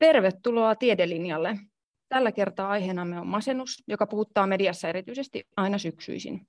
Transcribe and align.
Tervetuloa 0.00 0.74
Tiedelinjalle. 0.74 1.56
Tällä 2.08 2.32
kertaa 2.32 2.70
aiheenamme 2.70 3.20
on 3.20 3.26
masennus, 3.26 3.82
joka 3.88 4.06
puhuttaa 4.06 4.46
mediassa 4.46 4.88
erityisesti 4.88 5.44
aina 5.56 5.78
syksyisin. 5.78 6.46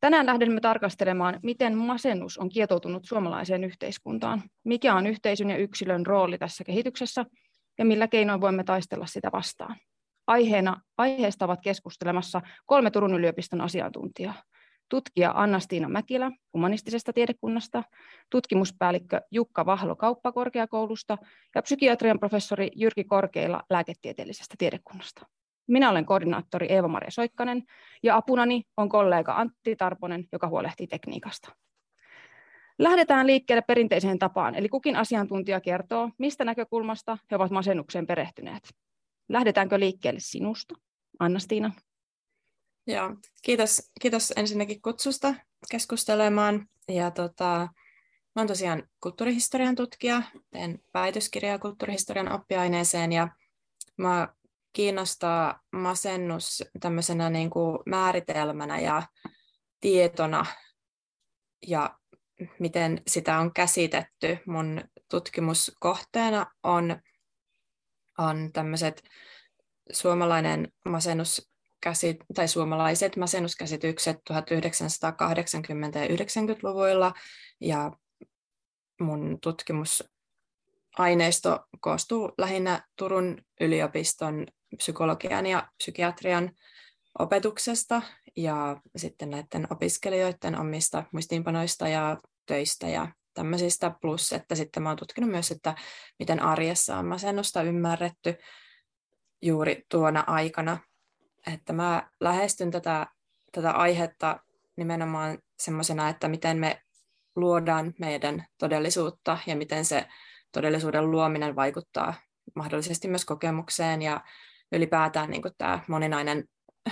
Tänään 0.00 0.26
lähdemme 0.26 0.60
tarkastelemaan, 0.60 1.40
miten 1.42 1.76
masennus 1.76 2.38
on 2.38 2.48
kietoutunut 2.48 3.04
suomalaiseen 3.04 3.64
yhteiskuntaan, 3.64 4.42
mikä 4.64 4.94
on 4.94 5.06
yhteisön 5.06 5.50
ja 5.50 5.56
yksilön 5.56 6.06
rooli 6.06 6.38
tässä 6.38 6.64
kehityksessä 6.64 7.24
ja 7.78 7.84
millä 7.84 8.08
keinoin 8.08 8.40
voimme 8.40 8.64
taistella 8.64 9.06
sitä 9.06 9.28
vastaan. 9.32 9.76
Aiheena, 10.26 10.80
aiheesta 10.98 11.44
ovat 11.44 11.60
keskustelemassa 11.62 12.40
kolme 12.66 12.90
Turun 12.90 13.14
yliopiston 13.14 13.60
asiantuntijaa 13.60 14.42
tutkija 14.88 15.32
Anna-Stiina 15.36 15.88
Mäkilä 15.88 16.30
humanistisesta 16.54 17.12
tiedekunnasta, 17.12 17.82
tutkimuspäällikkö 18.30 19.20
Jukka 19.30 19.66
Vahlo 19.66 19.96
kauppakorkeakoulusta 19.96 21.18
ja 21.54 21.62
psykiatrian 21.62 22.18
professori 22.18 22.70
Jyrki 22.76 23.04
Korkeila 23.04 23.62
lääketieteellisestä 23.70 24.54
tiedekunnasta. 24.58 25.26
Minä 25.68 25.90
olen 25.90 26.06
koordinaattori 26.06 26.66
Eeva-Maria 26.72 27.10
Soikkanen 27.10 27.62
ja 28.02 28.16
apunani 28.16 28.62
on 28.76 28.88
kollega 28.88 29.34
Antti 29.34 29.76
Tarponen, 29.76 30.24
joka 30.32 30.48
huolehtii 30.48 30.86
tekniikasta. 30.86 31.56
Lähdetään 32.78 33.26
liikkeelle 33.26 33.62
perinteiseen 33.62 34.18
tapaan, 34.18 34.54
eli 34.54 34.68
kukin 34.68 34.96
asiantuntija 34.96 35.60
kertoo, 35.60 36.10
mistä 36.18 36.44
näkökulmasta 36.44 37.18
he 37.30 37.36
ovat 37.36 37.50
masennukseen 37.50 38.06
perehtyneet. 38.06 38.62
Lähdetäänkö 39.28 39.80
liikkeelle 39.80 40.20
sinusta, 40.20 40.74
Anna-Stiina? 41.18 41.72
Joo, 42.88 43.16
kiitos, 43.42 43.90
kiitos 44.00 44.32
ensinnäkin 44.36 44.82
kutsusta 44.82 45.34
keskustelemaan. 45.70 46.68
Ja 46.88 47.10
tota, 47.10 47.68
mä 48.34 48.40
olen 48.40 48.48
tosiaan 48.48 48.88
kulttuurihistorian 49.00 49.74
tutkija, 49.74 50.22
teen 50.50 50.78
väitöskirjaa 50.94 51.58
kulttuurihistorian 51.58 52.32
oppiaineeseen 52.32 53.12
ja 53.12 53.28
mä 53.96 54.28
kiinnostaa 54.72 55.60
masennus 55.72 56.64
tämmöisenä 56.80 57.30
niin 57.30 57.50
kuin 57.50 57.78
määritelmänä 57.86 58.80
ja 58.80 59.02
tietona 59.80 60.46
ja 61.66 61.98
miten 62.58 63.02
sitä 63.06 63.38
on 63.38 63.52
käsitetty. 63.52 64.38
Mun 64.46 64.80
tutkimuskohteena 65.10 66.46
on, 66.62 67.00
on 68.18 68.50
tämmöiset 68.52 69.02
suomalainen 69.92 70.72
masennus 70.84 71.47
käsit, 71.80 72.16
tai 72.34 72.48
suomalaiset 72.48 73.16
masennuskäsitykset 73.16 74.16
1980- 74.16 74.20
ja 75.98 76.06
90-luvuilla, 76.06 77.12
ja 77.60 77.92
mun 79.00 79.38
tutkimusaineisto 79.42 81.60
koostuu 81.80 82.32
lähinnä 82.38 82.86
Turun 82.96 83.38
yliopiston 83.60 84.46
psykologian 84.76 85.46
ja 85.46 85.68
psykiatrian 85.78 86.50
opetuksesta 87.18 88.02
ja 88.36 88.80
sitten 88.96 89.30
näiden 89.30 89.66
opiskelijoiden 89.70 90.60
omista 90.60 91.04
muistiinpanoista 91.12 91.88
ja 91.88 92.16
töistä 92.46 92.88
ja 92.88 93.12
tämmöisistä, 93.34 93.94
plus 94.00 94.32
että 94.32 94.54
sitten 94.54 94.82
mä 94.82 94.88
oon 94.88 94.98
tutkinut 94.98 95.30
myös, 95.30 95.50
että 95.50 95.74
miten 96.18 96.42
arjessa 96.42 96.98
on 96.98 97.06
masennusta 97.06 97.62
ymmärretty 97.62 98.34
juuri 99.42 99.82
tuona 99.90 100.24
aikana 100.26 100.78
että 101.46 101.72
mä 101.72 102.10
lähestyn 102.20 102.70
tätä, 102.70 103.06
tätä 103.52 103.70
aihetta 103.70 104.40
nimenomaan 104.76 105.38
semmoisena, 105.58 106.08
että 106.08 106.28
miten 106.28 106.58
me 106.58 106.82
luodaan 107.36 107.94
meidän 107.98 108.46
todellisuutta 108.58 109.38
ja 109.46 109.56
miten 109.56 109.84
se 109.84 110.08
todellisuuden 110.52 111.10
luominen 111.10 111.56
vaikuttaa 111.56 112.14
mahdollisesti 112.54 113.08
myös 113.08 113.24
kokemukseen 113.24 114.02
ja 114.02 114.20
ylipäätään 114.72 115.30
niin 115.30 115.42
tämä 115.58 115.80
moninainen, 115.88 116.44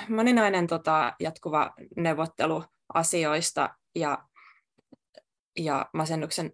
moninainen 0.08 0.66
tota, 0.66 1.14
jatkuva 1.20 1.74
neuvottelu 1.96 2.64
asioista 2.94 3.74
ja, 3.94 4.18
ja 5.58 5.86
masennuksen 5.92 6.52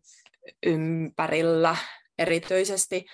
ympärillä 0.66 1.76
erityisesti, 2.19 3.06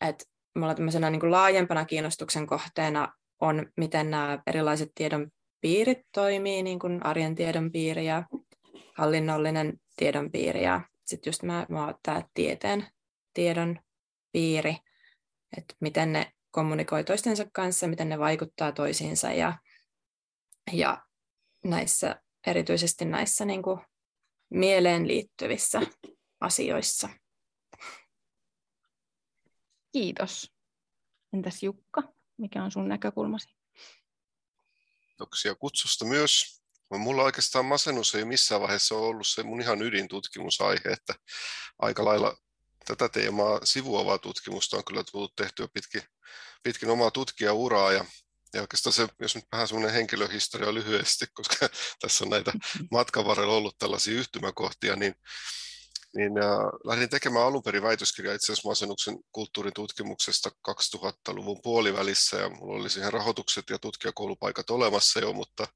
että 0.00 0.24
me 0.54 0.60
ollaan 0.60 0.76
tämmöisenä 0.76 1.10
niin 1.10 1.30
laajempana 1.30 1.84
kiinnostuksen 1.84 2.46
kohteena 2.46 3.12
on, 3.40 3.66
miten 3.76 4.10
nämä 4.10 4.42
erilaiset 4.46 4.92
tiedon 4.94 5.30
piirit 5.60 5.98
toimii, 6.12 6.62
niin 6.62 6.78
kuin 6.78 7.06
arjen 7.06 7.34
tiedon 7.34 7.72
piiri 7.72 8.06
ja 8.06 8.24
hallinnollinen 8.94 9.80
tiedon 9.96 10.30
piiri 10.30 10.64
ja 10.64 10.80
sitten 11.04 11.30
just 11.30 11.42
mä, 11.42 11.66
mä 11.68 11.94
tämä 12.02 12.22
tieteen 12.34 12.86
tiedon 13.34 13.80
piiri, 14.32 14.76
että 15.56 15.74
miten 15.80 16.12
ne 16.12 16.32
kommunikoi 16.50 17.04
toistensa 17.04 17.46
kanssa, 17.52 17.86
miten 17.86 18.08
ne 18.08 18.18
vaikuttaa 18.18 18.72
toisiinsa 18.72 19.32
ja, 19.32 19.58
ja 20.72 21.02
näissä, 21.64 22.22
erityisesti 22.46 23.04
näissä 23.04 23.44
niin 23.44 23.62
kuin 23.62 23.80
mieleen 24.50 25.08
liittyvissä 25.08 25.80
asioissa. 26.40 27.08
Kiitos. 29.92 30.52
Entäs 31.32 31.62
Jukka? 31.62 32.13
Mikä 32.38 32.64
on 32.64 32.70
sun 32.70 32.88
näkökulmasi? 32.88 33.48
Kiitoksia 35.06 35.54
kutsusta 35.54 36.04
myös. 36.04 36.60
Mulla 36.90 37.22
oikeastaan 37.22 37.64
masennus 37.64 38.14
ei 38.14 38.24
missään 38.24 38.60
vaiheessa 38.60 38.94
ollut 38.94 39.26
se 39.26 39.42
mun 39.42 39.60
ihan 39.60 39.82
ydintutkimusaihe, 39.82 40.92
että 40.92 41.14
aika 41.78 42.04
lailla 42.04 42.36
tätä 42.84 43.08
teemaa 43.08 43.60
sivuavaa 43.64 44.18
tutkimusta 44.18 44.76
on 44.76 44.84
kyllä 44.84 45.04
tullut 45.12 45.36
tehtyä 45.36 45.68
pitkin, 45.74 46.02
pitkin 46.62 46.90
omaa 46.90 47.10
tutkijauraa 47.10 47.92
ja, 47.92 48.04
ja 48.54 48.60
oikeastaan 48.60 48.92
se, 48.92 49.08
jos 49.20 49.34
nyt 49.34 49.44
vähän 49.52 49.68
semmoinen 49.68 49.94
henkilöhistoria 49.94 50.74
lyhyesti, 50.74 51.26
koska 51.32 51.68
tässä 52.00 52.24
on 52.24 52.30
näitä 52.30 52.52
matkan 52.90 53.24
varrella 53.24 53.54
ollut 53.54 53.78
tällaisia 53.78 54.14
yhtymäkohtia, 54.14 54.96
niin 54.96 55.14
niin 56.16 56.38
äh, 56.38 56.48
lähdin 56.84 57.08
tekemään 57.08 57.44
alun 57.46 57.62
perin 57.62 57.82
väitöskirjaa 57.82 58.34
itse 58.34 58.52
asiassa 58.52 58.68
masennuksen 58.68 59.18
kulttuurin 59.32 59.72
tutkimuksesta 59.74 60.50
2000-luvun 60.70 61.60
puolivälissä 61.62 62.36
ja 62.36 62.48
mulla 62.48 62.80
oli 62.80 62.90
siihen 62.90 63.12
rahoitukset 63.12 63.64
ja 63.70 63.78
tutkijakoulupaikat 63.78 64.70
olemassa 64.70 65.20
jo, 65.20 65.32
mutta 65.32 65.66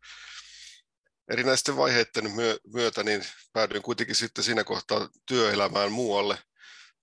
erinäisten 1.31 1.77
vaiheiden 1.77 2.33
myötä 2.73 3.03
niin 3.03 3.25
päädyin 3.53 3.83
kuitenkin 3.83 4.17
sitten 4.17 4.45
siinä 4.45 4.65
kohtaa 4.65 5.09
työelämään 5.27 5.93
muualle 5.93 6.39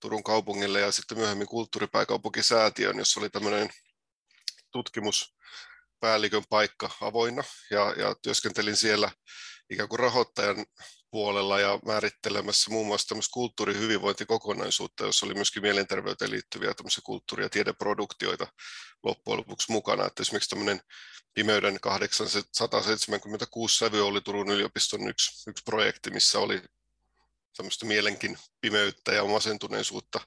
Turun 0.00 0.22
kaupungille 0.22 0.80
ja 0.80 0.92
sitten 0.92 1.18
myöhemmin 1.18 1.46
kulttuuripääkaupunkisäätiön, 1.46 2.98
jossa 2.98 3.20
oli 3.20 3.30
tämmöinen 3.30 3.70
tutkimuspäällikön 4.72 6.42
paikka 6.48 6.90
avoinna 7.00 7.44
ja, 7.70 7.94
ja 7.98 8.14
työskentelin 8.22 8.76
siellä 8.76 9.10
ikään 9.70 9.88
kuin 9.88 9.98
rahoittajan 9.98 10.66
puolella 11.10 11.60
ja 11.60 11.78
määrittelemässä 11.86 12.70
muun 12.70 12.86
muassa 12.86 13.08
tämmöistä 13.08 13.32
kulttuurihyvinvointikokonaisuutta, 13.32 15.04
jossa 15.04 15.26
oli 15.26 15.34
myöskin 15.34 15.62
mielenterveyteen 15.62 16.30
liittyviä 16.30 16.74
kulttuuri- 17.04 17.44
ja 17.44 17.50
tiedeproduktioita 17.50 18.46
loppujen 19.02 19.38
lopuksi 19.38 19.72
mukana. 19.72 20.06
Että 20.06 20.22
esimerkiksi 20.22 20.50
tämmöinen 20.50 20.80
Pimeyden 21.34 21.80
876 21.80 23.78
sävy 23.78 24.06
oli 24.06 24.20
Turun 24.20 24.50
yliopiston 24.50 25.08
yksi, 25.08 25.50
yksi 25.50 25.64
projekti, 25.64 26.10
missä 26.10 26.38
oli 26.38 26.62
tämmöistä 27.56 27.86
mielenkin 27.86 28.38
pimeyttä 28.60 29.12
ja 29.12 29.24
masentuneisuutta 29.24 30.20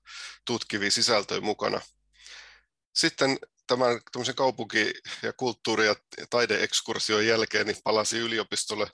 tutkivia 0.46 0.92
sisältöjä 0.92 1.42
mukana. 1.42 1.82
Sitten 2.96 3.38
tämän 3.68 4.02
kaupunki- 4.36 4.94
ja 5.24 5.34
kulttuuri- 5.34 5.86
ja 5.86 5.96
taideekskursion 6.30 7.28
jälkeen 7.28 7.68
niin 7.68 7.78
palasin 7.84 8.22
yliopistolle 8.22 8.92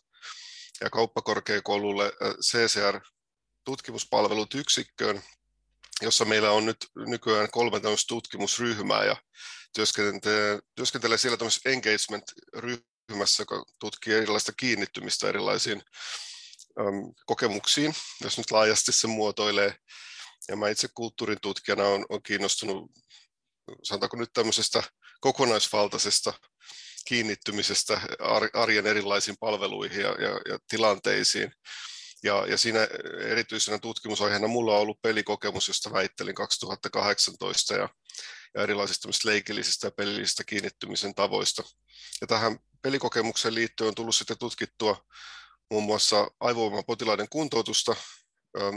ja 0.82 0.90
kauppakorkeakoululle 0.90 2.14
CCR-tutkimuspalvelut 2.42 4.54
yksikköön, 4.54 5.22
jossa 6.02 6.26
meillä 6.26 6.52
on 6.52 6.66
nyt 6.66 6.78
nykyään 6.96 7.52
kolme 7.52 7.82
tutkimusryhmää 8.08 9.04
ja 9.04 9.16
työskentelee, 9.76 10.60
työskentelee 10.76 11.18
siellä 11.18 11.38
tämmöisessä 11.38 11.70
engagement-ryhmässä, 11.70 13.42
joka 13.42 13.66
tutkii 13.80 14.14
erilaista 14.14 14.52
kiinnittymistä 14.58 15.30
erilaisiin 15.30 15.84
äm, 16.80 17.14
kokemuksiin, 17.26 17.96
jos 18.24 18.38
nyt 18.38 18.52
laajasti 18.52 18.92
se 18.92 19.08
muotoilee. 19.08 19.76
Ja 20.48 20.56
mä 20.56 20.70
itse 20.70 20.88
kulttuurin 20.94 21.42
tutkijana 21.42 21.84
olen, 21.84 22.06
olen 22.10 22.24
kiinnostunut, 22.24 22.92
sanotaanko 23.84 24.18
nyt 24.18 24.34
tämmöisestä 24.34 24.84
kokonaisvaltaisesta 25.20 26.34
kiinnittymisestä 27.08 28.02
arjen 28.54 28.88
erilaisiin 28.88 29.38
palveluihin 29.40 30.02
ja, 30.02 30.10
ja, 30.10 30.40
ja 30.50 30.60
tilanteisiin. 30.68 31.52
Ja, 32.24 32.46
ja 32.48 32.58
siinä 32.58 32.88
erityisenä 33.20 33.80
tutkimusaiheena 33.80 34.48
mulla 34.48 34.76
on 34.76 34.82
ollut 34.82 35.02
pelikokemus, 35.02 35.68
josta 35.68 35.94
väittelin 35.94 36.36
2018 36.36 37.74
ja, 37.74 37.90
ja 38.56 38.64
erilaisista 38.64 39.10
leikillisistä 39.26 39.88
ja 39.88 39.92
pelillisistä 39.92 40.44
kiinnittymisen 40.44 41.16
tavoista. 41.16 41.64
Ja 42.22 42.28
tähän 42.28 42.60
pelikokemukseen 42.82 43.56
liittyen 43.56 43.88
on 43.88 43.96
tullut 43.96 44.16
sitten 44.16 44.38
tutkittua 44.38 45.06
muun 45.72 45.84
muassa 45.84 46.28
aivovoimapotilaiden 46.40 47.30
kuntoutusta 47.30 47.96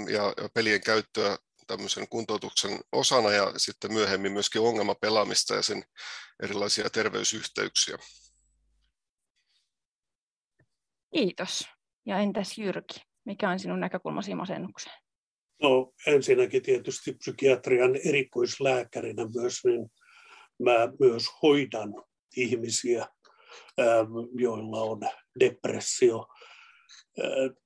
ja, 0.09 0.35
ja 0.43 0.49
pelien 0.55 0.81
käyttöä 0.81 1.39
tämmöisen 1.69 2.09
kuntoutuksen 2.09 2.81
osana 2.93 3.31
ja 3.31 3.53
sitten 3.57 3.93
myöhemmin 3.93 4.33
myöskin 4.33 4.63
ongelmapelaamista 4.63 5.55
ja 5.55 5.63
sen 5.63 5.85
erilaisia 6.43 6.91
terveysyhteyksiä. 6.91 7.99
Kiitos. 11.15 11.69
Ja 12.07 12.19
entäs 12.19 12.59
Jyrki, 12.59 13.01
mikä 13.25 13.51
on 13.51 13.59
sinun 13.59 13.81
näkökulmasi 13.81 14.35
masennukseen? 14.35 14.97
No 15.63 15.93
ensinnäkin 16.07 16.63
tietysti 16.63 17.13
psykiatrian 17.13 17.97
erikoislääkärinä 18.05 19.27
myös, 19.35 19.65
niin 19.65 19.91
mä 20.59 20.93
myös 21.01 21.25
hoidan 21.43 21.95
ihmisiä, 22.37 23.09
joilla 24.35 24.81
on 24.81 25.01
depressio. 25.41 26.27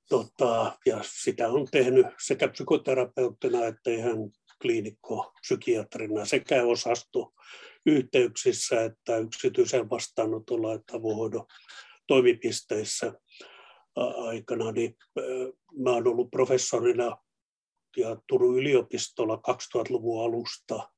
Tota, 0.08 0.78
ja 0.86 1.00
sitä 1.02 1.48
on 1.48 1.68
tehnyt 1.70 2.06
sekä 2.26 2.48
psykoterapeuttina 2.48 3.66
että 3.66 3.90
ihan 3.90 4.18
kliinikko-psykiatrina 4.62 6.24
sekä 6.24 6.62
osasto 6.62 7.32
yhteyksissä 7.86 8.84
että 8.84 9.16
yksityisen 9.16 9.90
vastaanotolla 9.90 10.74
että 10.74 10.96
avohoidon 10.96 11.46
toimipisteissä 12.06 13.12
aikana. 14.26 14.72
Niin, 14.72 14.96
mä 15.76 15.90
olen 15.90 16.06
ollut 16.06 16.30
professorina 16.30 17.16
ja 17.96 18.16
Turun 18.28 18.58
yliopistolla 18.58 19.36
2000-luvun 19.36 20.24
alusta 20.24 20.88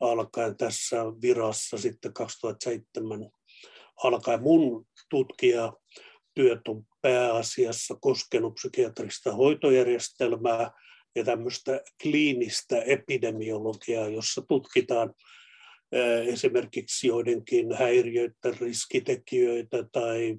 alkaen 0.00 0.56
tässä 0.56 0.96
virassa 1.22 1.78
sitten 1.78 2.12
2007 2.12 3.30
alkaen. 4.04 4.42
Mun 4.42 4.86
tutkija 5.10 5.72
työt 6.38 6.68
on 6.68 6.84
pääasiassa 7.02 7.94
koskenut 8.00 8.54
psykiatrista 8.54 9.32
hoitojärjestelmää 9.32 10.70
ja 11.14 11.24
tämmöistä 11.24 11.80
kliinistä 12.02 12.82
epidemiologiaa, 12.82 14.08
jossa 14.08 14.42
tutkitaan 14.48 15.14
esimerkiksi 16.26 17.06
joidenkin 17.06 17.72
häiriöiden 17.72 18.58
riskitekijöitä 18.60 19.84
tai 19.92 20.36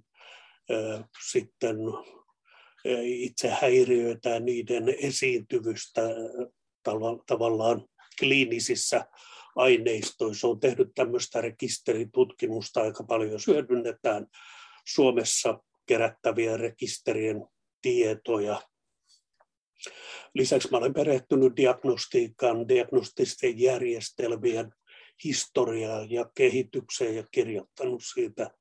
sitten 1.31 1.77
itse 3.03 3.49
häiriöitä 3.49 4.39
niiden 4.39 4.95
esiintyvystä 5.01 6.01
tavallaan 7.25 7.85
kliinisissä 8.19 9.05
aineistoissa. 9.55 10.47
On 10.47 10.59
tehnyt 10.59 10.87
tämmöistä 10.95 11.41
rekisteritutkimusta 11.41 12.81
aika 12.81 13.03
paljon, 13.03 13.31
jos 13.31 13.47
hyödynnetään 13.47 14.27
Suomessa 14.87 15.59
kerättäviä 15.89 16.57
rekisterien 16.57 17.47
tietoja. 17.81 18.61
Lisäksi 20.33 20.67
mä 20.71 20.77
olen 20.77 20.93
perehtynyt 20.93 21.55
diagnostiikan, 21.57 22.67
diagnostisten 22.67 23.59
järjestelmien 23.59 24.71
historiaan 25.23 26.11
ja 26.11 26.25
kehitykseen 26.35 27.15
ja 27.15 27.23
kirjoittanut 27.31 28.03
siitä 28.13 28.51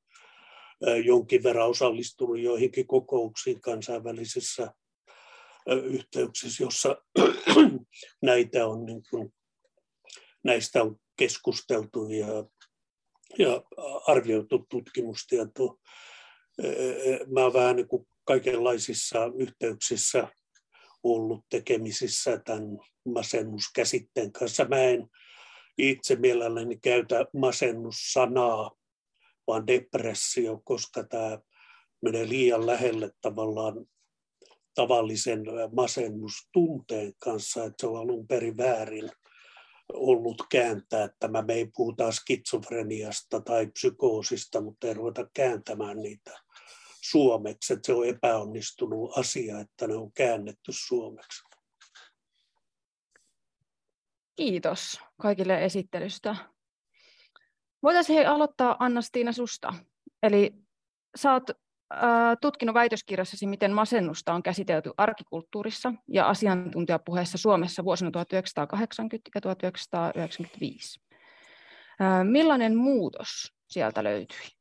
jonkin 1.05 1.43
verran 1.43 1.69
osallistunut 1.69 2.39
joihinkin 2.39 2.87
kokouksiin 2.87 3.61
kansainvälisissä 3.61 4.73
yhteyksissä, 5.83 6.63
jossa 6.63 6.95
näitä 8.21 8.67
on, 8.67 8.85
niin 8.85 9.03
kuin, 9.09 9.33
näistä 10.43 10.83
on 10.83 10.95
keskusteltu 11.17 12.09
ja, 12.09 12.27
ja 13.37 13.63
arvioitu 14.07 14.65
tutkimustietoa. 14.69 15.75
Mä 17.33 17.41
olen 17.41 17.53
vähän 17.53 17.75
niin 17.75 17.87
kuin 17.87 18.07
kaikenlaisissa 18.23 19.19
yhteyksissä 19.37 20.27
ollut 21.03 21.45
tekemisissä 21.49 22.37
tämän 22.45 22.77
masennuskäsitteen 23.05 24.31
kanssa. 24.31 24.65
Mä 24.65 24.77
en 24.77 25.07
itse 25.77 26.15
mielelläni 26.15 26.77
käytä 26.77 27.25
masennussanaa, 27.33 28.71
vaan 29.47 29.67
depressio, 29.67 30.61
koska 30.63 31.03
tämä 31.03 31.39
menee 32.01 32.29
liian 32.29 32.65
lähelle 32.65 33.11
tavallaan 33.21 33.85
tavallisen 34.75 35.43
masennustunteen 35.75 37.13
kanssa, 37.17 37.63
että 37.63 37.75
se 37.79 37.87
on 37.87 37.97
alun 37.97 38.27
perin 38.27 38.57
väärin 38.57 39.11
ollut 39.93 40.43
kääntää 40.51 41.09
tämä. 41.19 41.41
Me 41.41 41.53
ei 41.53 41.69
puhuta 41.75 42.11
skitsofreniasta 42.11 43.41
tai 43.41 43.67
psykoosista, 43.67 44.61
mutta 44.61 44.87
ei 44.87 44.93
ruveta 44.93 45.29
kääntämään 45.33 45.97
niitä 45.97 46.39
suomeksi. 47.01 47.73
Että 47.73 47.85
se 47.85 47.93
on 47.93 48.07
epäonnistunut 48.07 49.17
asia, 49.17 49.59
että 49.59 49.87
ne 49.87 49.95
on 49.95 50.11
käännetty 50.11 50.71
suomeksi. 50.71 51.43
Kiitos 54.35 54.99
kaikille 55.21 55.65
esittelystä. 55.65 56.35
Voitaisiin 57.83 58.27
aloittaa 58.27 58.75
Anna-Stiina 58.79 59.31
susta. 59.31 59.73
Eli 60.23 60.53
sä 61.17 61.33
oot 61.33 61.49
äh, 61.49 62.37
tutkinut 62.41 62.73
väitöskirjassasi, 62.73 63.47
miten 63.47 63.73
masennusta 63.73 64.33
on 64.33 64.43
käsitelty 64.43 64.91
arkikulttuurissa 64.97 65.93
ja 66.07 66.29
asiantuntijapuheessa 66.29 67.37
Suomessa 67.37 67.83
vuosina 67.83 68.11
1980 68.11 69.29
ja 69.35 69.41
1995. 69.41 70.99
Äh, 72.01 72.25
millainen 72.25 72.77
muutos 72.77 73.53
sieltä 73.67 74.03
löytyi? 74.03 74.58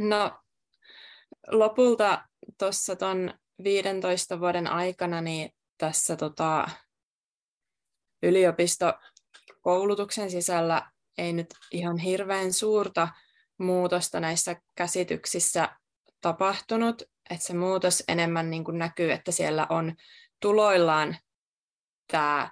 No 0.00 0.40
lopulta 1.46 2.28
tuossa 2.58 2.96
tuon 2.96 3.34
15 3.64 4.40
vuoden 4.40 4.66
aikana 4.66 5.20
niin 5.20 5.50
tässä 5.78 6.16
tota, 6.16 6.68
yliopistokoulutuksen 8.22 10.30
sisällä 10.30 10.90
ei 11.18 11.32
nyt 11.32 11.54
ihan 11.72 11.98
hirveän 11.98 12.52
suurta 12.52 13.08
muutosta 13.58 14.20
näissä 14.20 14.56
käsityksissä 14.74 15.76
tapahtunut, 16.20 17.02
että 17.30 17.46
se 17.46 17.54
muutos 17.54 18.04
enemmän 18.08 18.50
niin 18.50 18.64
kuin 18.64 18.78
näkyy, 18.78 19.12
että 19.12 19.32
siellä 19.32 19.66
on 19.70 19.94
tuloillaan 20.40 21.16
tämä 22.12 22.50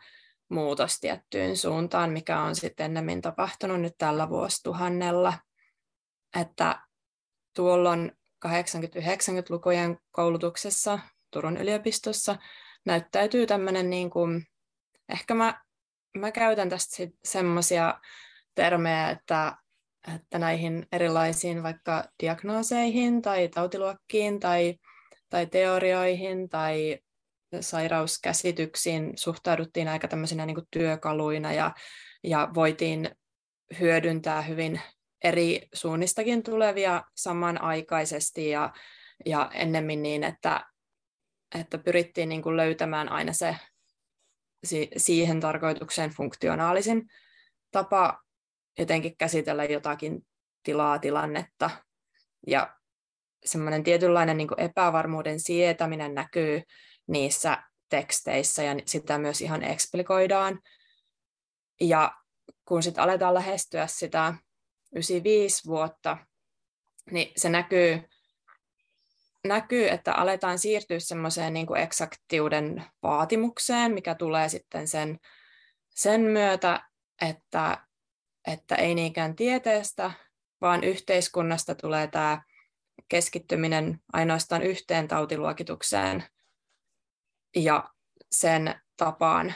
muutos 0.49 1.01
tiettyyn 1.01 1.56
suuntaan, 1.56 2.11
mikä 2.11 2.41
on 2.41 2.56
sitten 2.56 2.85
ennemmin 2.85 3.23
tapahtunut 3.23 3.81
nyt 3.81 3.94
tällä 3.99 4.29
vuosituhannella. 4.29 5.35
Että 6.41 6.88
tuolloin 7.58 8.12
80-90-lukujen 8.46 9.99
koulutuksessa 10.10 10.99
Turun 11.31 11.56
yliopistossa 11.56 12.37
näyttäytyy 12.84 13.46
tämmöinen, 13.46 13.90
niin 13.90 14.10
kuin, 14.10 14.46
ehkä 15.08 15.34
mä, 15.34 15.60
mä 16.19 16.32
käytän 16.32 16.69
tästä 16.69 16.96
semmoisia 17.25 18.00
termejä, 18.55 19.10
että, 19.10 19.56
että 20.15 20.38
näihin 20.38 20.86
erilaisiin 20.93 21.62
vaikka 21.62 22.05
diagnooseihin 22.22 23.22
tai 23.22 23.48
tautiluokkiin 23.48 24.41
tai, 24.41 24.74
tai 25.31 25.46
teorioihin 25.46 26.48
tai 26.48 26.98
sairauskäsityksiin 27.60 29.12
suhtauduttiin 29.17 29.88
aika 29.88 30.08
tämmöisinä 30.08 30.46
niin 30.46 30.69
työkaluina 30.70 31.53
ja, 31.53 31.74
ja 32.24 32.48
voitiin 32.55 33.10
hyödyntää 33.81 34.43
hyvin 34.43 34.81
eri 35.25 35.69
suunnistakin 35.72 36.43
tulevia 36.43 37.05
samanaikaisesti 37.17 38.51
ja, 38.51 38.72
ja 39.27 39.51
ennemmin 39.55 40.03
niin, 40.03 40.25
että, 40.25 40.67
että 41.55 41.79
pyrittiin 41.79 42.29
niin 42.29 42.43
kuin 42.43 42.56
löytämään 42.56 43.08
aina 43.08 43.32
se 43.32 43.56
siihen 44.96 45.41
tarkoitukseen 45.41 46.10
funktionaalisin 46.10 47.08
tapa 47.70 48.22
jotenkin 48.79 49.17
käsitellä 49.17 49.65
jotakin 49.65 50.27
tilaa, 50.63 50.98
tilannetta. 50.98 51.70
Ja 52.46 52.77
semmoinen 53.44 53.82
tietynlainen 53.82 54.37
niin 54.37 54.48
kuin 54.48 54.60
epävarmuuden 54.60 55.41
sietäminen 55.41 56.15
näkyy 56.15 56.63
niissä 57.06 57.63
teksteissä 57.89 58.63
ja 58.63 58.77
sitä 58.87 59.19
myös 59.19 59.41
ihan 59.41 59.65
eksplikoidaan. 59.65 60.60
Ja 61.81 62.15
kun 62.65 62.82
sitten 62.82 63.05
aletaan 63.05 63.34
lähestyä 63.34 63.87
sitä 63.87 64.34
95 64.93 65.67
vuotta, 65.67 66.17
niin 67.11 67.33
se 67.37 67.49
näkyy, 67.49 68.03
näkyy 69.45 69.89
että 69.89 70.13
aletaan 70.15 70.59
siirtyä 70.59 70.99
semmoiseen 70.99 71.55
niin 71.55 71.67
kuin 71.67 71.81
eksaktiuden 71.81 72.85
vaatimukseen, 73.03 73.93
mikä 73.95 74.15
tulee 74.15 74.49
sitten 74.49 74.89
sen, 74.89 75.19
sen 75.95 76.21
myötä, 76.21 76.81
että 77.23 77.89
että 78.53 78.75
ei 78.75 78.95
niinkään 78.95 79.37
tieteestä, 79.37 80.11
vaan 80.61 80.85
yhteiskunnasta 80.85 81.75
tulee 81.75 82.07
tämä 82.07 82.43
keskittyminen 83.09 84.01
ainoastaan 84.13 84.63
yhteen 84.63 85.09
tautiluokitukseen 85.09 86.25
ja 87.57 87.89
sen 88.31 88.81
tapaan, 88.97 89.55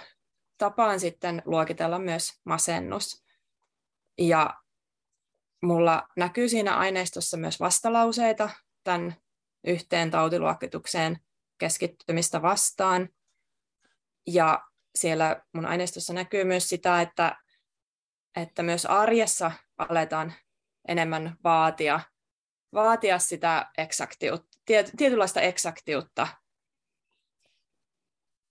tapaan 0.59 1.01
sitten 1.01 1.43
luokitella 1.45 1.99
myös 1.99 2.41
masennus. 2.45 3.25
Ja 4.19 4.62
mulla 5.63 6.09
näkyy 6.17 6.49
siinä 6.49 6.77
aineistossa 6.77 7.37
myös 7.37 7.61
vastalauseita 7.61 8.51
tämän 8.85 9.17
yhteen 9.67 10.11
tautiluokitukseen 10.11 11.19
keskittymistä 11.59 12.43
vastaan. 12.43 13.09
Ja 14.27 14.63
siellä 14.99 15.43
mun 15.53 15.67
aineistossa 15.67 16.13
näkyy 16.13 16.45
myös 16.45 16.69
sitä, 16.69 17.01
että, 17.01 17.37
että 18.37 18.63
myös 18.63 18.87
arjessa 18.87 19.53
aletaan 19.79 20.33
enemmän 20.89 21.37
vaatia, 21.45 22.01
vaatia 22.75 23.19
sitä 23.19 23.71
eksaktiutta, 23.79 24.59
tiet, 24.65 24.93
tietynlaista 24.97 25.41
eksaktiutta. 25.41 26.29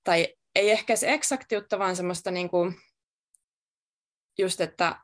Tai 0.04 0.36
ei 0.56 0.72
ehkä 0.72 0.96
se 0.96 1.14
eksaktiutta, 1.14 1.80
vaan 1.80 1.96
semmoista 1.96 2.32
niin 2.32 2.50
kuin, 2.50 2.82
just, 4.38 4.62
että 4.62 5.02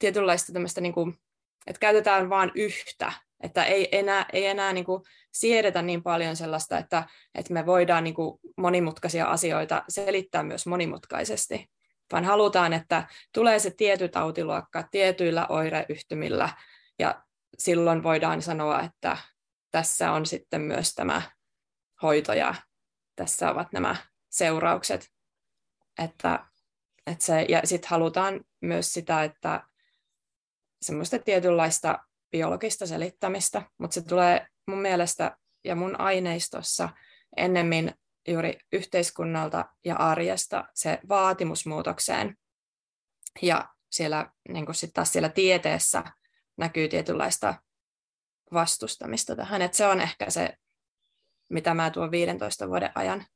tietynlaista 0.00 0.52
tämmöistä, 0.52 0.80
niin 0.80 0.92
kuin, 0.92 1.18
että 1.66 1.80
käytetään 1.80 2.30
vain 2.30 2.52
yhtä, 2.54 3.12
että 3.42 3.64
ei 3.64 3.88
enää, 3.92 4.26
ei 4.32 4.46
enää 4.46 4.72
niin 4.72 4.84
kuin 4.84 5.02
siedetä 5.32 5.82
niin 5.82 6.02
paljon 6.02 6.36
sellaista, 6.36 6.78
että, 6.78 7.08
että 7.34 7.52
me 7.52 7.66
voidaan 7.66 8.04
niin 8.04 8.14
kuin 8.14 8.40
monimutkaisia 8.56 9.26
asioita 9.26 9.84
selittää 9.88 10.42
myös 10.42 10.66
monimutkaisesti, 10.66 11.70
vaan 12.12 12.24
halutaan, 12.24 12.72
että 12.72 13.08
tulee 13.34 13.58
se 13.58 13.70
tietty 13.70 14.08
tautiluokka 14.08 14.82
tietyillä 14.90 15.46
oireyhtymillä, 15.46 16.48
ja 16.98 17.22
silloin 17.58 18.02
voidaan 18.02 18.42
sanoa, 18.42 18.80
että 18.80 19.16
tässä 19.70 20.12
on 20.12 20.26
sitten 20.26 20.60
myös 20.60 20.94
tämä 20.94 21.22
hoito, 22.02 22.32
ja 22.32 22.54
tässä 23.16 23.50
ovat 23.50 23.72
nämä 23.72 23.96
seuraukset. 24.30 25.10
Että, 26.04 26.46
että 27.06 27.24
se, 27.24 27.46
ja 27.48 27.60
sitten 27.64 27.90
halutaan 27.90 28.40
myös 28.60 28.92
sitä, 28.92 29.24
että 29.24 29.69
semmoista 30.82 31.18
tietynlaista 31.18 31.98
biologista 32.30 32.86
selittämistä, 32.86 33.62
mutta 33.78 33.94
se 33.94 34.02
tulee 34.02 34.46
mun 34.66 34.78
mielestä 34.78 35.36
ja 35.64 35.76
mun 35.76 36.00
aineistossa 36.00 36.88
ennemmin 37.36 37.94
juuri 38.28 38.58
yhteiskunnalta 38.72 39.64
ja 39.84 39.96
arjesta 39.96 40.64
se 40.74 40.98
vaatimusmuutokseen. 41.08 42.36
Ja 43.42 43.68
siellä, 43.90 44.32
niin 44.48 44.74
sit 44.74 44.90
taas 44.94 45.12
siellä 45.12 45.28
tieteessä 45.28 46.04
näkyy 46.56 46.88
tietynlaista 46.88 47.54
vastustamista 48.52 49.36
tähän. 49.36 49.62
Et 49.62 49.74
se 49.74 49.86
on 49.86 50.00
ehkä 50.00 50.30
se, 50.30 50.56
mitä 51.48 51.74
mä 51.74 51.90
tuon 51.90 52.10
15 52.10 52.68
vuoden 52.68 52.92
ajan 52.94 53.26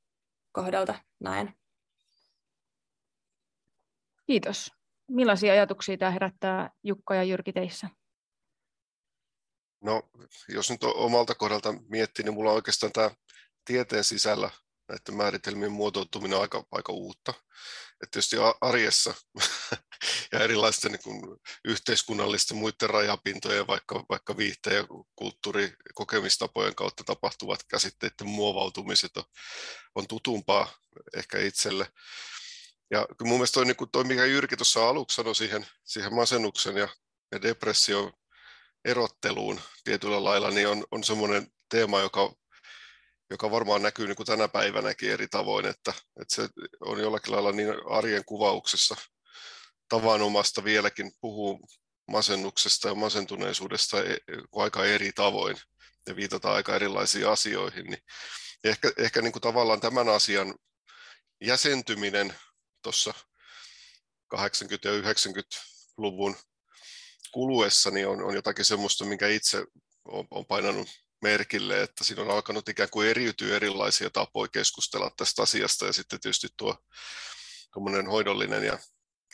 kohdalta 0.53 0.95
näen. 1.21 1.55
Kiitos. 4.27 4.84
Millaisia 5.11 5.53
ajatuksia 5.53 5.99
tämä 5.99 6.11
herättää 6.11 6.71
Jukka 6.83 7.15
ja 7.15 7.23
Jyrki 7.23 7.53
teissä? 7.53 7.89
No, 9.85 10.03
jos 10.49 10.71
nyt 10.71 10.85
omalta 10.85 11.35
kohdalta 11.35 11.75
miettii, 11.89 12.25
niin 12.25 12.35
mulla 12.35 12.51
on 12.51 12.57
oikeastaan 12.57 12.93
tämä 12.93 13.11
tieteen 13.65 14.05
sisällä 14.05 14.51
näiden 14.89 15.15
määritelmien 15.15 15.73
muotoutuminen 15.73 16.37
on 16.37 16.43
aika, 16.43 16.65
aika 16.73 16.93
uutta. 16.93 17.35
Et 18.03 18.11
tietysti 18.11 18.37
arjessa 18.61 19.15
ja 20.33 20.39
erilaisten 20.41 20.93
niin 20.93 21.03
kuin 21.03 21.41
yhteiskunnallisten 21.65 22.57
muiden 22.57 22.91
rajapintojen, 22.91 23.67
vaikka, 23.67 24.05
vaikka 24.09 24.37
viihteen 24.37 24.77
ja 24.77 24.87
kulttuurikokemistapojen 25.17 26.75
kautta 26.75 27.05
tapahtuvat 27.05 27.65
käsitteiden 27.69 28.27
muovautumiset 28.29 29.17
on, 29.17 29.25
on 29.95 30.07
tutumpaa 30.07 30.73
ehkä 31.17 31.39
itselle. 31.39 31.87
Ja 32.95 33.07
mun 33.23 33.33
mielestä 33.33 33.55
toi, 33.55 33.65
niin 33.65 33.77
toi 33.93 34.05
mikä 34.05 34.25
Jyrki 34.25 34.57
tuossa 34.57 34.89
aluksi 34.89 35.15
sanoi 35.15 35.35
siihen, 35.35 35.67
siihen 35.85 36.15
masennuksen 36.15 36.77
ja, 36.77 36.89
ja 37.33 37.43
depression 37.43 38.13
erotteluun 38.85 39.61
tietyllä 39.85 40.25
lailla, 40.25 40.51
niin 40.51 40.69
on, 40.69 40.85
on 40.91 41.05
semmoinen 41.05 41.47
teema, 41.69 42.01
joka, 42.01 42.35
joka 43.31 43.51
varmaan 43.51 43.83
näkyy 43.83 44.07
niin 44.07 44.17
kuin 44.17 44.27
tänä 44.27 44.49
päivänäkin 44.49 45.11
eri 45.11 45.29
tavoin, 45.29 45.67
että, 45.67 45.93
että 46.21 46.35
se 46.35 46.49
on 46.81 47.01
jollakin 47.01 47.33
lailla 47.33 47.53
niin 47.53 47.75
arjen 47.91 48.25
kuvauksessa 48.25 48.97
tavanomasta 49.89 50.65
vieläkin 50.65 51.13
puhuu 51.21 51.69
masennuksesta 52.11 52.89
ja 52.89 52.95
masentuneisuudesta 52.95 54.03
e, 54.03 54.17
aika 54.57 54.85
eri 54.85 55.13
tavoin 55.13 55.57
ja 56.07 56.17
viitataan 56.17 56.57
aika 56.57 56.77
erilaisiin 56.77 57.29
asioihin. 57.29 57.85
Niin 57.85 58.03
ehkä 58.65 58.93
ehkä 58.99 59.23
niin 59.23 59.33
kuin 59.33 59.43
tavallaan 59.43 59.81
tämän 59.81 60.09
asian 60.09 60.55
jäsentyminen 61.41 62.35
tuossa 62.85 63.14
80- 64.35 64.38
ja 64.85 65.12
90-luvun 65.12 66.37
kuluessa 67.33 67.91
niin 67.91 68.09
on, 68.09 68.23
on 68.23 68.35
jotakin 68.35 68.64
semmoista, 68.64 69.05
minkä 69.05 69.29
itse 69.29 69.64
on, 70.09 70.26
on 70.31 70.47
painanut 70.47 70.88
merkille, 71.23 71.83
että 71.83 72.05
siinä 72.05 72.23
on 72.23 72.31
alkanut 72.31 72.69
ikään 72.69 72.88
kuin 72.91 73.09
eriytyä 73.09 73.57
erilaisia 73.57 74.11
tapoja 74.11 74.49
keskustella 74.49 75.11
tästä 75.17 75.43
asiasta 75.43 75.87
ja 75.87 75.93
sitten 75.93 76.21
tietysti 76.21 76.49
tuo 76.57 76.76
hoidollinen 78.11 78.64
ja 78.64 78.79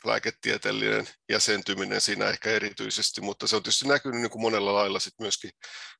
lääketieteellinen 0.04 1.08
jäsentyminen 1.28 2.00
siinä 2.00 2.28
ehkä 2.28 2.50
erityisesti, 2.50 3.20
mutta 3.20 3.46
se 3.46 3.56
on 3.56 3.62
tietysti 3.62 3.88
näkynyt 3.88 4.20
niin 4.20 4.30
kuin 4.30 4.42
monella 4.42 4.74
lailla 4.74 5.00
sit 5.00 5.14
myöskin 5.20 5.50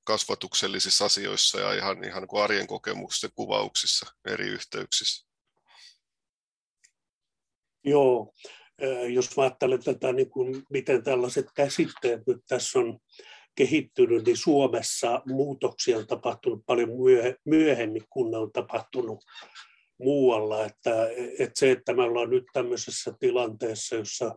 kasvatuksellisissa 0.04 1.04
asioissa 1.04 1.61
ja 1.61 1.73
ihan, 1.73 2.04
ihan 2.04 2.23
niin 2.23 2.28
kuin 2.28 2.42
arjen 2.42 2.66
kokemusten 2.66 3.30
kuvauksissa 3.35 4.07
eri 4.28 4.49
yhteyksissä. 4.49 5.29
Joo, 7.84 8.32
jos 9.08 9.38
ajattelen 9.38 9.84
tätä, 9.84 10.12
niin 10.12 10.30
kuin, 10.30 10.62
miten 10.70 11.02
tällaiset 11.02 11.46
käsitteet 11.54 12.20
nyt 12.26 12.38
tässä 12.49 12.78
on 12.78 12.99
kehittynyt, 13.54 14.26
niin 14.26 14.37
Suomessa 14.37 15.22
muutoksia 15.26 15.99
on 15.99 16.06
tapahtunut 16.06 16.62
paljon 16.66 16.90
myöhemmin 17.44 18.04
kuin 18.10 18.30
ne 18.30 18.37
on 18.37 18.52
tapahtunut 18.52 19.25
muualla. 19.99 20.64
Että, 20.64 21.08
että 21.38 21.60
se, 21.60 21.70
että 21.70 21.94
me 21.94 22.02
ollaan 22.02 22.30
nyt 22.30 22.44
tämmöisessä 22.52 23.12
tilanteessa, 23.20 23.96
jossa 23.96 24.34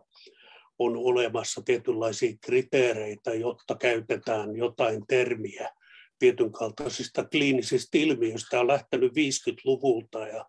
on 0.78 0.96
olemassa 0.96 1.62
tietynlaisia 1.64 2.36
kriteereitä, 2.40 3.34
jotta 3.34 3.74
käytetään 3.74 4.56
jotain 4.56 5.06
termiä 5.06 5.70
tietyn 6.18 6.52
kaltaisista 6.52 7.24
kliinisistä 7.24 7.98
ilmiöistä, 7.98 8.60
on 8.60 8.66
lähtenyt 8.66 9.12
50-luvulta 9.12 10.26
ja, 10.26 10.46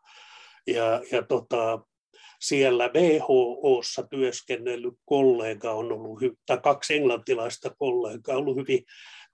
ja, 0.68 1.02
ja 1.12 1.24
tota, 1.24 1.80
siellä 2.40 2.90
WHOssa 2.94 4.08
työskennellyt 4.08 4.94
kollega 5.06 5.72
on 5.72 5.92
ollut, 5.92 6.20
tai 6.46 6.58
kaksi 6.64 6.96
englantilaista 6.96 7.76
kollegaa 7.78 8.36
on 8.36 8.42
ollut 8.42 8.58
hyvin 8.58 8.84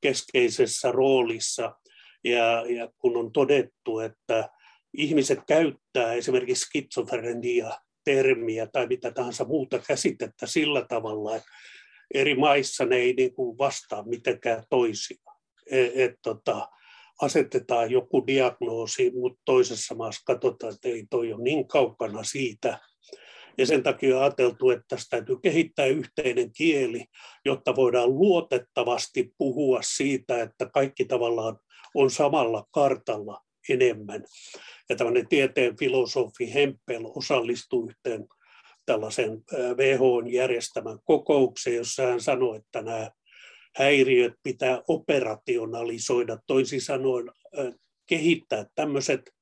keskeisessä 0.02 0.92
roolissa. 0.92 1.76
Ja, 2.24 2.66
ja 2.70 2.90
kun 2.98 3.18
on 3.18 3.32
todettu, 3.32 4.00
että 4.00 4.50
ihmiset 4.98 5.40
käyttää 5.48 6.14
esimerkiksi 6.14 6.66
skitsofrenia 6.66 7.72
termiä 8.04 8.68
tai 8.68 8.88
mitä 8.88 9.12
tahansa 9.12 9.46
muuta 9.46 9.80
käsitettä 9.80 10.46
sillä 10.46 10.86
tavalla, 10.90 11.36
että 11.36 11.50
eri 12.14 12.36
maissa 12.36 12.86
ne 12.86 12.96
ei 12.96 13.14
niin 13.14 13.34
kuin 13.34 13.58
vastaa 13.58 14.04
mitenkään 14.04 14.64
toisiaan. 14.70 15.38
Et, 15.72 15.92
et, 15.96 16.16
tota, 16.22 16.70
asetetaan 17.22 17.92
joku 17.92 18.28
diagnoosi, 18.28 19.12
mutta 19.12 19.42
toisessa 19.46 19.96
maassa 19.96 20.22
katsotaan, 20.26 20.74
että 20.74 20.90
ei 20.90 21.06
toi 21.10 21.34
ole 21.34 21.44
niin 21.44 21.68
kaukana 21.68 22.24
siitä, 22.24 22.80
ja 23.58 23.66
sen 23.66 23.84
takia 23.84 24.16
on 24.18 24.24
ajateltu, 24.24 24.70
että 24.70 24.86
tästä 24.88 25.10
täytyy 25.10 25.38
kehittää 25.44 25.86
yhteinen 25.86 26.52
kieli, 26.52 27.06
jotta 27.46 27.76
voidaan 27.76 28.10
luotettavasti 28.10 29.34
puhua 29.38 29.80
siitä, 29.82 30.42
että 30.42 30.70
kaikki 30.74 31.06
tavallaan 31.06 31.60
on 31.96 32.12
samalla 32.12 32.68
kartalla 32.72 33.42
enemmän. 33.70 34.24
Ja 34.90 34.96
tämmöinen 34.96 35.28
tieteen 35.28 35.78
filosofi 35.78 36.54
Hempel 36.54 37.06
osallistui 37.16 37.90
yhteen 37.90 38.28
tällaisen 38.86 39.44
WHOn 39.78 40.34
järjestämän 40.34 41.00
kokoukseen, 41.04 41.76
jossa 41.76 42.04
hän 42.04 42.22
sanoi, 42.22 42.58
että 42.58 42.82
nämä 42.82 43.12
häiriöt 43.76 44.34
pitää 44.44 44.82
operationalisoida, 44.88 46.38
toisin 46.48 46.82
sanoen 46.82 47.32
kehittää 48.06 48.66
tämmöiset 48.76 49.34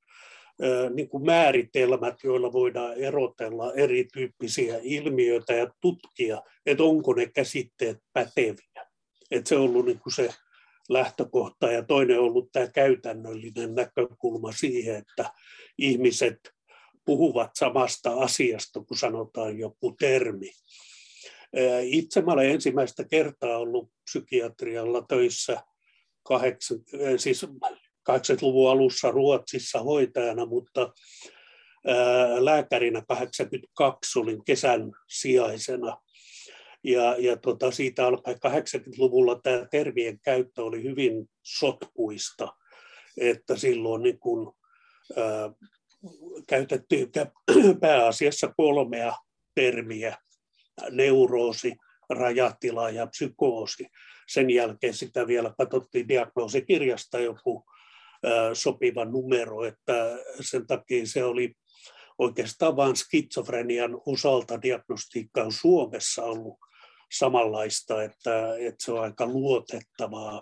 niin 0.93 1.09
kuin 1.09 1.25
määritelmät, 1.25 2.15
joilla 2.23 2.53
voidaan 2.53 2.93
erotella 2.93 3.73
erityyppisiä 3.73 4.79
ilmiöitä 4.81 5.53
ja 5.53 5.73
tutkia, 5.81 6.41
että 6.65 6.83
onko 6.83 7.13
ne 7.13 7.25
käsitteet 7.25 7.97
päteviä. 8.13 8.87
Että 9.31 9.49
se 9.49 9.55
on 9.55 9.61
ollut 9.61 9.85
niin 9.85 9.99
kuin 9.99 10.13
se 10.13 10.29
lähtökohta 10.89 11.71
ja 11.71 11.83
toinen 11.83 12.19
on 12.19 12.25
ollut 12.25 12.51
tämä 12.51 12.67
käytännöllinen 12.67 13.75
näkökulma 13.75 14.51
siihen, 14.51 14.95
että 14.95 15.31
ihmiset 15.77 16.39
puhuvat 17.05 17.51
samasta 17.55 18.13
asiasta, 18.13 18.83
kun 18.83 18.97
sanotaan 18.97 19.59
joku 19.59 19.95
termi. 19.99 20.51
Itse 21.81 22.23
olen 22.25 22.49
ensimmäistä 22.49 23.03
kertaa 23.03 23.57
ollut 23.57 23.91
psykiatrialla 24.03 25.05
töissä 25.09 25.61
kahdeksan, 26.23 26.77
siis 27.17 27.47
80-luvun 28.09 28.71
alussa 28.71 29.11
Ruotsissa 29.11 29.79
hoitajana, 29.79 30.45
mutta 30.45 30.93
lääkärinä 32.39 33.01
82 33.07 34.19
olin 34.19 34.45
kesän 34.45 34.91
sijaisena. 35.09 35.97
Ja, 36.83 37.15
ja 37.17 37.37
tota, 37.37 37.71
siitä 37.71 38.07
alkaen 38.07 38.37
80-luvulla 38.37 39.39
tämä 39.43 39.65
termien 39.71 40.19
käyttö 40.19 40.63
oli 40.63 40.83
hyvin 40.83 41.29
sotkuista, 41.43 42.55
että 43.17 43.55
silloin 43.55 44.03
niin 44.03 44.19
kun, 44.19 44.53
ää, 45.17 45.51
käytettiin 46.47 47.11
pääasiassa 47.81 48.53
kolmea 48.57 49.13
termiä, 49.55 50.17
neuroosi, 50.91 51.75
rajatila 52.09 52.89
ja 52.89 53.07
psykoosi. 53.07 53.87
Sen 54.27 54.49
jälkeen 54.49 54.93
sitä 54.93 55.27
vielä 55.27 55.53
katsottiin 55.57 56.07
diagnoosikirjasta 56.07 57.19
joku 57.19 57.65
sopiva 58.53 59.05
numero, 59.05 59.65
että 59.65 60.17
sen 60.41 60.67
takia 60.67 61.07
se 61.07 61.23
oli 61.23 61.53
oikeastaan 62.17 62.75
vain 62.75 62.95
skitsofrenian 62.95 64.01
osalta 64.05 64.61
diagnostiikka 64.61 65.43
on 65.43 65.51
Suomessa 65.51 66.23
ollut 66.23 66.57
samanlaista, 67.11 68.03
että, 68.03 68.55
että 68.55 68.85
se 68.85 68.91
on 68.91 68.99
aika 69.03 69.25
luotettavaa 69.25 70.41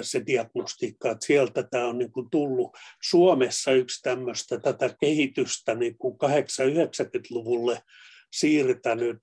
se 0.00 0.22
diagnostiikka, 0.26 1.10
että 1.10 1.26
sieltä 1.26 1.62
tämä 1.62 1.86
on 1.86 1.98
niin 1.98 2.12
kuin 2.12 2.30
tullut. 2.30 2.76
Suomessa 3.02 3.72
yksi 3.72 4.02
tämmöistä 4.02 4.60
tätä 4.60 4.94
kehitystä 5.00 5.74
niin 5.74 5.98
kuin 5.98 6.14
80-90-luvulle 6.14 7.82
siirtänyt 8.32 9.22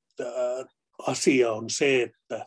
asia 1.07 1.51
on 1.51 1.69
se, 1.69 2.01
että 2.03 2.45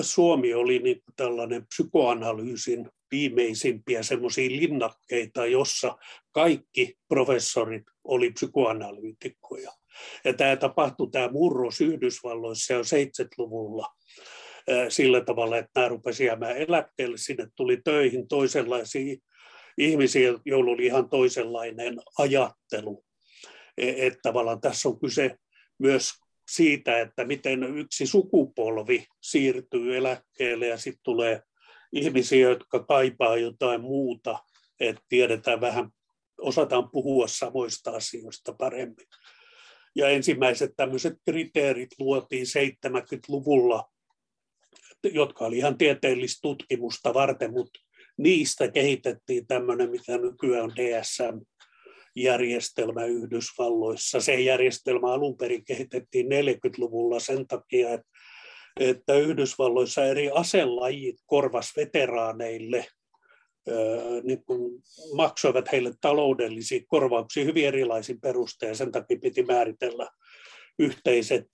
Suomi 0.00 0.54
oli 0.54 0.78
niin 0.78 1.02
tällainen 1.16 1.66
psykoanalyysin 1.66 2.88
viimeisimpiä 3.10 4.02
semmoisia 4.02 4.50
linnakkeita, 4.50 5.46
jossa 5.46 5.98
kaikki 6.32 6.94
professorit 7.08 7.82
oli 8.04 8.30
psykoanalyytikkoja. 8.30 9.70
Ja 10.24 10.34
tämä 10.34 10.56
tapahtui, 10.56 11.10
tämä 11.10 11.28
murros 11.28 11.80
Yhdysvalloissa 11.80 12.72
jo 12.72 12.80
70-luvulla 12.80 13.86
sillä 14.88 15.20
tavalla, 15.20 15.58
että 15.58 15.70
nämä 15.76 15.88
rupesivat 15.88 16.26
jäämään 16.26 16.56
eläkkeelle. 16.56 17.16
Sinne 17.18 17.46
tuli 17.56 17.80
töihin 17.84 18.28
toisenlaisia 18.28 19.16
ihmisiä, 19.78 20.32
joilla 20.44 20.70
oli 20.70 20.86
ihan 20.86 21.08
toisenlainen 21.08 21.98
ajattelu. 22.18 23.04
E, 23.78 24.06
että 24.06 24.18
tavallaan 24.22 24.60
tässä 24.60 24.88
on 24.88 25.00
kyse 25.00 25.36
myös 25.78 26.12
siitä, 26.50 27.00
että 27.00 27.24
miten 27.24 27.78
yksi 27.78 28.06
sukupolvi 28.06 29.06
siirtyy 29.20 29.96
eläkkeelle 29.96 30.66
ja 30.66 30.78
sitten 30.78 31.02
tulee 31.02 31.42
ihmisiä, 31.92 32.48
jotka 32.48 32.84
kaipaa 32.84 33.36
jotain 33.36 33.80
muuta, 33.80 34.38
että 34.80 35.02
tiedetään 35.08 35.60
vähän, 35.60 35.90
osataan 36.40 36.90
puhua 36.90 37.28
samoista 37.28 37.90
asioista 37.90 38.52
paremmin. 38.52 39.06
Ja 39.94 40.08
ensimmäiset 40.08 40.70
tämmöiset 40.76 41.14
kriteerit 41.30 41.90
luotiin 41.98 42.46
70-luvulla, 42.46 43.90
jotka 45.04 45.44
oli 45.44 45.58
ihan 45.58 45.78
tieteellistä 45.78 46.38
tutkimusta 46.42 47.14
varten, 47.14 47.50
mutta 47.52 47.80
niistä 48.16 48.70
kehitettiin 48.70 49.46
tämmöinen, 49.46 49.90
mikä 49.90 50.18
nykyään 50.18 50.64
on 50.64 50.72
DSM, 50.76 51.40
järjestelmä 52.16 53.04
Yhdysvalloissa. 53.04 54.20
Se 54.20 54.40
järjestelmä 54.40 55.12
alun 55.12 55.36
perin 55.36 55.64
kehitettiin 55.64 56.26
40-luvulla 56.26 57.20
sen 57.20 57.46
takia, 57.46 57.88
että, 58.80 59.14
Yhdysvalloissa 59.14 60.04
eri 60.04 60.30
aselajit 60.30 61.16
korvas 61.26 61.72
veteraaneille 61.76 62.86
niin 64.22 64.44
kuin 64.44 64.82
maksoivat 65.14 65.72
heille 65.72 65.92
taloudellisia 66.00 66.80
korvauksia 66.86 67.44
hyvin 67.44 67.66
erilaisin 67.66 68.20
perustein. 68.20 68.76
Sen 68.76 68.92
takia 68.92 69.18
piti 69.22 69.42
määritellä 69.42 70.08
yhteiset 70.78 71.48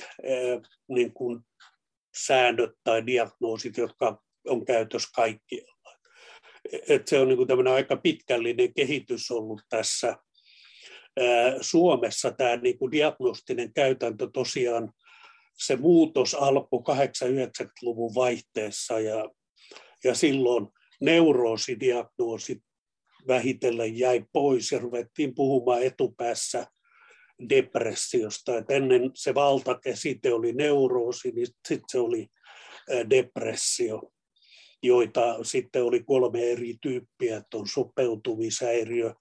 niin 0.88 1.12
kuin 1.12 1.40
säännöt 2.16 2.70
tai 2.84 3.06
diagnoosit, 3.06 3.76
jotka 3.76 4.22
on 4.46 4.64
käytössä 4.64 5.08
kaikkialla. 5.14 5.92
Et 6.88 7.08
se 7.08 7.18
on 7.18 7.28
niin 7.28 7.36
kuin 7.36 7.68
aika 7.68 7.96
pitkällinen 7.96 8.74
kehitys 8.74 9.30
ollut 9.30 9.60
tässä 9.68 10.16
Suomessa 11.60 12.30
tämä 12.30 12.56
niin 12.56 12.78
kuin 12.78 12.92
diagnostinen 12.92 13.72
käytäntö 13.72 14.28
tosiaan, 14.32 14.92
se 15.58 15.76
muutos 15.76 16.34
alkoi 16.34 16.80
80-90-luvun 16.80 18.14
vaihteessa 18.14 19.00
ja, 19.00 19.30
ja 20.04 20.14
silloin 20.14 20.68
neuroosidiagnoosi 21.00 22.62
vähitellen 23.28 23.98
jäi 23.98 24.24
pois 24.32 24.72
ja 24.72 24.78
ruvettiin 24.78 25.34
puhumaan 25.34 25.82
etupäässä 25.82 26.66
depressiosta. 27.48 28.58
Et 28.58 28.70
ennen 28.70 29.10
se 29.14 29.34
valtakäsite 29.34 30.32
oli 30.32 30.52
neuroosi, 30.52 31.30
niin 31.30 31.46
sitten 31.46 31.84
se 31.88 31.98
oli 31.98 32.26
depressio, 33.10 34.02
joita 34.82 35.38
sitten 35.42 35.84
oli 35.84 36.02
kolme 36.02 36.52
eri 36.52 36.74
tyyppiä, 36.82 37.36
että 37.36 37.56
on 37.56 37.68
sopeutumishäiriö, 37.68 39.14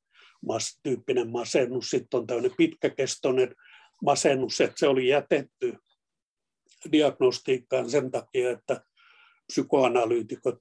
mas, 0.45 0.79
tyyppinen 0.83 1.31
masennus, 1.31 1.89
sitten 1.89 2.19
on 2.19 2.27
tämmöinen 2.27 2.51
pitkäkestoinen 2.57 3.55
masennus, 4.03 4.61
että 4.61 4.79
se 4.79 4.87
oli 4.87 5.07
jätetty 5.07 5.77
diagnostiikkaan 6.91 7.89
sen 7.89 8.11
takia, 8.11 8.51
että 8.51 8.81
psykoanalyytikot 9.47 10.55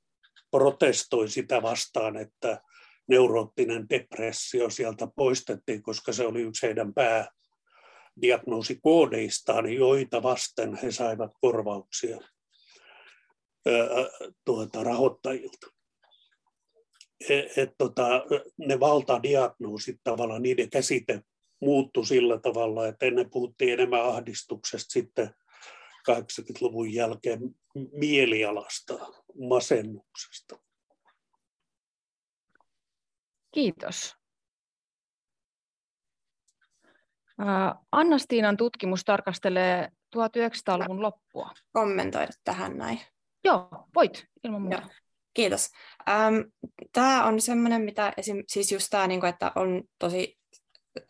protestoi 0.51 1.29
sitä 1.29 1.63
vastaan, 1.63 2.17
että 2.17 2.61
neuroottinen 3.09 3.89
depressio 3.91 4.71
sieltä 4.71 5.09
poistettiin, 5.17 5.83
koska 5.83 6.13
se 6.13 6.27
oli 6.27 6.41
yksi 6.41 6.67
heidän 6.67 6.93
päädiagnoosikodeistaan, 6.95 9.73
joita 9.73 10.23
vasten 10.23 10.79
he 10.83 10.93
saivat 10.93 11.31
korvauksia 11.41 12.19
tuota, 14.45 14.85
rahoittajilta 14.85 15.74
et, 17.57 17.75
tota, 17.79 18.09
ne 18.59 18.81
valtadiagnoosit 18.81 20.01
tavallaan, 20.05 20.43
niiden 20.43 20.71
käsite 20.71 21.23
muuttui 21.61 22.07
sillä 22.07 22.39
tavalla, 22.39 22.87
että 22.87 23.07
ennen 23.07 23.31
puhuttiin 23.31 23.73
enemmän 23.73 24.05
ahdistuksesta, 24.05 24.93
sitten 24.93 25.35
80-luvun 26.11 26.95
jälkeen 26.95 27.41
mielialasta, 27.93 28.95
masennuksesta. 29.49 30.59
Kiitos. 33.55 34.15
Anna-Stiinan 37.93 38.57
tutkimus 38.57 39.05
tarkastelee 39.05 39.89
1900-luvun 40.17 41.03
loppua. 41.03 41.51
Kommentoida 41.73 42.33
tähän 42.45 42.79
näin. 42.79 43.01
Joo, 43.45 43.69
voit 43.95 44.27
ilman 44.45 44.63
muuta. 44.63 44.77
Joo. 44.77 45.04
Kiitos. 45.35 45.71
Ähm, 46.09 46.35
tämä 46.93 47.25
on 47.25 47.41
semmoinen, 47.41 47.83
mitä 47.83 48.13
esim, 48.17 48.45
siis 48.49 48.73
just 48.73 48.87
tämä, 48.91 49.07
niin 49.07 49.21
kuin, 49.21 49.31
että 49.31 49.53
on 49.55 49.83
tosi 49.99 50.39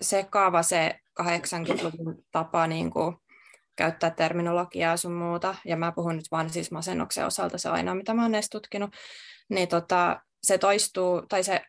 sekaava 0.00 0.62
se 0.62 0.98
80-luvun 1.20 2.24
tapa 2.32 2.66
niin 2.66 2.90
kuin, 2.90 3.16
käyttää 3.76 4.10
terminologiaa 4.10 4.96
sun 4.96 5.12
muuta, 5.12 5.54
ja 5.64 5.76
mä 5.76 5.92
puhun 5.92 6.16
nyt 6.16 6.30
vaan 6.30 6.50
siis 6.50 6.70
masennuksen 6.70 7.26
osalta, 7.26 7.58
se 7.58 7.68
aina 7.68 7.94
mitä 7.94 8.14
mä 8.14 8.22
oon 8.22 8.34
edes 8.34 8.50
tutkinut, 8.50 8.90
niin 9.48 9.68
tota, 9.68 10.20
se 10.42 10.58
toistuu, 10.58 11.22
tai 11.28 11.44
se, 11.44 11.62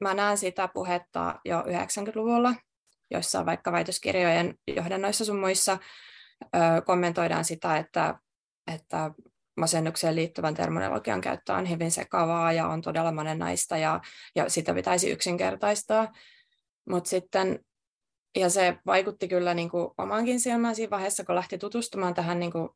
mä 0.00 0.14
näen 0.14 0.38
sitä 0.38 0.68
puhetta 0.74 1.40
jo 1.44 1.60
90-luvulla, 1.60 2.54
joissa 3.10 3.46
vaikka 3.46 3.72
väitöskirjojen 3.72 4.54
johdannoissa 4.76 5.24
sun 5.24 5.40
muissa 5.40 5.78
ö, 6.42 6.58
kommentoidaan 6.86 7.44
sitä, 7.44 7.76
että, 7.76 8.14
että 8.74 9.10
masennukseen 9.56 10.16
liittyvän 10.16 10.54
terminologian 10.54 11.20
käyttö 11.20 11.52
on 11.52 11.70
hyvin 11.70 11.90
sekavaa 11.90 12.52
ja 12.52 12.66
on 12.66 12.82
todella 12.82 13.12
monenlaista 13.12 13.76
ja, 13.76 14.00
ja 14.36 14.50
sitä 14.50 14.74
pitäisi 14.74 15.10
yksinkertaistaa. 15.10 16.12
Mutta 16.88 17.10
sitten, 17.10 17.64
ja 18.36 18.50
se 18.50 18.76
vaikutti 18.86 19.28
kyllä 19.28 19.54
niin 19.54 19.70
kuin 19.70 19.88
omankin 19.98 20.40
silmään 20.40 20.74
siinä 20.74 20.90
vaiheessa, 20.90 21.24
kun 21.24 21.34
lähti 21.34 21.58
tutustumaan 21.58 22.14
tähän 22.14 22.40
niin 22.40 22.52
kuin 22.52 22.68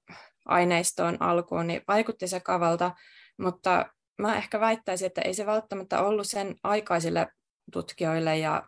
aineistoon 0.44 1.16
alkuun, 1.20 1.66
niin 1.66 1.82
vaikutti 1.88 2.28
sekavalta, 2.28 2.94
mutta 3.38 3.86
mä 4.18 4.36
ehkä 4.36 4.60
väittäisin, 4.60 5.06
että 5.06 5.20
ei 5.20 5.34
se 5.34 5.46
välttämättä 5.46 6.02
ollut 6.02 6.26
sen 6.26 6.54
aikaisille 6.62 7.28
tutkijoille 7.72 8.38
ja 8.38 8.66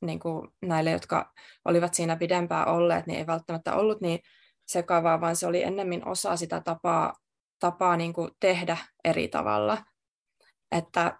niin 0.00 0.20
kuin 0.20 0.48
näille, 0.62 0.90
jotka 0.90 1.32
olivat 1.64 1.94
siinä 1.94 2.16
pidempään 2.16 2.68
olleet, 2.68 3.06
niin 3.06 3.18
ei 3.18 3.26
välttämättä 3.26 3.74
ollut 3.74 4.00
niin 4.00 4.20
sekavaa, 4.66 5.20
vaan 5.20 5.36
se 5.36 5.46
oli 5.46 5.62
ennemmin 5.62 6.08
osa 6.08 6.36
sitä 6.36 6.60
tapaa 6.60 7.14
tapaa 7.60 7.96
niin 7.96 8.12
kuin 8.12 8.30
tehdä 8.40 8.76
eri 9.04 9.28
tavalla. 9.28 9.84
Että, 10.72 11.18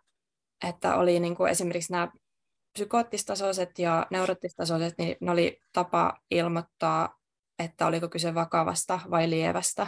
että 0.68 0.96
oli 0.96 1.20
niin 1.20 1.36
kuin 1.36 1.50
esimerkiksi 1.50 1.92
nämä 1.92 2.08
psykoottistasoiset 2.72 3.78
ja 3.78 4.06
neuroottistasoiset, 4.10 4.94
niin 4.98 5.16
ne 5.20 5.30
oli 5.30 5.60
tapa 5.72 6.20
ilmoittaa, 6.30 7.18
että 7.58 7.86
oliko 7.86 8.08
kyse 8.08 8.34
vakavasta 8.34 9.00
vai 9.10 9.30
lievästä. 9.30 9.86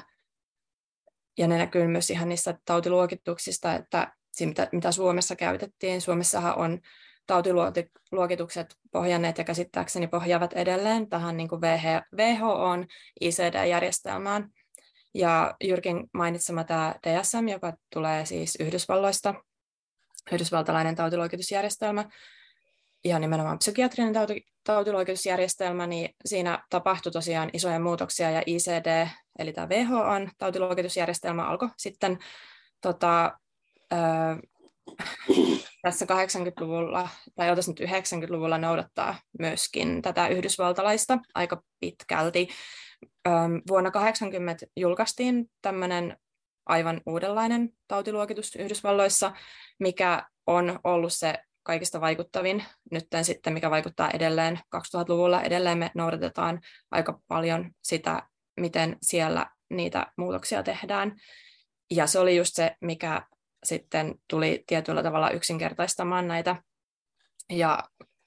Ja 1.39 1.49
ne 1.49 1.59
näkyy 1.59 1.87
myös 1.87 2.11
ihan 2.11 2.29
niissä 2.29 2.59
tautiluokituksista, 2.65 3.75
että 3.75 4.13
siinä, 4.33 4.51
mitä, 4.51 4.69
mitä 4.73 4.93
Suomessa 4.93 5.37
käytettiin. 5.37 6.01
Suomessahan 6.01 6.59
on 6.59 6.81
tautiluokitukset 7.27 8.77
pohjanneet 8.93 9.39
ja 9.39 9.45
käsittääkseni 9.45 10.07
pohjaavat 10.07 10.53
edelleen 10.53 11.09
tähän 11.09 11.37
niin 11.37 11.49
kuin 11.49 11.61
WHOn 12.17 12.87
ICD-järjestelmään. 13.21 14.51
Ja 15.15 15.55
Jyrkin 15.65 16.11
mainitsema 16.15 16.65
tämä 16.65 16.95
DSM, 17.07 17.49
joka 17.49 17.73
tulee 17.93 18.27
siis 18.27 18.57
Yhdysvalloista, 18.61 19.35
yhdysvaltalainen 20.33 20.95
tautiluokitusjärjestelmä, 20.95 22.05
ja 23.05 23.19
nimenomaan 23.19 23.59
psykiatrinen 23.59 24.13
tauti, 24.13 24.47
tautiluokitusjärjestelmä, 24.65 25.87
niin 25.87 26.15
siinä 26.25 26.65
tapahtui 26.71 27.13
tosiaan 27.13 27.51
isoja 27.53 27.81
muutoksia 27.81 28.31
ja 28.31 28.43
ICD, 28.47 29.09
eli 29.39 29.53
tämä 29.53 29.69
on 30.15 30.31
tautiluokitusjärjestelmä, 30.39 31.47
alkoi 31.47 31.69
sitten 31.77 32.19
tota, 32.81 33.39
ö, 33.93 33.97
tässä 35.83 36.07
80-luvulla, 36.07 37.09
tai 37.35 37.51
otas 37.51 37.69
nyt 37.69 37.81
90-luvulla 37.81 38.59
noudattaa 38.59 39.15
myöskin 39.39 40.03
tätä 40.03 40.29
yhdysvaltalaista 40.29 41.19
aika 41.35 41.63
pitkälti. 41.81 42.49
Vuonna 43.69 43.91
80 43.91 44.67
julkaistiin 44.77 45.51
tämmöinen 45.63 46.17
aivan 46.67 47.01
uudenlainen 47.07 47.73
tautiluokitus 47.89 48.57
Yhdysvalloissa, 48.57 49.33
mikä 49.79 50.27
on 50.47 50.81
ollut 50.85 51.13
se 51.13 51.39
kaikista 51.63 52.01
vaikuttavin 52.01 52.65
nyt 52.91 53.07
sitten, 53.23 53.53
mikä 53.53 53.71
vaikuttaa 53.71 54.11
edelleen 54.11 54.61
2000-luvulla. 54.77 55.43
Edelleen 55.43 55.79
me 55.79 55.91
noudatetaan 55.95 56.61
aika 56.91 57.21
paljon 57.29 57.71
sitä, 57.83 58.23
miten 58.61 58.97
siellä 59.03 59.47
niitä 59.71 60.13
muutoksia 60.17 60.63
tehdään. 60.63 61.17
Ja 61.91 62.07
se 62.07 62.19
oli 62.19 62.37
just 62.37 62.55
se, 62.55 62.77
mikä 62.81 63.23
sitten 63.65 64.15
tuli 64.29 64.65
tietyllä 64.67 65.03
tavalla 65.03 65.31
yksinkertaistamaan 65.31 66.29
näitä 66.29 66.57
ja 67.51 67.83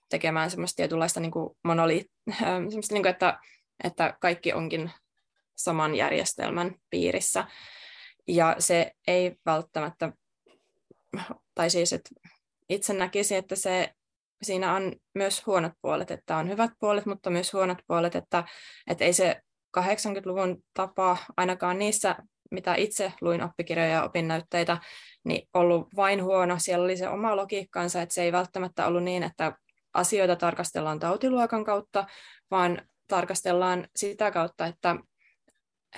tekemään 0.09 0.51
semmoista 0.51 0.75
tietynlaista 0.75 1.19
niin 1.19 1.31
kuin 1.31 1.57
semmoista 2.69 2.93
niin 2.93 3.03
kuin, 3.03 3.11
että, 3.11 3.39
että 3.83 4.17
kaikki 4.21 4.53
onkin 4.53 4.91
saman 5.55 5.95
järjestelmän 5.95 6.75
piirissä. 6.89 7.47
Ja 8.27 8.55
se 8.59 8.91
ei 9.07 9.35
välttämättä, 9.45 10.11
tai 11.55 11.69
siis, 11.69 11.93
että 11.93 12.09
itse 12.69 12.93
näkisin, 12.93 13.37
että 13.37 13.55
se, 13.55 13.91
siinä 14.41 14.73
on 14.73 14.95
myös 15.15 15.45
huonot 15.45 15.73
puolet, 15.81 16.11
että 16.11 16.37
on 16.37 16.49
hyvät 16.49 16.71
puolet, 16.79 17.05
mutta 17.05 17.29
myös 17.29 17.53
huonot 17.53 17.77
puolet, 17.87 18.15
että, 18.15 18.43
että 18.87 19.05
ei 19.05 19.13
se 19.13 19.41
80-luvun 19.77 20.63
tapa 20.73 21.17
ainakaan 21.37 21.79
niissä, 21.79 22.15
mitä 22.51 22.75
itse 22.75 23.13
luin 23.21 23.43
oppikirjoja 23.43 23.89
ja 23.89 24.03
opinnäytteitä, 24.03 24.77
niin 25.23 25.49
ollut 25.53 25.87
vain 25.95 26.23
huono. 26.23 26.55
Siellä 26.59 26.83
oli 26.83 26.97
se 26.97 27.09
oma 27.09 27.35
logiikkansa, 27.35 28.01
että 28.01 28.15
se 28.15 28.23
ei 28.23 28.31
välttämättä 28.31 28.87
ollut 28.87 29.03
niin, 29.03 29.23
että 29.23 29.53
asioita 29.93 30.35
tarkastellaan 30.35 30.99
tautiluokan 30.99 31.63
kautta, 31.63 32.05
vaan 32.51 32.81
tarkastellaan 33.07 33.87
sitä 33.95 34.31
kautta, 34.31 34.65
että, 34.65 34.95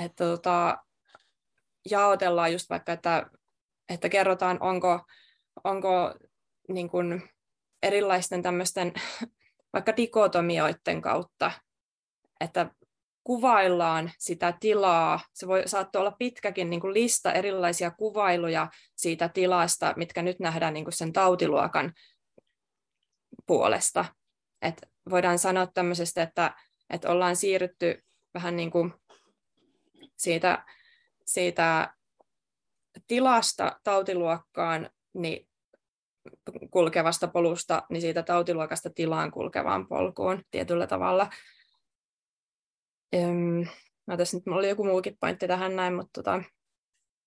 että 0.03 0.23
tota, 0.25 0.77
jaotellaan 1.89 2.51
just 2.51 2.69
vaikka, 2.69 2.93
että, 2.93 3.29
että 3.89 4.09
kerrotaan, 4.09 4.57
onko, 4.61 5.05
onko 5.63 6.15
niin 6.69 6.89
kuin 6.89 7.29
erilaisten 7.83 8.43
tämmöisten 8.43 8.93
vaikka 9.73 9.97
dikotomioiden 9.97 11.01
kautta, 11.01 11.51
että 12.39 12.71
kuvaillaan 13.23 14.11
sitä 14.19 14.53
tilaa. 14.59 15.19
Se 15.33 15.47
voi 15.47 15.63
saattoi 15.65 15.99
olla 15.99 16.15
pitkäkin 16.19 16.69
niin 16.69 16.79
kuin 16.81 16.93
lista 16.93 17.33
erilaisia 17.33 17.91
kuvailuja 17.91 18.67
siitä 18.95 19.29
tilasta, 19.29 19.93
mitkä 19.97 20.21
nyt 20.21 20.39
nähdään 20.39 20.73
niin 20.73 20.85
kuin 20.85 20.93
sen 20.93 21.13
tautiluokan 21.13 21.93
puolesta. 23.45 24.05
Et 24.61 24.81
voidaan 25.09 25.39
sanoa 25.39 25.67
tämmöisestä, 25.67 26.23
että, 26.23 26.55
että 26.89 27.09
ollaan 27.09 27.35
siirrytty 27.35 28.03
vähän 28.33 28.55
niin 28.55 28.71
kuin 28.71 28.93
siitä, 30.17 30.65
siitä 31.25 31.93
tilasta 33.07 33.79
tautiluokkaan 33.83 34.89
niin 35.13 35.47
kulkevasta 36.71 37.27
polusta, 37.27 37.83
niin 37.89 38.01
siitä 38.01 38.23
tautiluokasta 38.23 38.89
tilaan 38.89 39.31
kulkevaan 39.31 39.87
polkuun 39.87 40.43
tietyllä 40.51 40.87
tavalla. 40.87 41.29
Öm, 43.15 43.67
no 44.07 44.17
tässä 44.17 44.37
nyt 44.37 44.47
oli 44.47 44.69
joku 44.69 44.83
muukin 44.83 45.17
pointti 45.19 45.47
tähän 45.47 45.75
näin, 45.75 45.93
mutta 45.95 46.11
tota, 46.13 46.43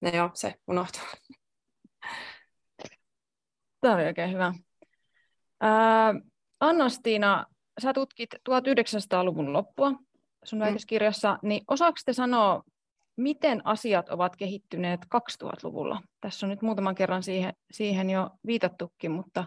no 0.00 0.10
joo, 0.14 0.30
se 0.34 0.54
unohtuu. 0.66 1.02
Tämä 3.80 3.94
oli 3.94 4.04
oikein 4.04 4.32
hyvä. 4.32 4.54
Ää, 5.60 6.14
Anna-Stiina, 6.60 7.46
sä 7.80 7.92
tutkit 7.92 8.34
1900-luvun 8.34 9.52
loppua 9.52 9.92
sun 10.44 10.58
mm. 10.58 10.64
väitöskirjassa, 10.64 11.38
niin 11.42 11.64
osaako 11.68 11.96
te 12.04 12.12
sanoa, 12.12 12.62
miten 13.16 13.66
asiat 13.66 14.08
ovat 14.08 14.36
kehittyneet 14.36 15.00
2000-luvulla? 15.04 16.02
Tässä 16.20 16.46
on 16.46 16.50
nyt 16.50 16.62
muutaman 16.62 16.94
kerran 16.94 17.22
siihen, 17.22 17.52
siihen 17.70 18.10
jo 18.10 18.30
viitattukin, 18.46 19.10
mutta 19.10 19.44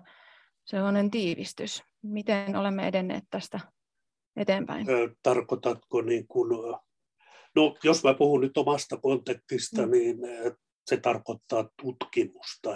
sellainen 0.65 1.11
tiivistys. 1.11 1.83
Miten 2.01 2.55
olemme 2.55 2.87
edenneet 2.87 3.23
tästä 3.29 3.59
eteenpäin? 4.35 4.87
Tarkoitatko 5.23 6.01
niin 6.01 6.27
kuin, 6.27 6.49
no 7.55 7.75
jos 7.83 8.03
mä 8.03 8.13
puhun 8.13 8.41
nyt 8.41 8.57
omasta 8.57 8.97
kontekstista, 8.97 9.85
mm. 9.85 9.91
niin 9.91 10.17
se 10.85 10.97
tarkoittaa 10.97 11.69
tutkimusta. 11.81 12.69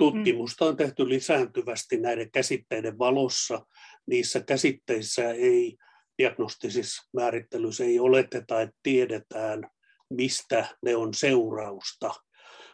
Tutkimusta 0.00 0.64
on 0.64 0.76
tehty 0.76 1.08
lisääntyvästi 1.08 1.96
näiden 2.00 2.30
käsitteiden 2.30 2.98
valossa. 2.98 3.66
Niissä 4.06 4.40
käsitteissä 4.40 5.30
ei 5.30 5.76
diagnostisissa 6.18 7.02
määrittelyissä 7.12 7.84
ei 7.84 7.98
oleteta, 8.00 8.60
että 8.60 8.76
tiedetään 8.82 9.70
mistä 10.10 10.66
ne 10.82 10.96
on 10.96 11.14
seurausta. 11.14 12.14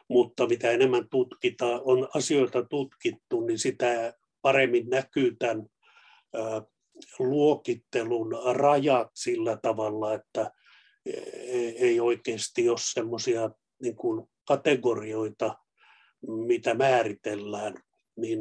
Mutta 0.08 0.46
mitä 0.46 0.70
enemmän 0.70 1.08
tutkitaan, 1.08 1.80
on 1.84 2.08
asioita 2.14 2.62
tutkittu, 2.62 3.40
niin 3.40 3.58
sitä 3.58 4.14
paremmin 4.42 4.88
näkyy 4.90 5.36
tämän 5.38 5.66
luokittelun 7.18 8.32
rajat 8.52 9.10
sillä 9.14 9.58
tavalla, 9.62 10.14
että 10.14 10.50
e, 11.06 11.12
ei 11.68 12.00
oikeasti 12.00 12.68
ole 12.68 12.78
semmoisia 12.80 13.50
niin 13.82 13.96
kategorioita, 14.44 15.54
mitä 16.46 16.74
määritellään, 16.74 17.74
niin 18.16 18.40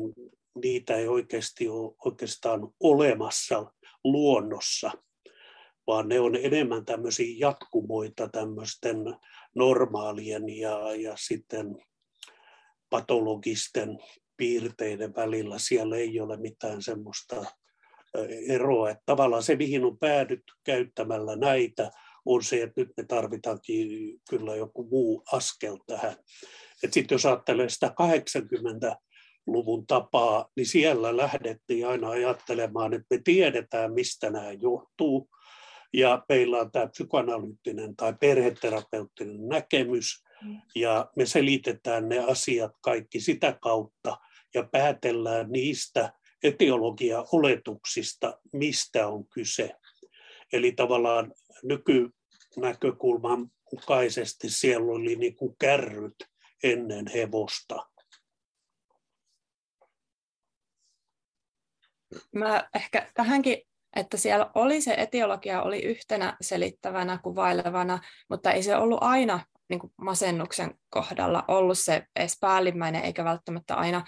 niitä 0.63 0.95
ei 0.95 1.07
oikeasti 1.07 1.67
ole 1.67 1.95
oikeastaan 2.05 2.67
olemassa 2.79 3.71
luonnossa 4.03 4.91
vaan 5.87 6.09
ne 6.09 6.19
on 6.19 6.35
enemmän 6.35 6.85
tämmöisiä 6.85 7.35
jatkumoita 7.39 8.29
tämmöisten 8.29 8.97
normaalien 9.55 10.49
ja, 10.49 10.95
ja 10.95 11.13
sitten 11.17 11.77
patologisten 12.89 13.99
piirteiden 14.37 15.15
välillä. 15.15 15.59
Siellä 15.59 15.97
ei 15.97 16.19
ole 16.19 16.37
mitään 16.37 16.81
semmoista 16.81 17.45
eroa. 18.47 18.89
Että 18.89 19.03
tavallaan 19.05 19.43
se, 19.43 19.55
mihin 19.55 19.85
on 19.85 19.97
päädytty 19.97 20.53
käyttämällä 20.63 21.35
näitä, 21.35 21.91
on 22.25 22.43
se, 22.43 22.63
että 22.63 22.81
nyt 22.81 22.89
me 22.97 23.03
tarvitaankin 23.03 23.87
kyllä 24.29 24.55
joku 24.55 24.87
muu 24.91 25.23
askel 25.31 25.77
tähän. 25.87 26.15
Sitten 26.75 27.15
jos 27.15 27.25
ajattelee 27.25 27.69
sitä 27.69 27.87
80-luvun 27.87 29.87
tapaa, 29.87 30.49
niin 30.55 30.65
siellä 30.65 31.17
lähdettiin 31.17 31.87
aina 31.87 32.09
ajattelemaan, 32.09 32.93
että 32.93 33.15
me 33.15 33.21
tiedetään, 33.23 33.93
mistä 33.93 34.29
nämä 34.29 34.51
johtuu, 34.51 35.29
ja 35.93 36.23
meillä 36.29 36.59
on 36.59 36.71
tämä 36.71 36.87
psykoanalyyttinen 36.87 37.95
tai 37.95 38.13
perheterapeuttinen 38.19 39.47
näkemys, 39.47 40.23
mm. 40.43 40.61
ja 40.75 41.11
me 41.15 41.25
selitetään 41.25 42.09
ne 42.09 42.19
asiat 42.19 42.71
kaikki 42.81 43.19
sitä 43.19 43.57
kautta 43.61 44.17
ja 44.53 44.63
päätellään 44.71 45.51
niistä 45.51 46.13
etiologia-oletuksista, 46.43 48.39
mistä 48.53 49.07
on 49.07 49.27
kyse. 49.27 49.71
Eli 50.53 50.71
tavallaan 50.71 51.33
nykynäkökulman 51.63 53.51
mukaisesti 53.71 54.49
siellä 54.49 54.91
oli 54.91 55.15
niin 55.15 55.35
kuin 55.35 55.55
kärryt 55.59 56.15
ennen 56.63 57.05
hevosta. 57.07 57.89
Mä 62.35 62.69
ehkä 62.75 63.11
tähänkin 63.13 63.61
että 63.95 64.17
siellä 64.17 64.51
oli 64.55 64.81
se 64.81 64.93
etiologia 64.97 65.61
oli 65.61 65.83
yhtenä 65.83 66.37
selittävänä, 66.41 67.19
kuvailevana, 67.23 67.99
mutta 68.29 68.51
ei 68.51 68.63
se 68.63 68.75
ollut 68.75 68.99
aina 69.01 69.39
niin 69.69 69.79
kuin 69.79 69.93
masennuksen 70.01 70.75
kohdalla 70.89 71.45
ollut 71.47 71.79
se 71.79 72.07
edes 72.15 72.37
päällimmäinen, 72.41 73.03
eikä 73.03 73.23
välttämättä 73.23 73.75
aina, 73.75 74.05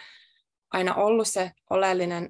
aina 0.73 0.95
ollut 0.95 1.27
se 1.27 1.51
oleellinen, 1.69 2.29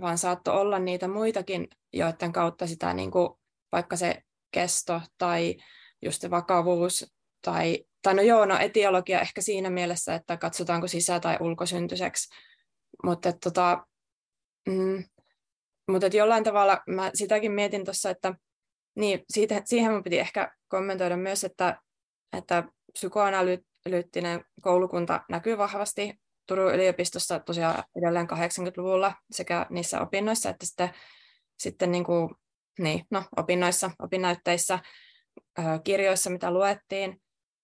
vaan 0.00 0.18
saattoi 0.18 0.60
olla 0.60 0.78
niitä 0.78 1.08
muitakin, 1.08 1.68
joiden 1.92 2.32
kautta 2.32 2.66
sitä 2.66 2.94
niin 2.94 3.10
kuin, 3.10 3.28
vaikka 3.72 3.96
se 3.96 4.22
kesto 4.50 5.02
tai 5.18 5.56
just 6.02 6.20
se 6.20 6.30
vakavuus 6.30 7.14
tai, 7.44 7.84
tai 8.02 8.14
no 8.14 8.22
joo, 8.22 8.44
no 8.46 8.58
etiologia 8.58 9.20
ehkä 9.20 9.40
siinä 9.40 9.70
mielessä, 9.70 10.14
että 10.14 10.36
katsotaanko 10.36 10.88
sisä- 10.88 11.20
tai 11.20 11.36
ulkosyntyiseksi, 11.40 12.34
mutta 13.04 13.32
tota, 13.32 13.86
mm, 14.68 15.04
mutta 15.90 16.06
jollain 16.06 16.44
tavalla 16.44 16.82
mä 16.86 17.10
sitäkin 17.14 17.52
mietin 17.52 17.84
tuossa, 17.84 18.10
että 18.10 18.34
niin, 18.94 19.24
siitä, 19.30 19.62
siihen 19.64 19.92
mun 19.92 20.02
piti 20.02 20.18
ehkä 20.18 20.52
kommentoida 20.68 21.16
myös, 21.16 21.44
että, 21.44 21.80
että 22.36 22.64
psykoanalyyttinen 22.92 24.44
koulukunta 24.60 25.20
näkyy 25.28 25.58
vahvasti 25.58 26.20
Turun 26.46 26.74
yliopistossa 26.74 27.40
tosiaan 27.40 27.84
edelleen 27.96 28.30
80-luvulla 28.30 29.14
sekä 29.30 29.66
niissä 29.70 30.00
opinnoissa 30.00 30.50
että 30.50 30.66
sitten, 30.66 30.90
sitten 31.58 31.92
niin 31.92 32.04
kuin, 32.04 32.34
niin, 32.78 33.04
no, 33.10 33.24
opinnoissa, 33.36 33.90
opinnäytteissä, 33.98 34.78
kirjoissa, 35.84 36.30
mitä 36.30 36.50
luettiin, 36.50 37.20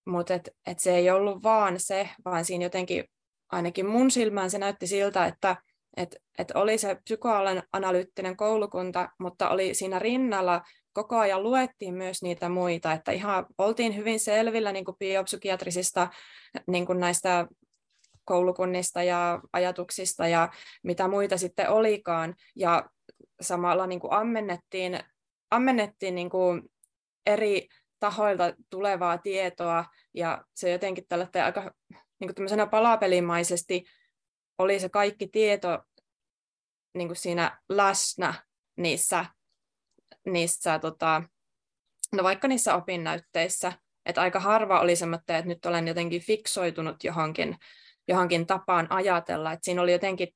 mutta 0.07 0.35
et, 0.35 0.49
et 0.67 0.79
se 0.79 0.97
ei 0.97 1.11
ollut 1.11 1.43
vaan 1.43 1.81
se, 1.81 2.11
vaan 2.25 2.45
siinä 2.45 2.65
jotenkin 2.65 3.05
ainakin 3.53 3.87
mun 3.87 4.11
silmään 4.11 4.51
se 4.51 4.59
näytti 4.59 4.87
siltä, 4.87 5.27
että 5.27 5.57
et, 5.97 6.17
et 6.39 6.51
oli 6.51 6.79
se 6.79 6.95
psykoanalyyttinen 6.95 8.37
koulukunta, 8.37 9.09
mutta 9.19 9.51
oli 9.51 9.75
siinä 9.75 9.99
rinnalla 9.99 10.63
koko 10.93 11.19
ajan 11.19 11.43
luettiin 11.43 11.95
myös 11.95 12.23
niitä 12.23 12.49
muita, 12.49 12.93
että 12.93 13.13
ihan 13.13 13.47
oltiin 13.59 13.97
hyvin 13.97 14.21
selvillä 14.21 14.73
niin 14.73 14.85
kuin 14.85 14.97
biopsykiatrisista 14.99 16.09
niin 16.67 16.87
kuin 16.87 17.01
näistä 17.01 17.47
koulukunnista 18.25 19.03
ja 19.03 19.41
ajatuksista 19.53 20.29
ja 20.29 20.49
mitä 20.83 21.09
muita 21.09 21.37
sitten 21.37 21.71
olikaan. 21.71 22.35
Ja 22.57 22.91
samalla 23.41 23.87
niin 23.87 24.01
kuin 24.01 24.13
ammennettiin, 24.13 25.01
ammennettiin 25.51 26.15
niin 26.15 26.31
kuin 26.31 26.63
eri 27.27 27.69
tahoilta 28.07 28.55
tulevaa 28.71 29.19
tietoa 29.19 29.85
ja 30.15 30.45
se 30.55 30.71
jotenkin 30.71 31.05
tällä 31.09 31.29
aika 31.45 31.75
niin 32.21 32.35
kuin 32.35 32.71
palapelimaisesti 32.71 33.85
oli 34.59 34.81
se 34.81 34.89
kaikki 34.89 35.29
tieto 35.29 35.85
niin 36.95 37.09
kuin 37.09 37.17
siinä 37.17 37.61
läsnä 37.69 38.35
niissä, 38.77 39.27
niissä 40.27 40.79
tota, 40.79 41.23
no 42.13 42.23
vaikka 42.23 42.49
niissä 42.49 42.75
opinnäytteissä, 42.75 43.73
että 44.07 44.21
aika 44.21 44.41
harva 44.41 44.81
oli 44.81 44.97
semmoinen, 44.97 45.23
että 45.29 45.49
nyt 45.49 45.67
olen 45.67 45.89
jotenkin 45.89 46.23
fiksoitunut 46.23 47.05
johonkin, 47.05 47.57
johonkin 48.09 48.47
tapaan 48.47 48.87
ajatella, 48.91 49.53
että 49.53 49.65
siinä 49.65 49.83
oli 49.83 49.93
jotenkin 49.93 50.29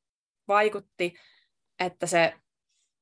vaikutti, 0.49 1.15
että 1.79 2.07
se 2.07 2.35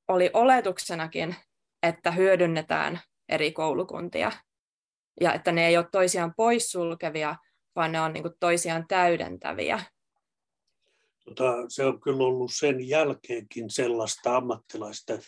oli 0.08 0.30
oletuksenakin, 0.32 1.36
että 1.82 2.10
hyödynnetään 2.10 3.00
eri 3.28 3.52
koulukuntia 3.52 4.32
ja 5.20 5.34
että 5.34 5.52
ne 5.52 5.66
ei 5.66 5.76
ole 5.76 5.86
toisiaan 5.92 6.34
poissulkevia, 6.36 7.36
vaan 7.76 7.92
ne 7.92 8.00
on 8.00 8.12
niin 8.12 8.22
kuin 8.22 8.34
toisiaan 8.40 8.84
täydentäviä. 8.88 9.84
Tota, 11.24 11.54
se 11.68 11.84
on 11.84 12.00
kyllä 12.00 12.24
ollut 12.24 12.50
sen 12.54 12.88
jälkeenkin 12.88 13.70
sellaista 13.70 14.36
ammattilaisten 14.36 15.20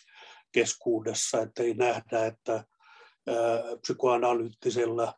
keskuudessa, 0.53 1.41
että 1.43 1.63
ei 1.63 1.75
nähdä, 1.75 2.27
että 2.27 2.53
ää, 2.53 3.37
psykoanalyyttisellä 3.81 5.15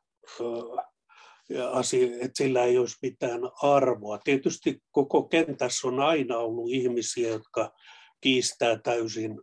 asia, 1.73 2.07
että 2.15 2.31
sillä 2.35 2.65
ei 2.65 2.79
olisi 2.79 2.97
mitään 3.03 3.41
arvoa. 3.63 4.19
Tietysti 4.19 4.83
koko 4.91 5.23
kentässä 5.23 5.89
on 5.89 6.01
aina 6.01 6.39
ollut 6.39 6.71
ihmisiä, 6.71 7.29
jotka 7.29 7.73
kiistää 8.21 8.79
täysin 8.79 9.41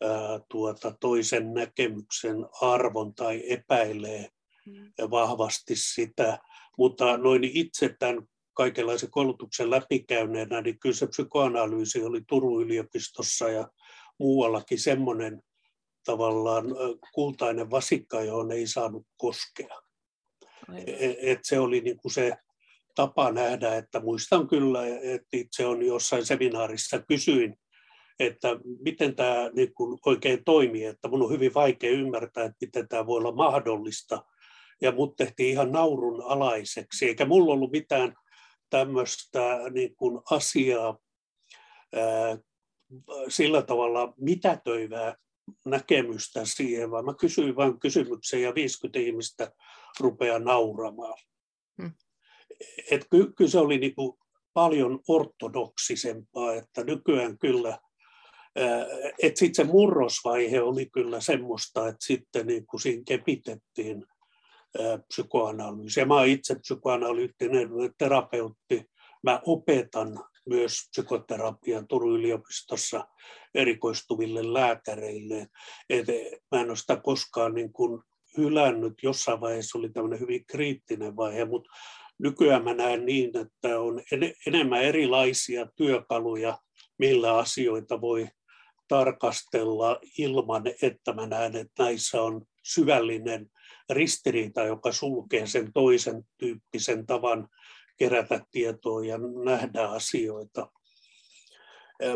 ää, 0.00 0.40
tuota, 0.48 0.94
toisen 1.00 1.54
näkemyksen 1.54 2.36
arvon 2.60 3.14
tai 3.14 3.42
epäilee. 3.52 4.28
Vahvasti 5.10 5.76
sitä. 5.76 6.38
Mutta 6.78 7.16
noin 7.16 7.44
itse 7.44 7.96
tämän 7.98 8.22
kaikenlaisen 8.54 9.10
koulutuksen 9.10 9.70
läpikäyneenä, 9.70 10.60
niin 10.60 10.78
kyllä 10.78 10.96
se 10.96 11.06
psykoanalyysi 11.06 12.02
oli 12.02 12.20
Turun 12.28 12.62
yliopistossa 12.62 13.48
ja 13.48 13.68
muuallakin 14.18 14.78
semmoinen 14.78 15.42
tavallaan 16.04 16.64
kultainen 17.14 17.70
vasikka, 17.70 18.22
johon 18.22 18.52
ei 18.52 18.66
saanut 18.66 19.06
koskea. 19.16 19.80
Et, 20.86 21.16
et 21.22 21.38
se 21.42 21.58
oli 21.58 21.80
niin 21.80 21.96
kuin 21.96 22.12
se 22.12 22.32
tapa 22.94 23.32
nähdä, 23.32 23.76
että 23.76 24.00
muistan 24.00 24.48
kyllä, 24.48 24.86
että 24.86 25.28
itse 25.32 25.66
on 25.66 25.86
jossain 25.86 26.26
seminaarissa 26.26 27.02
kysyin, 27.08 27.56
että 28.18 28.48
miten 28.84 29.16
tämä 29.16 29.50
niin 29.56 29.74
kuin 29.74 29.98
oikein 30.06 30.44
toimii, 30.44 30.84
että 30.84 31.08
mun 31.08 31.22
on 31.22 31.30
hyvin 31.30 31.54
vaikea 31.54 31.90
ymmärtää, 31.90 32.44
että 32.44 32.56
miten 32.60 32.88
tämä 32.88 33.06
voi 33.06 33.18
olla 33.18 33.32
mahdollista. 33.32 34.24
Ja 34.80 34.92
mut 34.92 35.16
tehtiin 35.16 35.50
ihan 35.50 35.72
naurun 35.72 36.22
alaiseksi, 36.22 37.06
eikä 37.06 37.24
mulla 37.24 37.52
ollut 37.52 37.72
mitään 37.72 38.14
tämmöistä 38.70 39.58
niin 39.70 39.96
kuin 39.96 40.20
asiaa 40.30 40.98
ää, 41.94 42.38
sillä 43.28 43.62
tavalla 43.62 44.14
mitätöivää 44.16 45.14
näkemystä 45.66 46.40
siihen, 46.44 46.90
vaan 46.90 47.04
mä 47.04 47.14
kysyin 47.14 47.56
vain 47.56 47.80
kysymyksen 47.80 48.42
ja 48.42 48.54
50 48.54 48.98
ihmistä 48.98 49.52
rupeaa 50.00 50.38
nauramaan. 50.38 51.18
Hmm. 51.82 51.92
Et 52.90 53.06
ky, 53.10 53.32
kyllä 53.36 53.50
se 53.50 53.58
oli 53.58 53.78
niin 53.78 53.94
kuin 53.94 54.18
paljon 54.52 55.00
ortodoksisempaa, 55.08 56.54
että 56.54 56.84
nykyään 56.84 57.38
kyllä, 57.38 57.78
että 59.22 59.38
sitten 59.38 59.66
se 59.66 59.72
murrosvaihe 59.72 60.60
oli 60.60 60.86
kyllä 60.86 61.20
semmoista, 61.20 61.88
että 61.88 62.06
sitten 62.06 62.46
niin 62.46 62.66
kuin 62.66 62.80
siinä 62.80 63.02
kepitettiin 63.06 64.06
psykoanalyysiä. 65.08 66.04
Mä 66.04 66.14
olen 66.14 66.28
itse 66.30 66.54
psykoanalyyttinen 66.54 67.68
terapeutti. 67.98 68.90
Mä 69.22 69.40
opetan 69.46 70.24
myös 70.48 70.88
psykoterapian 70.90 71.88
Turun 71.88 72.18
yliopistossa 72.18 73.08
erikoistuville 73.54 74.52
lääkäreille. 74.52 75.46
Et 75.90 76.06
mä 76.52 76.60
en 76.60 76.68
ole 76.68 76.76
sitä 76.76 76.96
koskaan 76.96 77.54
niin 77.54 77.72
kuin 77.72 78.02
hylännyt. 78.36 78.94
Jossain 79.02 79.40
vaiheessa 79.40 79.78
oli 79.78 79.90
tämmöinen 79.90 80.20
hyvin 80.20 80.46
kriittinen 80.46 81.16
vaihe, 81.16 81.44
mutta 81.44 81.70
nykyään 82.18 82.64
mä 82.64 82.74
näen 82.74 83.06
niin, 83.06 83.30
että 83.36 83.80
on 83.80 84.02
en, 84.12 84.34
enemmän 84.46 84.82
erilaisia 84.82 85.66
työkaluja, 85.76 86.58
millä 86.98 87.38
asioita 87.38 88.00
voi 88.00 88.28
tarkastella 88.88 90.00
ilman, 90.18 90.62
että 90.82 91.12
mä 91.12 91.26
näen, 91.26 91.56
että 91.56 91.82
näissä 91.82 92.22
on 92.22 92.42
syvällinen 92.64 93.50
ristiriita, 93.90 94.62
joka 94.62 94.92
sulkee 94.92 95.46
sen 95.46 95.72
toisen 95.72 96.22
tyyppisen 96.38 97.06
tavan 97.06 97.48
kerätä 97.96 98.40
tietoa 98.50 99.04
ja 99.04 99.18
nähdä 99.44 99.88
asioita. 99.88 100.70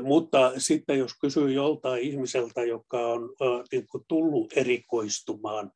Mutta 0.03 0.53
sitten 0.59 0.99
jos 0.99 1.13
kysyy 1.21 1.53
joltain 1.53 2.03
ihmiseltä, 2.03 2.65
joka 2.65 3.07
on 3.07 3.35
niin 3.73 3.87
kuin 3.87 4.05
tullut 4.09 4.53
erikoistumaan 4.57 5.71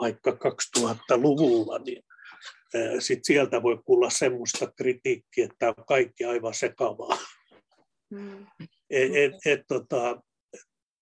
vaikka 0.00 0.30
2000-luvulla, 0.30 1.78
niin 1.78 2.04
sit 2.98 3.18
sieltä 3.22 3.62
voi 3.62 3.78
kuulla 3.84 4.10
semmoista 4.10 4.72
kritiikkiä, 4.76 5.44
että 5.44 5.68
on 5.68 5.84
kaikki 5.86 6.24
aivan 6.24 6.54
sekavaa. 6.54 7.18
Mm. 8.10 8.46
Et, 8.90 9.16
et, 9.16 9.34
et, 9.46 9.60
tota, 9.68 10.22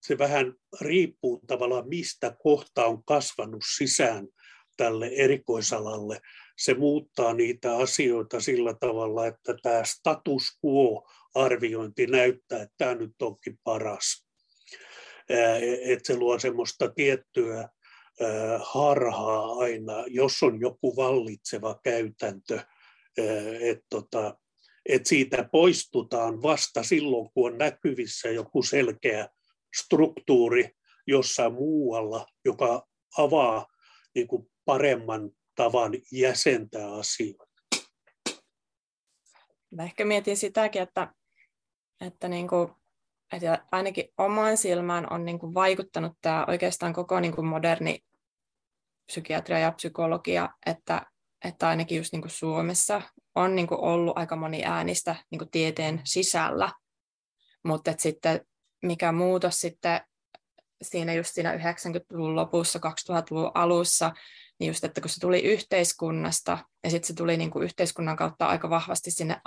se 0.00 0.18
vähän 0.18 0.54
riippuu 0.80 1.40
tavallaan 1.46 1.88
mistä 1.88 2.36
kohta 2.42 2.86
on 2.86 3.04
kasvanut 3.04 3.62
sisään 3.76 4.28
tälle 4.76 5.06
erikoisalalle. 5.06 6.20
Se 6.58 6.74
muuttaa 6.74 7.34
niitä 7.34 7.76
asioita 7.76 8.40
sillä 8.40 8.74
tavalla, 8.80 9.26
että 9.26 9.54
tämä 9.62 9.84
status 9.84 10.58
quo-arviointi 10.64 12.06
näyttää, 12.06 12.62
että 12.62 12.74
tämä 12.78 12.94
nyt 12.94 13.22
onkin 13.22 13.58
paras. 13.64 14.26
Että 15.82 16.06
se 16.06 16.16
luo 16.16 16.38
semmoista 16.38 16.88
tiettyä 16.88 17.68
harhaa 18.62 19.52
aina, 19.52 20.04
jos 20.06 20.42
on 20.42 20.60
joku 20.60 20.96
vallitseva 20.96 21.80
käytäntö, 21.84 22.60
että 23.60 23.86
tota, 23.90 24.38
siitä 25.04 25.48
poistutaan 25.52 26.42
vasta 26.42 26.82
silloin, 26.82 27.30
kun 27.34 27.52
on 27.52 27.58
näkyvissä 27.58 28.30
joku 28.30 28.62
selkeä 28.62 29.28
struktuuri 29.76 30.70
jossain 31.06 31.52
muualla, 31.52 32.26
joka 32.44 32.86
avaa 33.18 33.66
niin 34.14 34.28
kuin 34.28 34.50
paremman 34.64 35.30
tavan 35.54 35.92
jäsentää 36.12 36.92
asioita. 36.92 37.50
Mä 39.70 39.82
ehkä 39.82 40.04
mietin 40.04 40.36
sitäkin, 40.36 40.82
että, 40.82 41.14
että, 42.00 42.28
niin 42.28 42.48
kuin, 42.48 42.68
että 43.32 43.66
ainakin 43.72 44.04
omaan 44.18 44.56
silmään 44.56 45.12
on 45.12 45.24
niin 45.24 45.38
kuin 45.38 45.54
vaikuttanut 45.54 46.12
tämä 46.20 46.44
oikeastaan 46.48 46.92
koko 46.92 47.20
niin 47.20 47.34
kuin 47.34 47.46
moderni 47.46 48.00
psykiatria 49.06 49.58
ja 49.58 49.72
psykologia, 49.72 50.48
että, 50.66 51.06
että 51.44 51.68
ainakin 51.68 51.98
just 51.98 52.12
niin 52.12 52.22
kuin 52.22 52.30
Suomessa 52.30 53.02
on 53.34 53.56
niin 53.56 53.66
kuin 53.66 53.80
ollut 53.80 54.18
aika 54.18 54.36
moni 54.36 54.64
äänistä 54.64 55.16
niin 55.30 55.38
kuin 55.38 55.50
tieteen 55.50 56.00
sisällä, 56.04 56.72
mutta 57.64 57.94
sitten 57.98 58.46
mikä 58.82 59.12
muutos 59.12 59.60
sitten 59.60 60.00
siinä 60.82 61.14
just 61.14 61.34
siinä 61.34 61.54
90-luvun 61.54 62.36
lopussa, 62.36 62.78
2000-luvun 62.78 63.50
alussa, 63.54 64.12
niin 64.58 64.68
just, 64.68 64.84
että 64.84 65.00
kun 65.00 65.10
se 65.10 65.20
tuli 65.20 65.40
yhteiskunnasta 65.40 66.58
ja 66.84 66.90
sitten 66.90 67.06
se 67.06 67.14
tuli 67.14 67.36
niin 67.36 67.50
kuin 67.50 67.64
yhteiskunnan 67.64 68.16
kautta 68.16 68.46
aika 68.46 68.70
vahvasti 68.70 69.10
sinne 69.10 69.40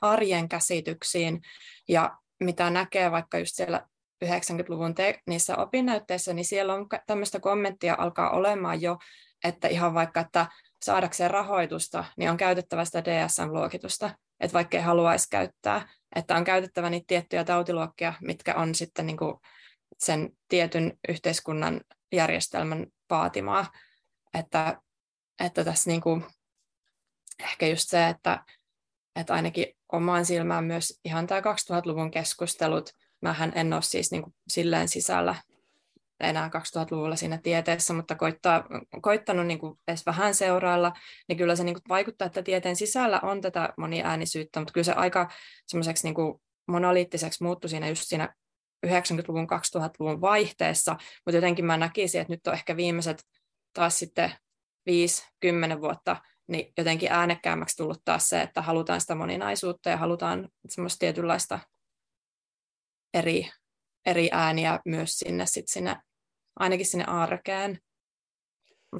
arjen 0.00 0.48
käsityksiin 0.48 1.40
ja 1.88 2.16
mitä 2.40 2.70
näkee 2.70 3.10
vaikka 3.10 3.38
just 3.38 3.54
siellä 3.54 3.86
90-luvun 4.24 4.94
te- 4.94 5.20
niissä 5.26 5.56
opinnäytteissä, 5.56 6.34
niin 6.34 6.44
siellä 6.44 6.74
on 6.74 6.86
tämmöistä 7.06 7.40
kommenttia 7.40 7.94
alkaa 7.98 8.30
olemaan 8.30 8.82
jo, 8.82 8.98
että 9.44 9.68
ihan 9.68 9.94
vaikka, 9.94 10.20
että 10.20 10.46
saadakseen 10.82 11.30
rahoitusta, 11.30 12.04
niin 12.16 12.30
on 12.30 12.36
käytettävä 12.36 12.84
sitä 12.84 13.04
DSM-luokitusta. 13.04 14.10
Että 14.40 14.54
vaikka 14.54 14.76
ei 14.76 14.82
haluaisi 14.82 15.28
käyttää, 15.30 15.88
että 16.16 16.36
on 16.36 16.44
käytettävä 16.44 16.90
niitä 16.90 17.04
tiettyjä 17.06 17.44
tautiluokkia, 17.44 18.14
mitkä 18.20 18.54
on 18.54 18.74
sitten 18.74 19.06
niin 19.06 19.16
kuin 19.16 19.34
sen 19.98 20.30
tietyn 20.48 20.98
yhteiskunnan 21.08 21.80
järjestelmän 22.12 22.86
vaatimaa. 23.10 23.72
Että, 24.34 24.80
että 25.44 25.64
tässä 25.64 25.90
niin 25.90 26.00
kuin, 26.00 26.24
ehkä 27.40 27.66
just 27.66 27.88
se, 27.88 28.08
että, 28.08 28.44
että 29.16 29.34
ainakin 29.34 29.66
omaan 29.92 30.24
silmään 30.24 30.64
myös 30.64 31.00
ihan 31.04 31.26
tämä 31.26 31.40
2000-luvun 31.40 32.10
keskustelut, 32.10 32.90
mähän 33.20 33.52
en 33.54 33.72
ole 33.72 33.82
siis 33.82 34.10
niin 34.10 34.22
kuin 34.22 34.34
silleen 34.48 34.88
sisällä 34.88 35.34
enää 36.20 36.48
2000-luvulla 36.48 37.16
siinä 37.16 37.38
tieteessä, 37.38 37.94
mutta 37.94 38.14
koittaa, 38.14 38.64
koittanut 39.02 39.46
niin 39.46 39.58
kuin 39.58 39.78
edes 39.88 40.06
vähän 40.06 40.34
seurailla, 40.34 40.92
niin 41.28 41.36
kyllä 41.36 41.56
se 41.56 41.64
niin 41.64 41.74
kuin 41.74 41.82
vaikuttaa, 41.88 42.26
että 42.26 42.42
tieteen 42.42 42.76
sisällä 42.76 43.20
on 43.22 43.40
tätä 43.40 43.74
moniäänisyyttä, 43.78 44.60
mutta 44.60 44.72
kyllä 44.72 44.84
se 44.84 44.92
aika 44.92 45.30
semmoiseksi 45.66 46.06
niin 46.06 46.40
monoliittiseksi 46.68 47.44
muuttui 47.44 47.70
siinä 47.70 47.88
just 47.88 48.02
siinä 48.04 48.34
90-luvun, 48.86 49.46
2000-luvun 49.76 50.20
vaihteessa, 50.20 50.92
mutta 50.92 51.36
jotenkin 51.36 51.64
mä 51.64 51.76
näkisin, 51.76 52.20
että 52.20 52.32
nyt 52.32 52.46
on 52.46 52.54
ehkä 52.54 52.76
viimeiset 52.76 53.22
taas 53.72 53.98
sitten 53.98 54.32
5-10 55.76 55.80
vuotta 55.80 56.16
niin 56.48 56.72
jotenkin 56.78 57.12
äänekkäämmäksi 57.12 57.76
tullut 57.76 58.04
taas 58.04 58.28
se, 58.28 58.42
että 58.42 58.62
halutaan 58.62 59.00
sitä 59.00 59.14
moninaisuutta 59.14 59.90
ja 59.90 59.96
halutaan 59.96 60.48
semmoista 60.68 60.98
tietynlaista 60.98 61.58
eri, 63.14 63.50
eri 64.06 64.28
ääniä 64.32 64.80
myös 64.84 65.18
sinne, 65.18 65.46
sit 65.46 65.68
sinne 65.68 65.96
ainakin 66.56 66.86
sinne 66.86 67.04
arkeen. 67.04 67.78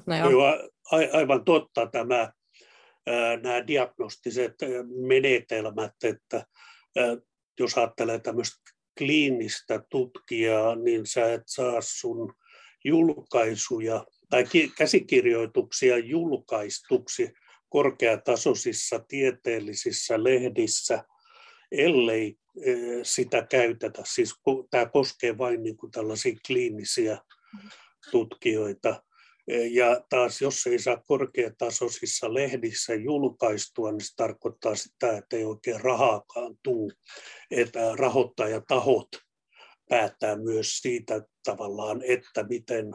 No 0.07 0.17
joo. 0.17 0.31
Joo, 0.31 0.45
a, 0.93 0.97
aivan 1.13 1.45
totta 1.45 1.87
tämä, 1.87 2.33
nämä 3.43 3.67
diagnostiset 3.67 4.55
menetelmät, 5.07 5.93
että 6.05 6.47
jos 7.61 7.79
ajattelee 7.79 8.19
tämmöistä 8.19 8.57
kliinistä 8.99 9.83
tutkijaa, 9.91 10.75
niin 10.75 11.07
sä 11.07 11.33
et 11.33 11.43
saa 11.47 11.81
sun 11.81 12.35
julkaisuja 12.85 14.05
tai 14.31 14.45
käsikirjoituksia 14.79 15.99
julkaistuksi 15.99 17.33
korkeatasoisissa 17.69 18.99
tieteellisissä 19.09 20.25
lehdissä, 20.25 21.05
ellei 21.73 22.37
sitä 23.03 23.47
käytetä. 23.51 24.03
Siis 24.05 24.35
tämä 24.71 24.87
koskee 24.87 25.39
vain 25.39 25.63
niin 25.63 25.77
kuin 25.77 25.93
tällaisia 25.93 26.37
kliinisiä 26.47 27.19
tutkijoita. 28.11 29.03
Ja 29.71 30.01
taas 30.11 30.43
jos 30.43 30.67
ei 30.67 30.79
saa 30.79 31.03
korkeatasoisissa 31.07 32.35
lehdissä 32.35 32.95
julkaistua, 32.95 33.93
niin 33.93 34.01
se 34.01 34.17
tarkoittaa 34.17 34.75
sitä, 34.75 35.17
että 35.17 35.37
ei 35.37 35.45
oikein 35.45 35.81
rahaakaan 35.81 36.55
tule. 36.63 36.93
Että 37.51 37.93
rahoittajatahot 37.97 39.09
päättää 39.89 40.37
myös 40.37 40.79
siitä 40.79 41.23
tavallaan, 41.45 42.03
että 42.03 42.43
miten, 42.43 42.87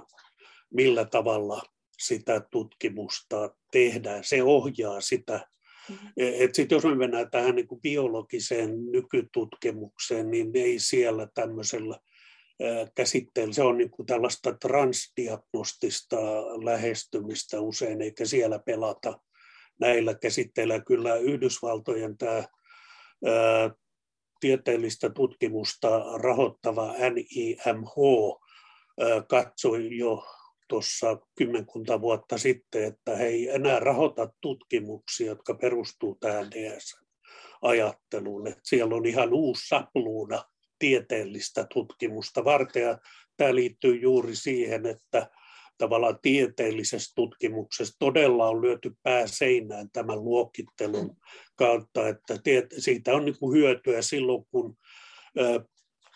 millä 0.73 1.05
tavalla 1.05 1.63
sitä 1.99 2.41
tutkimusta 2.51 3.55
tehdään. 3.71 4.23
Se 4.23 4.43
ohjaa 4.43 5.01
sitä. 5.01 5.47
Mm-hmm. 5.89 6.09
Et 6.15 6.55
sit 6.55 6.71
jos 6.71 6.83
me 6.83 6.95
mennään 6.95 7.31
tähän 7.31 7.55
niin 7.55 7.67
kuin 7.67 7.81
biologiseen 7.81 8.91
nykytutkimukseen, 8.91 10.31
niin 10.31 10.51
ei 10.53 10.79
siellä 10.79 11.27
tämmöisellä 11.33 11.99
käsitteellä. 12.95 13.53
Se 13.53 13.63
on 13.63 13.77
niin 13.77 13.91
kuin 13.91 14.05
tällaista 14.05 14.53
transdiagnostista 14.53 16.17
lähestymistä 16.65 17.61
usein, 17.61 18.01
eikä 18.01 18.25
siellä 18.25 18.59
pelata 18.59 19.19
näillä 19.79 20.13
käsitteillä. 20.13 20.79
Kyllä 20.79 21.15
Yhdysvaltojen 21.15 22.17
tämä 22.17 22.43
tieteellistä 24.39 25.09
tutkimusta 25.09 26.03
rahoittava 26.17 26.93
NIMH 27.13 27.95
katsoi 29.29 29.97
jo 29.97 30.25
tuossa 30.67 31.17
kymmenkunta 31.37 32.01
vuotta 32.01 32.37
sitten, 32.37 32.83
että 32.83 33.15
he 33.15 33.25
ei 33.25 33.49
enää 33.49 33.79
rahoita 33.79 34.29
tutkimuksia, 34.41 35.27
jotka 35.27 35.53
perustuu 35.53 36.17
tähän 36.19 36.51
DS-ajatteluun. 36.51 38.47
Että 38.47 38.61
siellä 38.63 38.95
on 38.95 39.05
ihan 39.05 39.33
uusi 39.33 39.67
sapluuna 39.67 40.43
tieteellistä 40.81 41.67
tutkimusta 41.73 42.43
varten. 42.43 42.83
Ja 42.83 42.97
tämä 43.37 43.55
liittyy 43.55 43.95
juuri 43.95 44.35
siihen, 44.35 44.85
että 44.85 45.29
tavallaan 45.77 46.19
tieteellisessä 46.21 47.11
tutkimuksessa 47.15 47.95
todella 47.99 48.49
on 48.49 48.61
lyöty 48.61 48.91
pää 49.03 49.27
seinään 49.27 49.89
tämän 49.93 50.23
luokittelun 50.23 51.17
kautta, 51.55 52.07
että 52.07 52.33
siitä 52.77 53.13
on 53.13 53.25
niin 53.25 53.39
kuin 53.39 53.57
hyötyä 53.57 54.01
silloin, 54.01 54.45
kun 54.51 54.77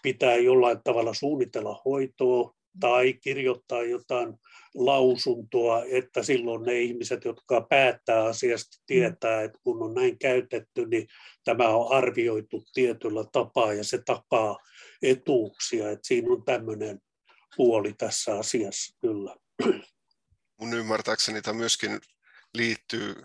pitää 0.04 0.36
jollain 0.36 0.84
tavalla 0.84 1.14
suunnitella 1.14 1.82
hoitoa 1.86 2.56
tai 2.80 3.14
kirjoittaa 3.14 3.84
jotain 3.84 4.34
lausuntoa, 4.76 5.84
että 5.84 6.24
silloin 6.24 6.64
ne 6.64 6.80
ihmiset, 6.80 7.26
jotka 7.26 7.62
päättää 7.62 8.24
asiasta, 8.24 8.78
tietää, 8.86 9.42
että 9.44 9.60
kun 9.64 9.84
on 9.84 9.94
näin 9.94 10.20
käytetty, 10.20 10.86
niin 10.86 11.08
tämä 11.44 11.68
on 11.70 11.92
arvioitu 11.92 12.64
tietyllä 12.74 13.24
tapaa 13.32 13.74
ja 13.74 13.84
se 13.84 14.02
takaa 14.06 14.58
etuuksia. 15.02 15.92
Että 15.92 16.08
siinä 16.08 16.34
on 16.34 16.44
tämmöinen 16.46 17.00
puoli 17.58 17.94
tässä 17.94 18.38
asiassa 18.38 18.98
kyllä. 19.02 19.36
Mun 20.62 20.74
ymmärtääkseni 20.74 21.42
tämä 21.42 21.58
myöskin 21.58 22.00
liittyy 22.54 23.16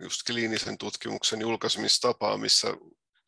just 0.00 0.20
kliinisen 0.26 0.78
tutkimuksen 0.78 1.40
julkaisemistapaan, 1.40 2.40
missä 2.40 2.68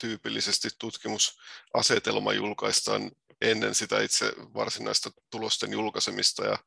tyypillisesti 0.00 0.68
tutkimusasetelma 0.78 2.32
julkaistaan 2.32 3.10
ennen 3.40 3.74
sitä 3.74 4.00
itse 4.00 4.32
varsinaista 4.54 5.10
tulosten 5.30 5.72
julkaisemista 5.72 6.44
ja 6.44 6.58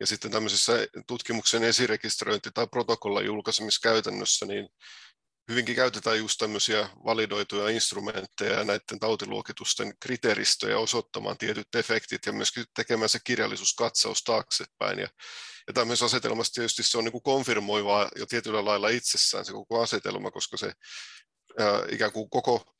ja 0.00 0.06
sitten 0.06 0.30
tämmöisessä 0.30 0.72
tutkimuksen 1.06 1.62
esirekisteröinti- 1.62 2.50
tai 2.54 2.66
protokollan 2.66 3.24
julkaisemiskäytännössä, 3.24 4.46
niin 4.46 4.68
hyvinkin 5.50 5.76
käytetään 5.76 6.18
just 6.18 6.38
tämmöisiä 6.38 6.88
validoituja 7.04 7.68
instrumentteja 7.68 8.58
ja 8.58 8.64
näiden 8.64 8.98
tautiluokitusten 9.00 9.94
kriteeristöjä 10.00 10.78
osoittamaan 10.78 11.38
tietyt 11.38 11.74
efektit 11.74 12.26
ja 12.26 12.32
myöskin 12.32 12.64
tekemään 12.74 13.08
se 13.08 13.18
kirjallisuuskatsaus 13.24 14.22
taaksepäin. 14.22 14.98
Ja, 14.98 15.08
ja 15.66 15.72
tämmöisessä 15.72 16.06
asetelmassa 16.06 16.52
tietysti 16.52 16.82
se 16.82 16.98
on 16.98 17.04
niin 17.04 17.12
kuin 17.12 17.22
konfirmoivaa 17.22 18.08
jo 18.16 18.26
tietyllä 18.26 18.64
lailla 18.64 18.88
itsessään 18.88 19.44
se 19.44 19.52
koko 19.52 19.82
asetelma, 19.82 20.30
koska 20.30 20.56
se 20.56 20.72
ää, 21.58 21.82
ikään 21.90 22.12
kuin 22.12 22.30
koko 22.30 22.75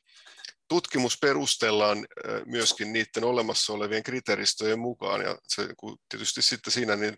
tutkimus 0.69 1.19
perustellaan 1.21 2.07
myöskin 2.45 2.93
niiden 2.93 3.25
olemassa 3.25 3.73
olevien 3.73 4.03
kriteeristöjen 4.03 4.79
mukaan, 4.79 5.21
ja 5.21 5.39
se, 5.49 5.69
tietysti 6.09 6.43
sitten 6.43 6.73
siinä 6.73 6.97
niin 6.97 7.17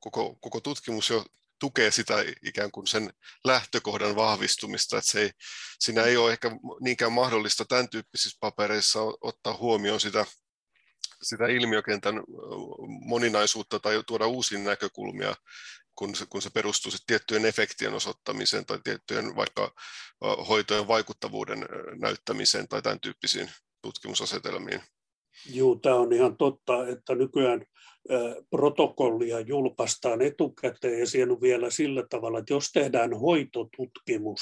koko, 0.00 0.36
koko 0.40 0.60
tutkimus 0.60 1.10
jo 1.10 1.24
tukee 1.58 1.90
sitä 1.90 2.14
ikään 2.44 2.70
kuin 2.70 2.86
sen 2.86 3.12
lähtökohdan 3.44 4.16
vahvistumista, 4.16 4.98
että 4.98 5.10
se 5.10 5.20
ei, 5.20 5.30
siinä 5.78 6.02
ei 6.02 6.16
ole 6.16 6.32
ehkä 6.32 6.50
niinkään 6.80 7.12
mahdollista 7.12 7.64
tämän 7.64 7.88
tyyppisissä 7.88 8.38
papereissa 8.40 9.00
ottaa 9.20 9.56
huomioon 9.56 10.00
sitä, 10.00 10.26
sitä 11.22 11.46
ilmiökentän 11.46 12.22
moninaisuutta 13.00 13.80
tai 13.80 14.02
tuoda 14.06 14.26
uusia 14.26 14.58
näkökulmia 14.58 15.34
kun 15.94 16.14
se, 16.14 16.26
kun 16.26 16.42
se 16.42 16.50
perustuu 16.50 16.92
tiettyjen 17.06 17.46
efektien 17.46 17.94
osoittamiseen 17.94 18.66
tai 18.66 18.78
tiettyjen 18.84 19.36
vaikka 19.36 19.74
hoitojen 20.48 20.88
vaikuttavuuden 20.88 21.66
näyttämiseen 22.00 22.68
tai 22.68 22.82
tämän 22.82 23.00
tyyppisiin 23.00 23.50
tutkimusasetelmiin. 23.82 24.80
Joo, 25.54 25.74
tämä 25.74 25.96
on 25.96 26.12
ihan 26.12 26.36
totta, 26.36 26.88
että 26.88 27.14
nykyään 27.14 27.64
protokollia 28.50 29.40
julkaistaan 29.40 30.22
etukäteen 30.22 31.00
ja 31.00 31.06
siinä 31.06 31.32
on 31.32 31.40
vielä 31.40 31.70
sillä 31.70 32.06
tavalla, 32.10 32.38
että 32.38 32.52
jos 32.52 32.72
tehdään 32.72 33.20
hoitotutkimus 33.20 34.40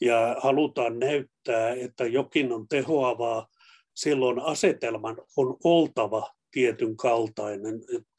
ja 0.00 0.36
halutaan 0.42 0.98
näyttää, 0.98 1.70
että 1.70 2.06
jokin 2.06 2.52
on 2.52 2.68
tehoavaa, 2.68 3.48
silloin 3.94 4.40
asetelman 4.40 5.16
on 5.36 5.56
oltava 5.64 6.30
tietyn 6.50 6.96
kaltainen 6.96 7.74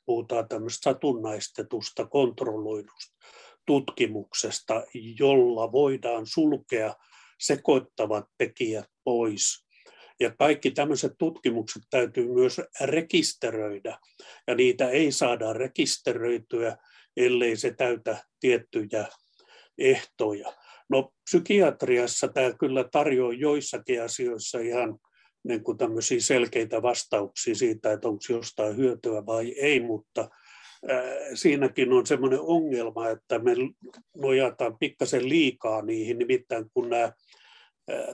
puhutaan 0.06 0.48
tämmöistä 0.48 0.84
satunnaistetusta 0.84 2.06
kontrolloidusta 2.06 3.16
tutkimuksesta, 3.66 4.84
jolla 5.20 5.72
voidaan 5.72 6.26
sulkea 6.28 6.96
sekoittavat 7.40 8.26
tekijät 8.38 8.90
pois. 9.04 9.66
Ja 10.20 10.32
kaikki 10.40 10.72
tämmöiset 10.72 11.14
tutkimukset 11.18 11.84
täytyy 11.90 12.28
myös 12.34 12.62
rekisteröidä, 12.82 14.00
ja 14.48 14.56
niitä 14.56 14.90
ei 14.90 15.12
saada 15.12 15.54
rekisteröityä, 15.54 16.78
ellei 17.18 17.56
se 17.56 17.72
täytä 17.72 18.24
tiettyjä 18.40 19.08
ehtoja. 19.78 20.54
No 20.90 21.14
psykiatriassa 21.24 22.28
tämä 22.28 22.54
kyllä 22.54 22.84
tarjoaa 22.92 23.34
joissakin 23.34 24.04
asioissa 24.04 24.60
ihan 24.60 25.00
niin 25.48 25.64
kuin 25.64 25.78
tämmöisiä 25.78 26.20
selkeitä 26.20 26.82
vastauksia 26.82 27.56
siitä, 27.56 27.92
että 27.92 28.08
onko 28.08 28.24
jostain 28.30 28.78
hyötyä 28.78 29.26
vai 29.26 29.52
ei, 29.52 29.80
mutta 29.80 30.30
siinäkin 31.34 31.94
on 31.94 32.06
semmoinen 32.06 32.40
ongelma, 32.42 33.10
että 33.10 33.40
me 33.40 33.52
nojataan 34.18 34.78
pikkasen 34.78 35.30
liikaa 35.30 35.82
niihin, 35.82 36.18
nimittäin 36.18 36.66
kun 36.74 36.90
nämä 36.90 37.12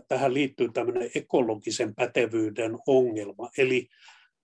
tähän 0.07 0.33
liittyy 0.33 0.69
tämmöinen 0.73 1.09
ekologisen 1.15 1.95
pätevyyden 1.95 2.77
ongelma. 2.87 3.49
Eli 3.57 3.87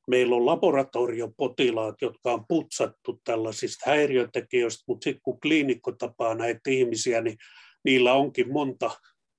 meillä 0.07 0.35
on 0.35 0.45
laboratoriopotilaat, 0.45 1.95
jotka 2.01 2.33
on 2.33 2.45
putsattu 2.47 3.21
tällaisista 3.23 3.89
häiriötekijöistä, 3.89 4.83
mutta 4.87 5.03
sitten 5.03 5.21
kun 5.23 5.39
kliinikko 5.39 5.91
tapaa 5.91 6.35
näitä 6.35 6.69
ihmisiä, 6.69 7.21
niin 7.21 7.37
niillä 7.83 8.13
onkin 8.13 8.51
monta 8.51 8.91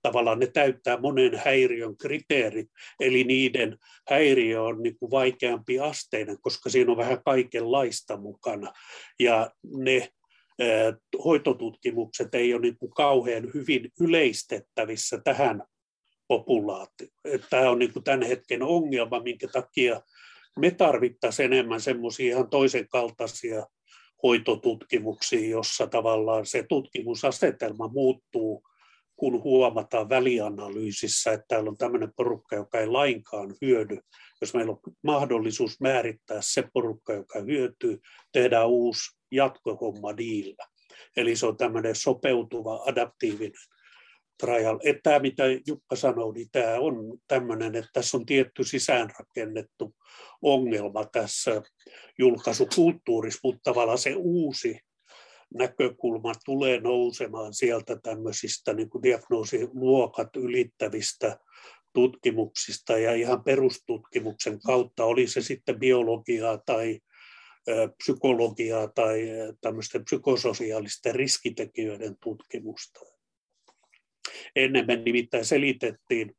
tavallaan 0.03 0.39
ne 0.39 0.47
täyttää 0.47 1.01
monen 1.01 1.41
häiriön 1.45 1.97
kriteerit, 1.97 2.71
eli 3.01 3.25
niiden 3.25 3.79
häiriö 4.09 4.63
on 4.63 4.83
niin 4.83 4.99
kuin 4.99 5.11
vaikeampi 5.11 5.81
asteinen, 5.81 6.37
koska 6.41 6.71
siinä 6.71 6.91
on 6.91 6.97
vähän 6.97 7.23
kaikenlaista 7.25 8.17
mukana. 8.17 8.73
Ja 9.21 9.51
ne 9.77 10.09
hoitotutkimukset 11.25 12.35
ei 12.35 12.55
ole 12.55 12.63
niin 12.63 12.79
kuin 12.79 12.93
kauhean 12.93 13.51
hyvin 13.55 13.93
yleistettävissä 14.01 15.21
tähän 15.25 15.63
populaatioon. 16.29 17.13
Tämä 17.51 17.71
on 17.71 17.79
niin 17.79 17.93
kuin 17.93 18.05
tämän 18.05 18.23
hetken 18.23 18.63
ongelma, 18.63 19.21
minkä 19.21 19.49
takia 19.49 20.01
me 20.59 20.71
tarvittaisiin 20.71 21.53
enemmän 21.53 21.81
semmoisia 21.81 22.27
ihan 22.27 22.51
toisen 22.51 22.89
kaltaisia 22.89 23.67
hoitotutkimuksia, 24.23 25.51
jossa 25.51 25.87
tavallaan 25.87 26.47
se 26.47 26.65
tutkimusasetelma 26.69 27.89
muuttuu, 27.89 28.63
kun 29.19 29.43
huomataan 29.43 30.09
välianalyysissä, 30.09 31.33
että 31.33 31.45
täällä 31.49 31.71
on 31.71 31.77
tämmöinen 31.77 32.13
porukka, 32.17 32.57
joka 32.57 32.81
ei 32.81 32.87
lainkaan 32.87 33.55
hyödy. 33.63 33.99
Jos 34.41 34.55
meillä 34.55 34.73
on 34.73 34.95
mahdollisuus 35.03 35.81
määrittää 35.81 36.39
se 36.41 36.65
porukka, 36.73 37.13
joka 37.13 37.41
hyötyy, 37.41 38.01
tehdään 38.33 38.69
uusi 38.69 39.01
jatkohomma 39.31 40.13
niillä. 40.13 40.67
Eli 41.17 41.37
se 41.37 41.47
on 41.47 41.57
tämmöinen 41.57 41.95
sopeutuva, 41.95 42.85
adaptiivinen 42.87 43.53
trial. 44.41 44.79
Että 44.85 45.01
tämä, 45.03 45.19
mitä 45.19 45.43
Jukka 45.67 45.97
sanoi, 45.97 46.35
niin 46.35 46.49
tämä 46.53 46.75
on 46.79 47.19
tämmöinen, 47.29 47.77
että 47.77 47.91
tässä 47.93 48.17
on 48.17 48.27
tietty 48.27 48.65
sisäänrakennettu 48.65 49.95
ongelma 50.43 51.05
tässä 51.05 51.63
julkaisukulttuurissa, 52.19 53.41
mutta 53.43 53.61
tavallaan 53.65 53.99
se 53.99 54.15
uusi 54.17 54.81
näkökulma 55.55 56.33
tulee 56.45 56.81
nousemaan 56.81 57.55
sieltä 57.55 57.99
tämmöisistä 58.03 58.75
niin 58.75 58.91
kuin 58.91 59.03
diagnoosiluokat 59.03 60.37
ylittävistä 60.37 61.39
tutkimuksista 61.93 62.99
ja 62.99 63.15
ihan 63.15 63.45
perustutkimuksen 63.45 64.61
kautta, 64.61 65.05
oli 65.05 65.27
se 65.27 65.41
sitten 65.41 65.79
biologiaa 65.79 66.59
tai 66.59 67.01
psykologiaa 67.97 68.89
tai 68.89 69.29
tämmöisten 69.61 70.05
psykososiaalisten 70.05 71.15
riskitekijöiden 71.15 72.17
tutkimusta. 72.23 73.01
Ennen 74.57 74.87
me 74.87 74.97
nimittäin 74.97 75.45
selitettiin 75.45 76.37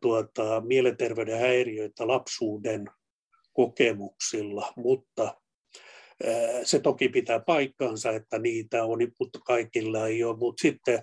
tuota, 0.00 0.60
mielenterveyden 0.60 1.38
häiriöitä 1.38 2.08
lapsuuden 2.08 2.86
kokemuksilla, 3.52 4.72
mutta 4.76 5.40
se 6.62 6.78
toki 6.78 7.08
pitää 7.08 7.40
paikkaansa, 7.40 8.10
että 8.10 8.38
niitä 8.38 8.84
on, 8.84 8.98
mutta 9.18 9.38
kaikilla 9.46 10.06
ei 10.06 10.24
ole. 10.24 10.36
Mutta 10.36 10.62
sitten 10.62 11.02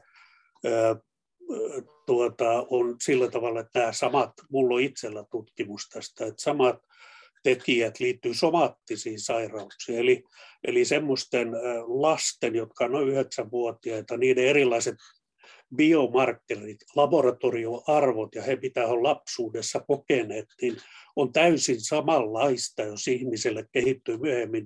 tuota, 2.05 2.65
on 2.69 2.95
sillä 3.03 3.31
tavalla, 3.31 3.59
että 3.59 3.79
nämä 3.79 3.93
samat, 3.93 4.31
mulla 4.49 4.75
on 4.75 4.81
itsellä 4.81 5.25
tutkimus 5.31 5.89
tästä, 5.89 6.25
että 6.25 6.43
samat 6.43 6.79
tekijät 7.43 7.99
liittyy 7.99 8.33
somaattisiin 8.33 9.19
sairauksiin, 9.19 9.99
eli, 9.99 10.23
eli 10.67 10.85
semmoisten 10.85 11.51
lasten, 11.87 12.55
jotka 12.55 12.85
on 12.85 12.91
noin 12.91 13.07
9-vuotiaita, 13.07 14.17
niiden 14.17 14.45
erilaiset 14.45 14.95
biomarkkerit, 15.75 16.77
laboratorioarvot, 16.95 18.35
ja 18.35 18.41
he 18.41 18.55
pitää 18.55 18.87
olla 18.87 19.09
lapsuudessa 19.09 19.79
kokeneet, 19.79 20.45
niin 20.61 20.77
on 21.15 21.31
täysin 21.31 21.81
samanlaista, 21.81 22.81
jos 22.81 23.07
ihmiselle 23.07 23.65
kehittyy 23.71 24.17
myöhemmin 24.17 24.65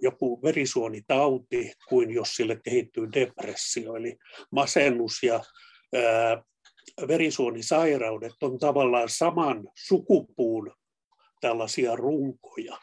joku 0.00 0.42
verisuonitauti 0.42 1.72
kuin 1.88 2.10
jos 2.10 2.36
sille 2.36 2.60
kehittyy 2.64 3.08
depressio. 3.12 3.96
Eli 3.96 4.16
masennus 4.50 5.22
ja 5.22 5.44
verisuonisairaudet 7.08 8.32
on 8.42 8.58
tavallaan 8.58 9.08
saman 9.08 9.68
sukupuun 9.74 10.72
tällaisia 11.40 11.96
runkoja. 11.96 12.78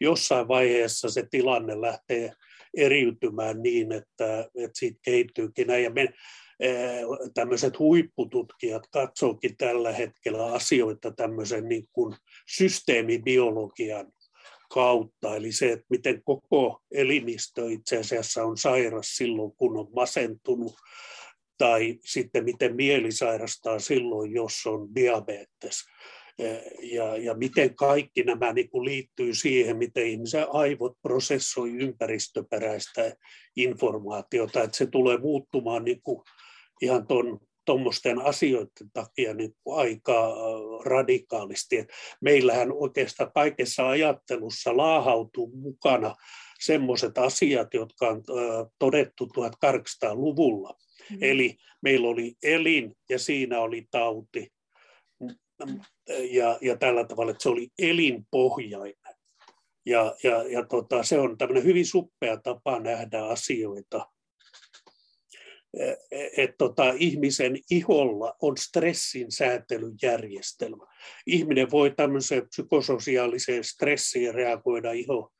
Jossain 0.00 0.48
vaiheessa 0.48 1.10
se 1.10 1.26
tilanne 1.30 1.80
lähtee 1.80 2.32
eriytymään 2.76 3.62
niin, 3.62 3.92
että, 3.92 4.40
että 4.40 4.78
siitä 4.78 4.98
kehittyykin 5.02 5.66
näin. 5.66 5.84
Ja 5.84 5.90
me, 5.90 6.08
tämmöiset 7.34 7.78
huippututkijat 7.78 8.82
katsoakin 8.92 9.56
tällä 9.56 9.92
hetkellä 9.92 10.46
asioita 10.46 11.10
tämmöisen 11.10 11.68
niin 11.68 11.88
kuin 11.92 12.16
systeemibiologian 12.48 14.12
kautta, 14.70 15.36
eli 15.36 15.52
se, 15.52 15.72
että 15.72 15.86
miten 15.90 16.22
koko 16.24 16.80
elimistö 16.92 17.70
itse 17.70 17.96
asiassa 17.98 18.44
on 18.44 18.56
sairas 18.56 19.16
silloin, 19.16 19.52
kun 19.56 19.76
on 19.76 19.88
masentunut, 19.94 20.74
tai 21.58 21.98
sitten 22.04 22.44
miten 22.44 22.76
mieli 22.76 23.12
sairastaa 23.12 23.78
silloin, 23.78 24.32
jos 24.32 24.66
on 24.66 24.94
diabetes. 24.94 25.84
Ja, 26.82 27.16
ja 27.16 27.34
miten 27.34 27.74
kaikki 27.74 28.22
nämä 28.22 28.52
niin 28.52 28.70
kuin 28.70 28.84
liittyy 28.84 29.34
siihen, 29.34 29.76
miten 29.76 30.06
ihmisen 30.06 30.46
aivot 30.52 30.98
prosessoi 31.02 31.70
ympäristöperäistä 31.70 33.16
informaatiota, 33.56 34.62
että 34.62 34.76
se 34.76 34.86
tulee 34.86 35.18
muuttumaan 35.18 35.84
niin 35.84 36.02
kuin 36.02 36.22
ihan 36.82 37.06
tuon 37.06 37.40
tuommoisten 37.64 38.18
asioiden 38.18 38.90
takia 38.92 39.34
niin 39.34 39.54
kuin 39.64 39.78
aika 39.78 40.26
äh, 40.26 40.34
radikaalisti. 40.84 41.78
Et 41.78 41.88
meillähän 42.20 42.72
oikeastaan 42.72 43.32
kaikessa 43.32 43.88
ajattelussa 43.88 44.76
laahautuu 44.76 45.56
mukana 45.56 46.14
semmoiset 46.60 47.18
asiat, 47.18 47.74
jotka 47.74 48.08
on 48.08 48.16
äh, 48.16 48.66
todettu 48.78 49.28
1800-luvulla. 49.38 50.78
Mm. 51.10 51.18
Eli 51.20 51.56
meillä 51.82 52.08
oli 52.08 52.34
elin 52.42 52.96
ja 53.10 53.18
siinä 53.18 53.60
oli 53.60 53.86
tauti. 53.90 54.52
Ja, 56.30 56.58
ja 56.60 56.76
tällä 56.76 57.04
tavalla, 57.04 57.30
että 57.30 57.42
se 57.42 57.48
oli 57.48 57.68
elinpohjainen. 57.78 59.14
Ja, 59.86 60.14
ja, 60.22 60.42
ja 60.42 60.66
tota, 60.66 61.02
se 61.02 61.18
on 61.18 61.38
tämmöinen 61.38 61.64
hyvin 61.64 61.86
suppea 61.86 62.36
tapa 62.36 62.78
nähdä 62.78 63.24
asioita 63.24 64.06
että 66.36 66.56
tota, 66.58 66.94
ihmisen 66.96 67.58
iholla 67.70 68.34
on 68.42 68.56
stressin 68.56 69.32
säätelyjärjestelmä. 69.32 70.86
Ihminen 71.26 71.70
voi 71.70 71.90
tämmöiseen 71.90 72.48
psykososiaaliseen 72.48 73.64
stressiin 73.64 74.34
reagoida 74.34 74.92
iho 74.92 75.30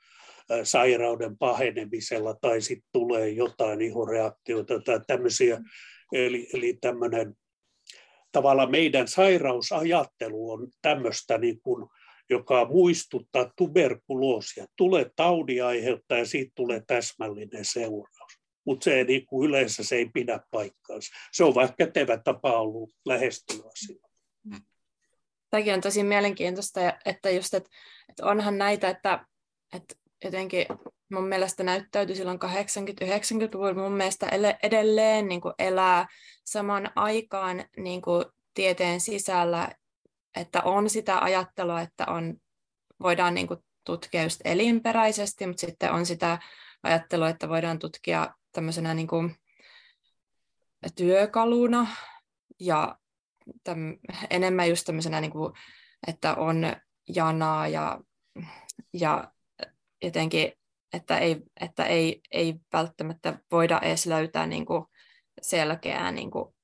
sairauden 0.62 1.38
pahenemisella 1.38 2.34
tai 2.40 2.60
sitten 2.60 2.88
tulee 2.92 3.28
jotain 3.28 3.80
ihoreaktioita 3.80 4.80
tai 4.80 5.00
tämmöisiä. 5.06 5.60
Eli, 6.12 6.48
eli 6.54 6.78
tämmöinen 6.80 7.34
tavallaan 8.32 8.70
meidän 8.70 9.08
sairausajattelu 9.08 10.50
on 10.50 10.68
tämmöistä 10.82 11.38
niin 11.38 11.60
kuin, 11.60 11.86
joka 12.30 12.64
muistuttaa 12.64 13.52
tuberkuloosia. 13.56 14.66
Tulee 14.76 15.10
taudi 15.16 15.60
aiheuttaa 15.60 16.18
ja 16.18 16.26
siitä 16.26 16.52
tulee 16.54 16.82
täsmällinen 16.86 17.64
seuraus 17.64 18.23
mutta 18.66 18.84
se 18.84 19.04
niin 19.04 19.26
kuin 19.26 19.48
yleensä 19.48 19.84
se 19.84 19.96
ei 19.96 20.06
pidä 20.14 20.40
paikkaansa. 20.50 21.14
Se 21.32 21.44
on 21.44 21.54
vaikka 21.54 21.76
kätevä 21.78 22.16
tapa 22.16 22.58
ollut 22.58 22.90
lähestyä 23.04 23.56
asiaa. 23.72 24.08
Tämäkin 25.50 25.74
on 25.74 25.80
tosi 25.80 26.02
mielenkiintoista, 26.02 26.80
että 27.04 27.30
just, 27.30 27.54
että, 27.54 27.70
että 28.08 28.26
onhan 28.26 28.58
näitä, 28.58 28.88
että, 28.88 29.26
että 29.72 29.94
jotenkin 30.24 30.66
mun 31.12 31.28
mielestä 31.28 31.62
näyttäytyi 31.62 32.16
silloin 32.16 32.38
80-90-luvulla 32.42 33.74
mun 33.74 33.92
mielestä 33.92 34.28
edelleen 34.62 35.28
niin 35.28 35.40
kuin 35.40 35.54
elää 35.58 36.06
saman 36.44 36.90
aikaan 36.96 37.64
niin 37.76 38.02
kuin 38.02 38.24
tieteen 38.54 39.00
sisällä, 39.00 39.68
että 40.36 40.62
on 40.62 40.90
sitä 40.90 41.18
ajattelua, 41.18 41.80
että 41.80 42.06
on, 42.06 42.36
voidaan 43.02 43.34
niin 43.34 43.46
kuin 43.46 43.60
tutkia 43.84 44.22
just 44.22 44.40
elinperäisesti, 44.44 45.46
mutta 45.46 45.60
sitten 45.60 45.92
on 45.92 46.06
sitä 46.06 46.38
ajattelua, 46.82 47.28
että 47.28 47.48
voidaan 47.48 47.78
tutkia 47.78 48.34
tämmöisenä 48.54 48.94
niin 48.94 49.06
kuin 49.06 49.36
työkaluna 50.96 51.86
ja 52.60 52.98
täm, 53.64 53.98
enemmän 54.30 54.68
just 54.68 54.84
tämmöisenä, 54.86 55.20
niin 55.20 55.30
kuin, 55.30 55.52
että 56.06 56.34
on 56.34 56.76
janaa 57.08 57.68
ja, 57.68 58.00
ja 58.92 59.32
jotenkin, 60.02 60.52
että 60.92 61.18
ei, 61.18 61.42
että 61.60 61.84
ei, 61.84 62.20
ei 62.30 62.54
välttämättä 62.72 63.38
voida 63.50 63.80
edes 63.82 64.06
löytää 64.06 64.46
niin 64.46 64.66
kuin 64.66 64.84
selkeää 65.42 66.12
niin 66.12 66.30
kuin 66.30 66.54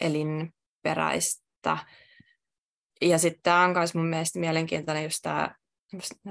elinperäistä. 0.00 1.78
Ja 3.00 3.18
sitten 3.18 3.42
tämä 3.42 3.64
on 3.64 3.70
myös 3.70 3.94
mun 3.94 4.06
mielestä 4.06 4.38
mielenkiintoinen 4.38 5.04
just 5.04 5.18
tämä 5.22 5.54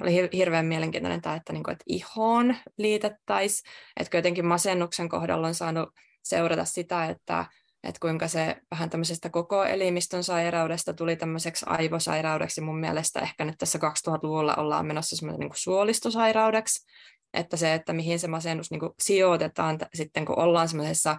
oli 0.01 0.29
hirveän 0.33 0.65
mielenkiintoinen 0.65 1.21
tämä, 1.21 1.35
että, 1.35 1.53
niinku, 1.53 1.71
että 1.71 1.83
ihoon 1.87 2.55
liitettäisiin, 2.77 3.71
että 3.99 4.17
jotenkin 4.17 4.45
masennuksen 4.45 5.09
kohdalla 5.09 5.47
on 5.47 5.55
saanut 5.55 5.89
seurata 6.23 6.65
sitä, 6.65 7.05
että 7.05 7.45
että 7.83 7.99
kuinka 7.99 8.27
se 8.27 8.55
vähän 8.71 8.89
tämmöisestä 8.89 9.29
koko 9.29 9.63
elimistön 9.63 10.23
sairaudesta 10.23 10.93
tuli 10.93 11.15
tämmöiseksi 11.15 11.65
aivosairaudeksi. 11.69 12.61
Mun 12.61 12.79
mielestä 12.79 13.19
ehkä 13.19 13.45
nyt 13.45 13.55
tässä 13.57 13.79
2000-luvulla 13.79 14.55
ollaan 14.55 14.85
menossa 14.85 15.15
semmoinen 15.15 15.39
niin 15.39 15.51
suolistosairaudeksi, 15.55 16.85
että 17.33 17.57
se, 17.57 17.73
että 17.73 17.93
mihin 17.93 18.19
se 18.19 18.27
masennus 18.27 18.71
niin 18.71 18.79
kuin 18.79 18.91
sijoitetaan 18.99 19.79
sitten, 19.93 20.25
kun 20.25 20.39
ollaan 20.39 20.67
semmoisessa, 20.67 21.17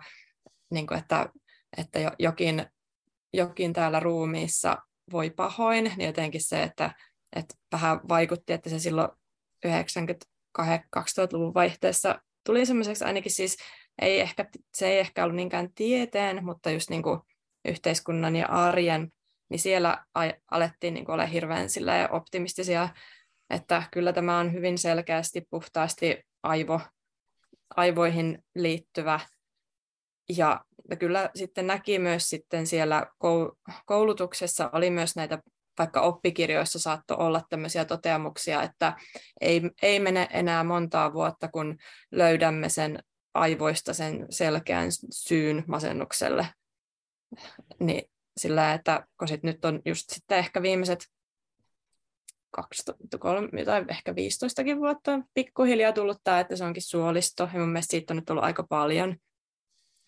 niin 0.70 0.86
kuin, 0.86 0.98
että, 0.98 1.28
että 1.76 1.98
jokin, 2.18 2.66
jokin 3.32 3.72
täällä 3.72 4.00
ruumiissa 4.00 4.78
voi 5.12 5.30
pahoin, 5.30 5.92
niin 5.96 6.06
jotenkin 6.06 6.44
se, 6.44 6.62
että, 6.62 6.94
että 7.36 7.54
vähän 7.72 8.00
vaikutti, 8.08 8.52
että 8.52 8.70
se 8.70 8.78
silloin 8.78 9.08
90-2000-luvun 9.66 11.54
vaihteessa 11.54 12.22
tuli 12.46 12.66
semmoiseksi 12.66 13.04
ainakin 13.04 13.32
siis, 13.32 13.56
ei 14.02 14.20
ehkä, 14.20 14.46
se 14.76 14.88
ei 14.88 14.98
ehkä 14.98 15.24
ollut 15.24 15.36
niinkään 15.36 15.72
tieteen, 15.74 16.44
mutta 16.44 16.70
just 16.70 16.90
niin 16.90 17.02
kuin 17.02 17.20
yhteiskunnan 17.64 18.36
ja 18.36 18.46
arjen, 18.46 19.12
niin 19.48 19.58
siellä 19.58 20.04
alettiin 20.50 20.94
niin 20.94 21.10
olla 21.10 21.26
hirveän 21.26 21.68
optimistisia, 22.10 22.88
että 23.50 23.82
kyllä 23.92 24.12
tämä 24.12 24.38
on 24.38 24.52
hyvin 24.52 24.78
selkeästi 24.78 25.42
puhtaasti 25.50 26.22
aivo, 26.42 26.80
aivoihin 27.76 28.44
liittyvä. 28.54 29.20
Ja 30.36 30.64
kyllä 30.98 31.30
sitten 31.34 31.66
näki 31.66 31.98
myös 31.98 32.28
sitten 32.28 32.66
siellä 32.66 33.06
koulutuksessa 33.86 34.70
oli 34.72 34.90
myös 34.90 35.16
näitä 35.16 35.38
vaikka 35.78 36.00
oppikirjoissa 36.00 36.78
saattoi 36.78 37.16
olla 37.16 37.42
tämmöisiä 37.50 37.84
toteamuksia, 37.84 38.62
että 38.62 38.96
ei, 39.40 39.62
ei 39.82 40.00
mene 40.00 40.28
enää 40.32 40.64
montaa 40.64 41.12
vuotta, 41.12 41.48
kun 41.48 41.76
löydämme 42.10 42.68
sen 42.68 43.02
aivoista 43.34 43.94
sen 43.94 44.26
selkeän 44.30 44.88
syyn 45.12 45.64
masennukselle. 45.66 46.46
Niin 47.80 48.10
sillä, 48.36 48.74
että 48.74 49.06
kun 49.18 49.28
sit 49.28 49.42
nyt 49.42 49.64
on 49.64 49.82
just 49.84 50.10
sitten 50.10 50.38
ehkä 50.38 50.62
viimeiset 50.62 51.06
12, 52.50 53.18
3, 53.18 53.64
tai 53.64 53.84
ehkä 53.88 54.14
15 54.14 54.62
vuotta 54.78 55.20
pikkuhiljaa 55.34 55.92
tullut 55.92 56.18
tämä, 56.24 56.40
että 56.40 56.56
se 56.56 56.64
onkin 56.64 56.82
suolisto, 56.82 57.48
ja 57.52 57.58
mun 57.58 57.68
mielestä 57.68 57.90
siitä 57.90 58.12
on 58.12 58.16
nyt 58.16 58.24
tullut 58.24 58.44
aika 58.44 58.66
paljon, 58.68 59.16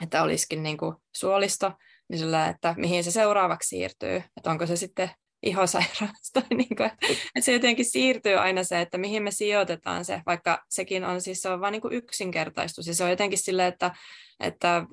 että 0.02 0.22
olisikin 0.22 0.62
niin 0.62 0.76
kuin 0.76 0.96
suolisto, 1.16 1.72
niin 2.08 2.18
sillä, 2.18 2.48
että 2.48 2.74
mihin 2.78 3.04
se 3.04 3.10
seuraavaksi 3.10 3.68
siirtyy, 3.68 4.16
että 4.36 4.50
onko 4.50 4.66
se 4.66 4.76
sitten 4.76 5.10
ihosairaus. 5.42 6.30
Tai 6.32 6.42
niin 6.54 6.76
kuin, 6.76 6.90
että 7.10 7.40
se 7.40 7.52
jotenkin 7.52 7.84
siirtyy 7.84 8.34
aina 8.34 8.64
se, 8.64 8.80
että 8.80 8.98
mihin 8.98 9.22
me 9.22 9.30
sijoitetaan 9.30 10.04
se, 10.04 10.22
vaikka 10.26 10.64
sekin 10.68 11.04
on 11.04 11.20
siis 11.20 11.42
se 11.42 11.48
on 11.48 11.60
vain 11.60 11.72
niin 11.72 11.92
yksinkertaistus. 11.92 12.86
Ja 12.86 12.94
se 12.94 13.04
on 13.04 13.10
jotenkin 13.10 13.38
silleen, 13.38 13.68
että, 13.68 13.94
että, 14.40 14.86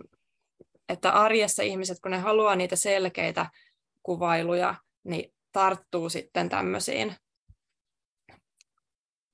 että 0.90 1.12
arjessa 1.12 1.64
ihmiset, 1.64 2.00
kun 2.00 2.12
ne 2.12 2.18
haluaa 2.18 2.56
niitä 2.56 2.76
selkeitä 2.76 3.50
kuvailuja, 4.04 4.76
niin 5.04 5.34
tarttuu 5.52 6.10
sitten 6.10 6.50
tämmöisiin. 6.50 7.16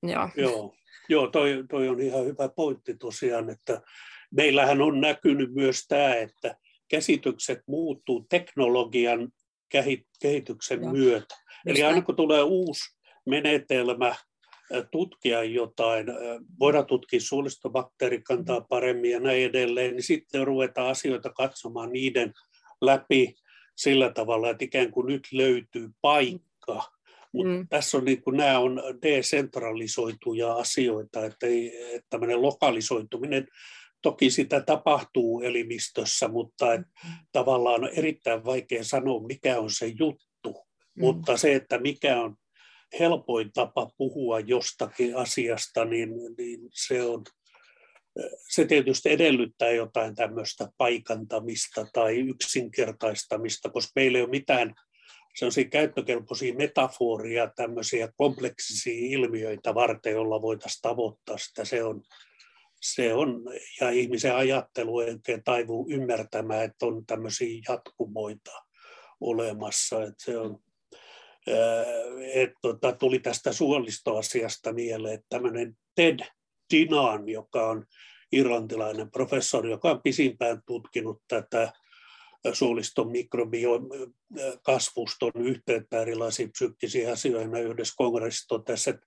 Joo. 0.02 0.28
Joo, 0.36 0.74
Joo 1.08 1.26
toi, 1.26 1.64
toi 1.70 1.88
on 1.88 2.00
ihan 2.00 2.24
hyvä 2.24 2.48
pointti 2.48 2.96
tosiaan, 2.96 3.50
että 3.50 3.82
meillähän 4.30 4.82
on 4.82 5.00
näkynyt 5.00 5.54
myös 5.54 5.86
tämä, 5.88 6.14
että 6.14 6.56
käsitykset 6.88 7.60
muuttuu 7.66 8.26
teknologian 8.30 9.32
kehityksen 10.20 10.82
ja. 10.82 10.90
myötä. 10.92 11.34
Eli 11.66 11.82
aina 11.82 12.02
kun 12.02 12.16
tulee 12.16 12.42
uusi 12.42 12.96
menetelmä 13.26 14.14
tutkia 14.90 15.44
jotain, 15.44 16.06
voidaan 16.58 16.86
tutkia 16.86 17.20
suolistobakteerikantaa 17.20 18.60
mm. 18.60 18.66
paremmin 18.68 19.10
ja 19.10 19.20
näin 19.20 19.42
edelleen, 19.42 19.92
niin 19.92 20.02
sitten 20.02 20.46
ruvetaan 20.46 20.90
asioita 20.90 21.30
katsomaan 21.32 21.92
niiden 21.92 22.32
läpi 22.80 23.34
sillä 23.76 24.12
tavalla, 24.12 24.50
että 24.50 24.64
ikään 24.64 24.90
kuin 24.90 25.06
nyt 25.06 25.28
löytyy 25.32 25.90
paikka. 26.00 26.82
Mutta 27.32 27.52
mm. 27.52 27.68
tässä 27.68 27.98
on 27.98 28.04
niin 28.04 28.22
kuin, 28.22 28.36
nämä 28.36 28.58
on 28.58 28.82
desentralisoituja 29.02 30.52
asioita, 30.52 31.24
että, 31.24 31.46
ei, 31.46 31.94
että 31.94 32.06
tämmöinen 32.10 32.42
lokalisoituminen 32.42 33.48
Toki 34.06 34.30
sitä 34.30 34.60
tapahtuu 34.60 35.40
elimistössä, 35.40 36.28
mutta 36.28 36.74
et, 36.74 36.80
mm. 36.80 37.10
tavallaan 37.32 37.84
on 37.84 37.90
erittäin 37.92 38.44
vaikea 38.44 38.84
sanoa, 38.84 39.26
mikä 39.26 39.60
on 39.60 39.70
se 39.70 39.86
juttu. 39.86 40.66
Mm. 40.94 41.00
Mutta 41.00 41.36
se, 41.36 41.54
että 41.54 41.78
mikä 41.78 42.20
on 42.20 42.36
helpoin 42.98 43.52
tapa 43.52 43.90
puhua 43.96 44.40
jostakin 44.40 45.16
asiasta, 45.16 45.84
niin, 45.84 46.10
niin 46.38 46.60
se 46.72 47.02
on 47.02 47.22
se 48.48 48.64
tietysti 48.64 49.10
edellyttää 49.10 49.70
jotain 49.70 50.14
tämmöistä 50.14 50.68
paikantamista 50.78 51.86
tai 51.92 52.16
yksinkertaistamista, 52.16 53.70
koska 53.70 53.92
meillä 53.96 54.18
ei 54.18 54.22
ole 54.22 54.30
mitään 54.30 54.74
sellaisia 55.34 55.64
käyttökelpoisia 55.64 56.54
metaforia, 56.54 57.50
tämmöisiä 57.56 58.08
kompleksisia 58.16 59.18
ilmiöitä 59.18 59.74
varten, 59.74 60.12
joilla 60.12 60.42
voitaisiin 60.42 60.82
tavoittaa 60.82 61.38
sitä. 61.38 61.64
Se 61.64 61.84
on, 61.84 62.02
se 62.94 63.14
on, 63.14 63.42
ja 63.80 63.90
ihmisen 63.90 64.36
ajattelu 64.36 65.00
ei 65.00 65.18
taivu 65.44 65.86
ymmärtämään, 65.90 66.64
että 66.64 66.86
on 66.86 67.06
tämmöisiä 67.06 67.60
jatkumoita 67.68 68.52
olemassa. 69.20 70.02
Että 70.02 70.24
se 70.24 70.38
on, 70.38 70.58
et, 72.34 72.50
tota, 72.62 72.92
tuli 72.92 73.18
tästä 73.18 73.52
suolistoasiasta 73.52 74.72
mieleen, 74.72 75.14
että 75.14 75.26
tämmöinen 75.28 75.76
Ted 75.94 76.18
Dinan, 76.72 77.28
joka 77.28 77.68
on 77.68 77.86
irlantilainen 78.32 79.10
professori, 79.10 79.70
joka 79.70 79.90
on 79.90 80.02
pisimpään 80.02 80.62
tutkinut 80.66 81.22
tätä 81.28 81.72
suoliston 82.52 83.10
mikrobiokasvuston 83.10 85.32
yhteyttä 85.36 86.02
erilaisiin 86.02 86.52
psyykkisiin 86.52 87.12
asioihin. 87.12 87.54
Yhdessä 87.54 87.94
kongressissa 87.96 88.48
totesi, 88.48 88.90
että 88.90 89.06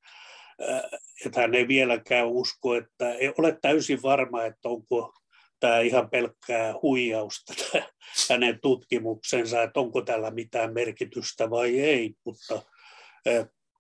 että 1.26 1.42
hän 1.42 1.56
ei 1.56 1.68
vieläkään 1.68 2.28
usko, 2.28 2.76
että 2.76 3.14
ei 3.14 3.34
ole 3.38 3.58
täysin 3.62 4.02
varma, 4.02 4.46
että 4.46 4.70
onko 4.70 5.14
tämä 5.60 5.80
ihan 5.80 6.10
pelkkää 6.10 6.74
huijausta, 6.82 7.54
hänen 8.30 8.60
tutkimuksensa, 8.62 9.64
että 9.64 9.80
onko 9.80 10.02
tällä 10.02 10.32
mitään 10.32 10.74
merkitystä 10.74 11.50
vai 11.50 11.80
ei, 11.80 12.14
mutta 12.26 12.62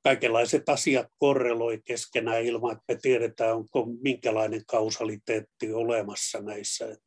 kaikenlaiset 0.03 0.69
asiat 0.69 1.07
korreloi 1.17 1.81
keskenään 1.85 2.43
ilman, 2.43 2.71
että 2.71 2.83
me 2.87 2.99
tiedetään, 3.01 3.55
onko 3.55 3.85
minkälainen 4.01 4.65
kausaliteetti 4.65 5.73
olemassa 5.73 6.41
näissä. 6.41 6.97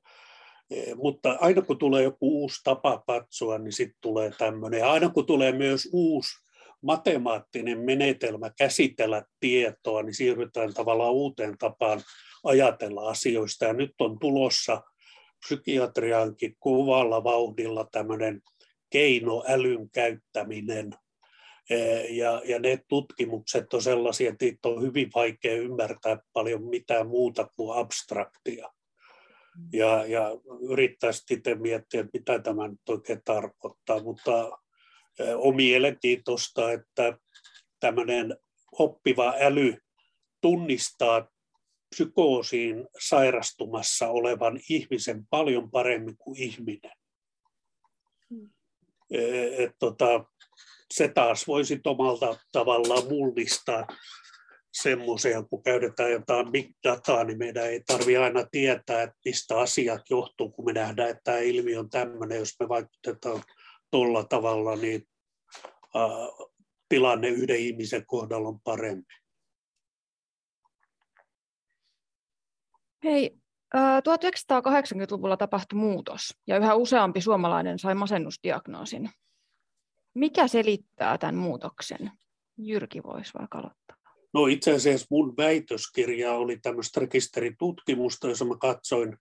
Mutta 0.97 1.37
aina 1.41 1.63
kun 1.63 1.79
tulee 1.79 2.03
joku 2.03 2.43
uusi 2.43 2.61
tapa 2.65 3.03
katsoa, 3.07 3.59
niin 3.59 3.73
sitten 3.73 3.99
tulee 4.01 4.31
tämmöinen. 4.39 4.85
Aina 4.85 5.09
kun 5.09 5.27
tulee 5.27 5.53
myös 5.53 5.89
uusi 5.93 6.31
matemaattinen 6.83 7.79
menetelmä 7.79 8.51
käsitellä 8.59 9.23
tietoa, 9.41 10.03
niin 10.03 10.15
siirrytään 10.15 10.75
tavallaan 10.75 11.13
uuteen 11.13 11.59
tapaan 11.59 12.03
ajatella 12.45 13.09
asioista. 13.09 13.65
Ja 13.65 13.73
nyt 13.73 13.95
on 14.01 14.19
tulossa 14.19 14.83
psykiatriankin 15.47 16.57
kuvalla 16.61 17.25
vauhdilla 17.25 17.89
tämmöinen 17.93 18.43
keinoälyn 18.91 19.91
käyttäminen. 19.91 20.91
E, 21.71 21.77
ja, 22.01 22.43
ja 22.45 22.59
ne 22.59 22.79
tutkimukset 22.89 23.75
on 23.75 23.83
sellaisia, 23.83 24.31
että 24.31 24.45
niitä 24.45 24.69
on 24.69 24.83
hyvin 24.83 25.11
vaikea 25.15 25.57
ymmärtää 25.57 26.19
paljon 26.33 26.65
mitään 26.65 27.07
muuta 27.07 27.49
kuin 27.57 27.79
abstraktia. 27.79 28.73
Ja, 29.73 30.07
ja 30.07 30.31
yrittää 30.71 31.13
sitten 31.13 31.63
miettiä, 31.63 32.01
että 32.01 32.19
mitä 32.19 32.39
tämä 32.39 32.69
nyt 32.69 32.89
oikein 32.89 33.23
tarkoittaa, 33.25 34.03
mutta 34.03 34.59
on 35.37 35.57
mielenkiintoista, 35.57 36.73
että 36.73 37.19
tämmöinen 37.81 38.37
oppiva 38.73 39.35
äly 39.41 39.77
tunnistaa 40.41 41.29
psykoosiin 41.91 42.89
sairastumassa 43.01 44.09
olevan 44.09 44.61
ihmisen 44.69 45.27
paljon 45.27 45.71
paremmin 45.71 46.17
kuin 46.17 46.39
ihminen. 46.39 46.93
Hmm. 48.31 48.51
Et 49.59 49.71
tota, 49.79 50.25
se 50.95 51.09
taas 51.09 51.47
voisi 51.47 51.81
omalta 51.85 52.37
tavallaan 52.53 53.09
mullistaa 53.09 53.87
semmoisia, 54.73 55.43
kun 55.43 55.63
käytetään 55.63 56.13
jotain 56.13 56.53
big 56.53 56.71
dataa, 56.85 57.25
niin 57.25 57.39
meidän 57.39 57.67
ei 57.67 57.83
tarvitse 57.87 58.19
aina 58.19 58.45
tietää, 58.51 59.03
että 59.03 59.17
mistä 59.25 59.59
asiat 59.59 60.03
johtuu, 60.11 60.51
kun 60.51 60.65
me 60.65 60.73
nähdään, 60.73 61.11
että 61.11 61.21
tämä 61.25 61.39
ilmiö 61.39 61.79
on 61.79 61.91
tämmöinen, 61.91 62.39
jos 62.39 62.55
me 62.61 62.69
vaikutetaan 62.69 63.43
tuolla 63.93 64.25
tavalla, 64.25 64.77
niin 64.77 65.09
äh, 65.97 66.49
tilanne 66.89 67.29
yhden 67.29 67.57
ihmisen 67.57 68.07
kohdalla 68.07 68.49
on 68.49 68.61
parempi. 68.61 69.15
Hei, 73.05 73.37
1980-luvulla 73.75 75.37
tapahtui 75.37 75.79
muutos 75.79 76.39
ja 76.47 76.57
yhä 76.57 76.75
useampi 76.75 77.21
suomalainen 77.21 77.79
sai 77.79 77.95
masennusdiagnoosin. 77.95 79.11
Mikä 80.15 80.49
selittää 80.49 81.19
tämän 81.19 81.35
muutoksen? 81.35 82.11
Jyrki 82.59 83.03
voisi 83.03 83.33
vaikka 83.39 83.59
aloittaa. 83.59 83.97
No 84.35 84.47
itse 84.47 84.73
asiassa 84.73 85.07
mun 85.11 85.37
väitöskirja 85.37 86.33
oli 86.33 86.57
tämmöistä 86.57 87.01
rekisteritutkimusta, 87.01 88.29
jossa 88.29 88.45
mä 88.45 88.57
katsoin 88.57 89.17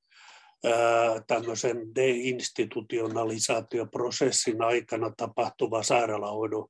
tämmöisen 1.27 1.95
deinstitutionalisaatioprosessin 1.95 4.61
aikana 4.61 5.13
tapahtuva 5.17 5.83
sairaalahoidon 5.83 6.67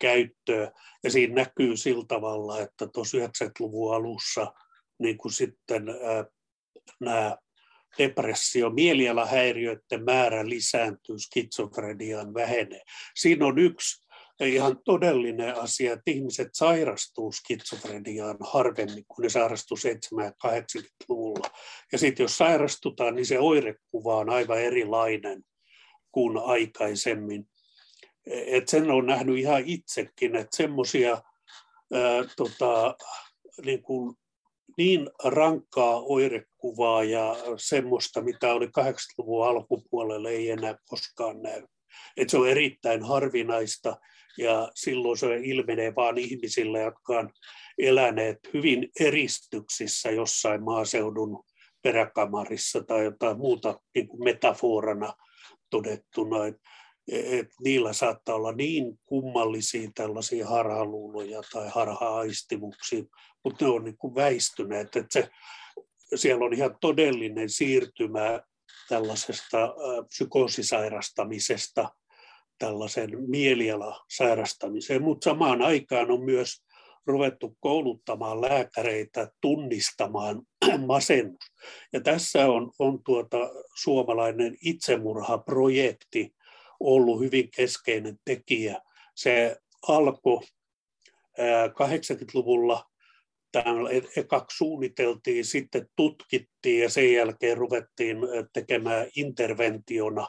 käyttöä. 0.00 0.72
Ja 1.04 1.10
siinä 1.10 1.34
näkyy 1.34 1.76
sillä 1.76 2.04
tavalla, 2.08 2.60
että 2.60 2.86
tuossa 2.86 3.18
90-luvun 3.18 3.94
alussa 3.94 4.52
niin 4.98 5.18
kuin 5.18 5.32
sitten 5.32 5.84
nämä 7.00 7.36
depressio, 7.98 8.70
mielialahäiriöiden 8.70 10.04
määrä 10.04 10.48
lisääntyy, 10.48 11.18
skitsofrenian 11.18 12.34
vähenee. 12.34 12.82
Siinä 13.16 13.46
on 13.46 13.58
yksi 13.58 14.03
ihan 14.40 14.78
todellinen 14.84 15.56
asia, 15.56 15.92
että 15.92 16.10
ihmiset 16.10 16.48
sairastuu 16.52 17.32
skitsofreniaan 17.32 18.36
harvemmin 18.40 19.04
kuin 19.08 19.22
ne 19.22 19.28
sairastuu 19.28 19.76
70- 19.76 19.80
80-luvulla. 20.46 21.50
Ja 21.92 21.98
sitten 21.98 22.24
jos 22.24 22.36
sairastutaan, 22.36 23.14
niin 23.14 23.26
se 23.26 23.38
oirekuva 23.38 24.16
on 24.16 24.30
aivan 24.30 24.60
erilainen 24.60 25.44
kuin 26.12 26.38
aikaisemmin. 26.38 27.48
Et 28.26 28.68
sen 28.68 28.90
on 28.90 29.06
nähnyt 29.06 29.38
ihan 29.38 29.62
itsekin, 29.66 30.36
että 30.36 30.56
semmoisia 30.56 31.22
tota, 32.36 32.96
niin 33.64 33.82
niin 34.76 35.10
rankkaa 35.24 36.00
oirekuvaa 36.00 37.04
ja 37.04 37.36
semmoista, 37.56 38.22
mitä 38.22 38.54
oli 38.54 38.66
80-luvun 38.66 39.46
alkupuolella, 39.46 40.30
ei 40.30 40.50
enää 40.50 40.78
koskaan 40.86 41.42
näy. 41.42 41.62
Et 42.16 42.30
se 42.30 42.38
on 42.38 42.48
erittäin 42.48 43.02
harvinaista 43.02 43.96
ja 44.38 44.70
silloin 44.74 45.18
se 45.18 45.36
ilmenee 45.42 45.94
vain 45.94 46.18
ihmisillä, 46.18 46.78
jotka 46.78 47.18
on 47.18 47.30
eläneet 47.78 48.38
hyvin 48.54 48.90
eristyksissä 49.00 50.10
jossain 50.10 50.64
maaseudun 50.64 51.44
peräkamarissa 51.82 52.84
tai 52.84 53.04
jotain 53.04 53.38
muuta 53.38 53.80
niin 53.94 54.08
kuin 54.08 54.24
metaforana 54.24 55.14
todettuna. 55.70 56.46
Et, 56.46 56.56
et 57.12 57.48
niillä 57.64 57.92
saattaa 57.92 58.34
olla 58.34 58.52
niin 58.52 58.98
kummallisia 59.04 59.90
tällaisia 59.94 60.46
harhaluuloja 60.46 61.42
tai 61.52 61.68
harha-aistimuksia, 61.68 63.04
mutta 63.44 63.64
ne 63.64 63.70
on 63.70 63.84
niin 63.84 63.98
kuin 63.98 64.14
väistyneet. 64.14 64.96
Että 64.96 65.06
se, 65.10 65.30
siellä 66.14 66.44
on 66.44 66.52
ihan 66.52 66.76
todellinen 66.80 67.48
siirtymä 67.48 68.40
tällaisesta 68.88 69.74
psykoosisairastamisesta 70.08 71.88
tällaisen 72.58 73.10
mielialasairastamiseen, 73.26 75.02
mutta 75.02 75.24
samaan 75.30 75.62
aikaan 75.62 76.10
on 76.10 76.24
myös 76.24 76.64
ruvettu 77.06 77.56
kouluttamaan 77.60 78.40
lääkäreitä 78.40 79.30
tunnistamaan 79.40 80.42
masennus. 80.86 81.52
Ja 81.92 82.00
tässä 82.00 82.46
on, 82.46 82.72
on 82.78 83.02
tuota 83.04 83.38
suomalainen 83.74 84.56
itsemurhaprojekti 84.64 86.34
ollut 86.80 87.20
hyvin 87.20 87.50
keskeinen 87.56 88.18
tekijä. 88.24 88.80
Se 89.14 89.56
alkoi 89.88 90.40
80-luvulla 91.70 92.84
Täällä 93.54 93.90
ekaksi 94.16 94.56
suunniteltiin, 94.56 95.44
sitten 95.44 95.88
tutkittiin 95.96 96.82
ja 96.82 96.90
sen 96.90 97.12
jälkeen 97.12 97.56
ruvettiin 97.56 98.16
tekemään 98.52 99.06
interventiona 99.16 100.26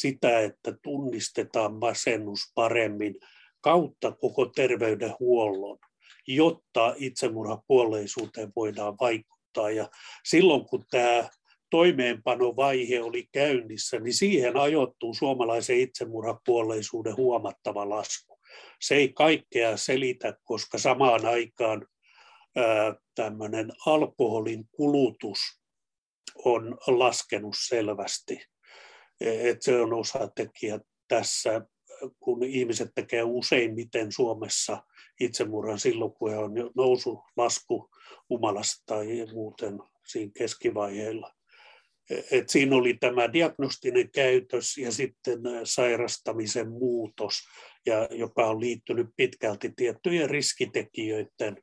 sitä, 0.00 0.40
että 0.40 0.74
tunnistetaan 0.82 1.74
masennus 1.74 2.40
paremmin 2.54 3.14
kautta 3.60 4.12
koko 4.12 4.46
terveydenhuollon, 4.46 5.78
jotta 6.26 6.94
itsemurhapuoleisuuteen 6.96 8.52
voidaan 8.56 8.96
vaikuttaa. 9.00 9.70
Ja 9.70 9.88
silloin 10.24 10.64
kun 10.64 10.84
tämä 10.90 11.28
toimeenpanovaihe 11.70 13.00
oli 13.00 13.28
käynnissä, 13.32 13.98
niin 14.00 14.14
siihen 14.14 14.56
ajoittuu 14.56 15.14
suomalaisen 15.14 15.80
itsemurhapuoleisuuden 15.80 17.16
huomattava 17.16 17.88
lasku. 17.88 18.38
Se 18.80 18.94
ei 18.94 19.12
kaikkea 19.12 19.76
selitä, 19.76 20.38
koska 20.44 20.78
samaan 20.78 21.26
aikaan 21.26 21.86
tämmöinen 23.14 23.72
alkoholin 23.86 24.68
kulutus 24.72 25.38
on 26.44 26.78
laskenut 26.86 27.54
selvästi. 27.68 28.40
Et 29.20 29.62
se 29.62 29.80
on 29.80 29.92
osatekijä 29.92 30.80
tässä, 31.08 31.66
kun 32.20 32.44
ihmiset 32.44 32.90
tekee 32.94 33.22
useimmiten 33.22 34.12
Suomessa 34.12 34.82
itsemurhan 35.20 35.78
silloin, 35.78 36.12
kun 36.12 36.30
he 36.30 36.36
on 36.38 36.52
nousu, 36.76 37.24
lasku 37.36 37.90
humalasta 38.30 38.82
tai 38.86 39.06
muuten 39.32 39.78
siinä 40.06 40.32
keskivaiheella. 40.38 41.34
E, 42.10 42.20
et 42.30 42.48
siinä 42.48 42.76
oli 42.76 42.94
tämä 42.94 43.32
diagnostinen 43.32 44.10
käytös 44.10 44.78
ja 44.78 44.92
sitten 44.92 45.40
sairastamisen 45.64 46.68
muutos, 46.68 47.34
ja 47.86 48.08
joka 48.10 48.46
on 48.46 48.60
liittynyt 48.60 49.06
pitkälti 49.16 49.72
tiettyjen 49.76 50.30
riskitekijöiden 50.30 51.62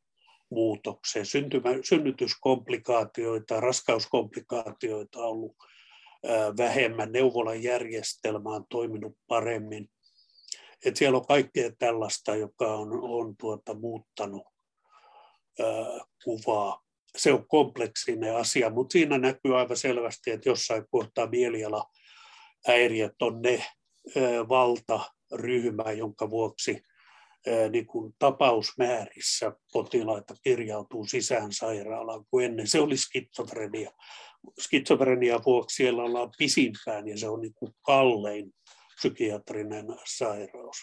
muutokseen. 0.49 1.25
Syntymä, 1.25 1.69
synnytyskomplikaatioita, 1.83 3.59
raskauskomplikaatioita 3.59 5.19
on 5.19 5.25
ollut 5.25 5.55
vähemmän, 6.57 7.11
neuvolan 7.11 7.63
järjestelmä 7.63 8.49
on 8.49 8.65
toiminut 8.69 9.17
paremmin. 9.27 9.89
Et 10.85 10.95
siellä 10.97 11.17
on 11.17 11.25
kaikkea 11.25 11.71
tällaista, 11.79 12.35
joka 12.35 12.75
on, 12.75 12.89
on 13.01 13.37
tuota, 13.37 13.73
muuttanut 13.73 14.43
ää, 15.59 15.65
kuvaa. 16.23 16.81
Se 17.17 17.33
on 17.33 17.47
kompleksinen 17.47 18.35
asia, 18.35 18.69
mutta 18.69 18.93
siinä 18.93 19.17
näkyy 19.17 19.59
aivan 19.59 19.77
selvästi, 19.77 20.31
että 20.31 20.49
jossain 20.49 20.83
kohtaa 20.91 21.27
mielialahäiriöt 21.27 23.21
on 23.21 23.41
ne 23.41 23.57
ää, 23.57 24.47
valtaryhmä, 24.49 25.91
jonka 25.91 26.29
vuoksi 26.29 26.81
niin 27.69 27.87
kuin 27.87 28.13
tapausmäärissä 28.19 29.51
potilaita 29.73 30.35
kirjautuu 30.43 31.05
sisään 31.05 31.51
sairaalaan 31.51 32.25
kuin 32.29 32.45
ennen. 32.45 32.67
Se 32.67 32.79
oli 32.79 32.97
skitsofrenia. 32.97 33.91
Skitsofrenia 34.59 35.39
vuoksi 35.45 35.75
siellä 35.75 36.03
ollaan 36.03 36.31
pisimpään 36.37 37.07
ja 37.07 37.17
se 37.17 37.29
on 37.29 37.41
niin 37.41 37.53
kuin 37.53 37.75
kallein 37.81 38.53
psykiatrinen 38.95 39.85
sairaus. 40.05 40.77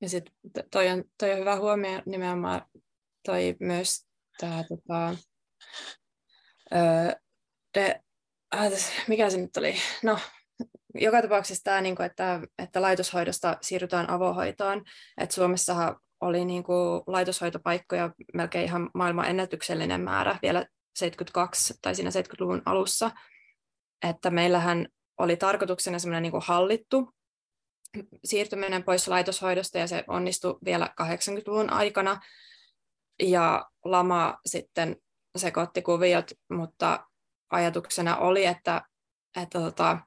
Ja 0.00 0.08
sitten 0.08 0.34
toi 0.70 0.88
on, 0.88 1.04
toi 1.18 1.32
on 1.32 1.38
hyvä 1.38 1.56
huomio 1.56 2.02
nimenomaan 2.06 2.62
toi 3.26 3.56
myös 3.60 4.06
tämä 4.40 4.64
tota, 4.68 5.16
de, 7.74 8.00
äh, 8.54 8.72
mikä 9.08 9.30
se 9.30 9.36
nyt 9.36 9.56
oli, 9.56 9.74
no 10.02 10.18
joka 10.94 11.22
tapauksessa 11.22 11.64
tämä, 11.64 11.80
niin 11.80 11.96
kuin, 11.96 12.06
että, 12.06 12.40
että 12.58 12.82
laitoshoidosta 12.82 13.56
siirrytään 13.60 14.10
avohoitoon. 14.10 14.84
että 15.20 15.34
Suomessahan 15.34 15.96
oli 16.20 16.44
niin 16.44 16.62
kuin, 16.62 17.02
laitoshoitopaikkoja 17.06 18.10
melkein 18.34 18.64
ihan 18.64 18.90
maailman 18.94 19.28
ennätyksellinen 19.28 20.00
määrä 20.00 20.38
vielä 20.42 20.66
72 20.96 21.74
tai 21.82 21.94
siinä 21.94 22.10
70-luvun 22.10 22.62
alussa. 22.64 23.10
Että 24.08 24.30
meillähän 24.30 24.88
oli 25.18 25.36
tarkoituksena 25.36 25.98
semmoinen 25.98 26.22
niin 26.22 26.42
hallittu 26.42 27.14
siirtyminen 28.24 28.84
pois 28.84 29.08
laitoshoidosta 29.08 29.78
ja 29.78 29.86
se 29.86 30.04
onnistui 30.08 30.58
vielä 30.64 30.94
80-luvun 31.02 31.70
aikana. 31.70 32.20
Ja 33.22 33.66
lama 33.84 34.38
sitten 34.46 34.96
sekoitti 35.36 35.82
kuviot, 35.82 36.30
mutta 36.50 37.06
ajatuksena 37.50 38.16
oli, 38.16 38.44
että, 38.44 38.82
että 39.42 39.60
tota, 39.60 39.98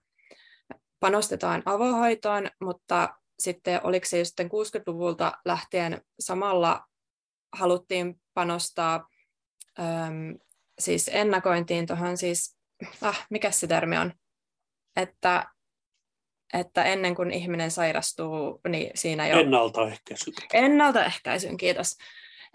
panostetaan 0.99 1.63
avohoitoon, 1.65 2.49
mutta 2.63 3.09
sitten 3.41 3.79
oliko 3.83 4.05
se 4.05 4.25
sitten 4.25 4.47
60-luvulta 4.47 5.31
lähtien 5.45 6.01
samalla 6.19 6.85
haluttiin 7.53 8.21
panostaa 8.33 9.07
äm, 9.79 10.39
siis 10.79 11.09
ennakointiin 11.13 11.87
tuohon 11.87 12.17
siis, 12.17 12.57
ah, 13.01 13.25
mikä 13.29 13.51
se 13.51 13.67
termi 13.67 13.97
on, 13.97 14.13
että, 14.95 15.45
että 16.53 16.83
ennen 16.83 17.15
kuin 17.15 17.31
ihminen 17.31 17.71
sairastuu, 17.71 18.61
niin 18.67 18.91
siinä 18.95 19.27
jo... 19.27 19.39
Ennaltaehkäisy. 19.39 20.31
Ennaltaehkäisyn, 20.53 21.57
kiitos. 21.57 21.97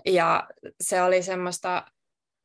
Ja 0.07 0.49
se 0.81 1.03
oli 1.03 1.23
semmoista 1.23 1.87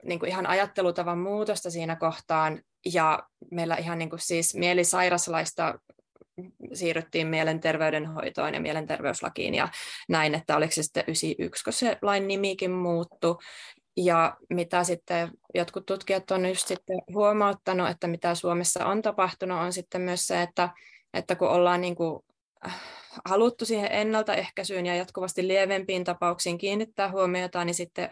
niin 0.04 0.20
kuin 0.20 0.30
ihan 0.30 0.48
ajattelutavan 0.48 1.18
muutosta 1.18 1.70
siinä 1.70 1.96
kohtaan, 1.96 2.64
ja 2.94 3.30
meillä 3.52 3.76
ihan 3.76 3.98
niin 3.98 4.10
kuin 4.10 4.20
siis 4.20 4.56
mielisairaslaista 4.56 5.80
siirryttiin 6.74 7.28
mielenterveydenhoitoon 7.28 8.54
ja 8.54 8.62
mielenterveyslakiin 8.62 9.56
ja 9.56 9.70
näin, 10.10 10.36
että 10.36 10.58
oliko 10.58 10.72
se 10.72 10.84
sitten 10.84 11.04
91, 11.08 11.64
kun 11.64 11.74
se 11.74 11.98
lain 12.02 12.28
nimikin 12.28 12.72
muuttui. 12.72 13.38
Ja 13.98 14.38
mitä 14.50 14.84
sitten 14.84 15.32
jotkut 15.54 15.86
tutkijat 15.86 16.32
on 16.32 16.46
just 16.46 16.68
sitten 16.68 17.02
huomauttanut, 17.14 17.90
että 17.90 18.08
mitä 18.08 18.36
Suomessa 18.36 18.86
on 18.86 19.02
tapahtunut, 19.02 19.60
on 19.60 19.74
sitten 19.74 20.02
myös 20.02 20.28
se, 20.28 20.42
että, 20.42 20.70
että 21.14 21.36
kun 21.36 21.50
ollaan 21.50 21.82
niin 21.82 21.96
kuin 21.96 22.24
äh, 22.66 22.82
haluttu 23.26 23.66
siihen 23.66 23.92
ennaltaehkäisyyn 23.92 24.86
ja 24.86 24.96
jatkuvasti 24.96 25.48
lievempiin 25.48 26.04
tapauksiin 26.04 26.58
kiinnittää 26.58 27.12
huomiota, 27.12 27.66
niin 27.66 27.76
sitten 27.76 28.10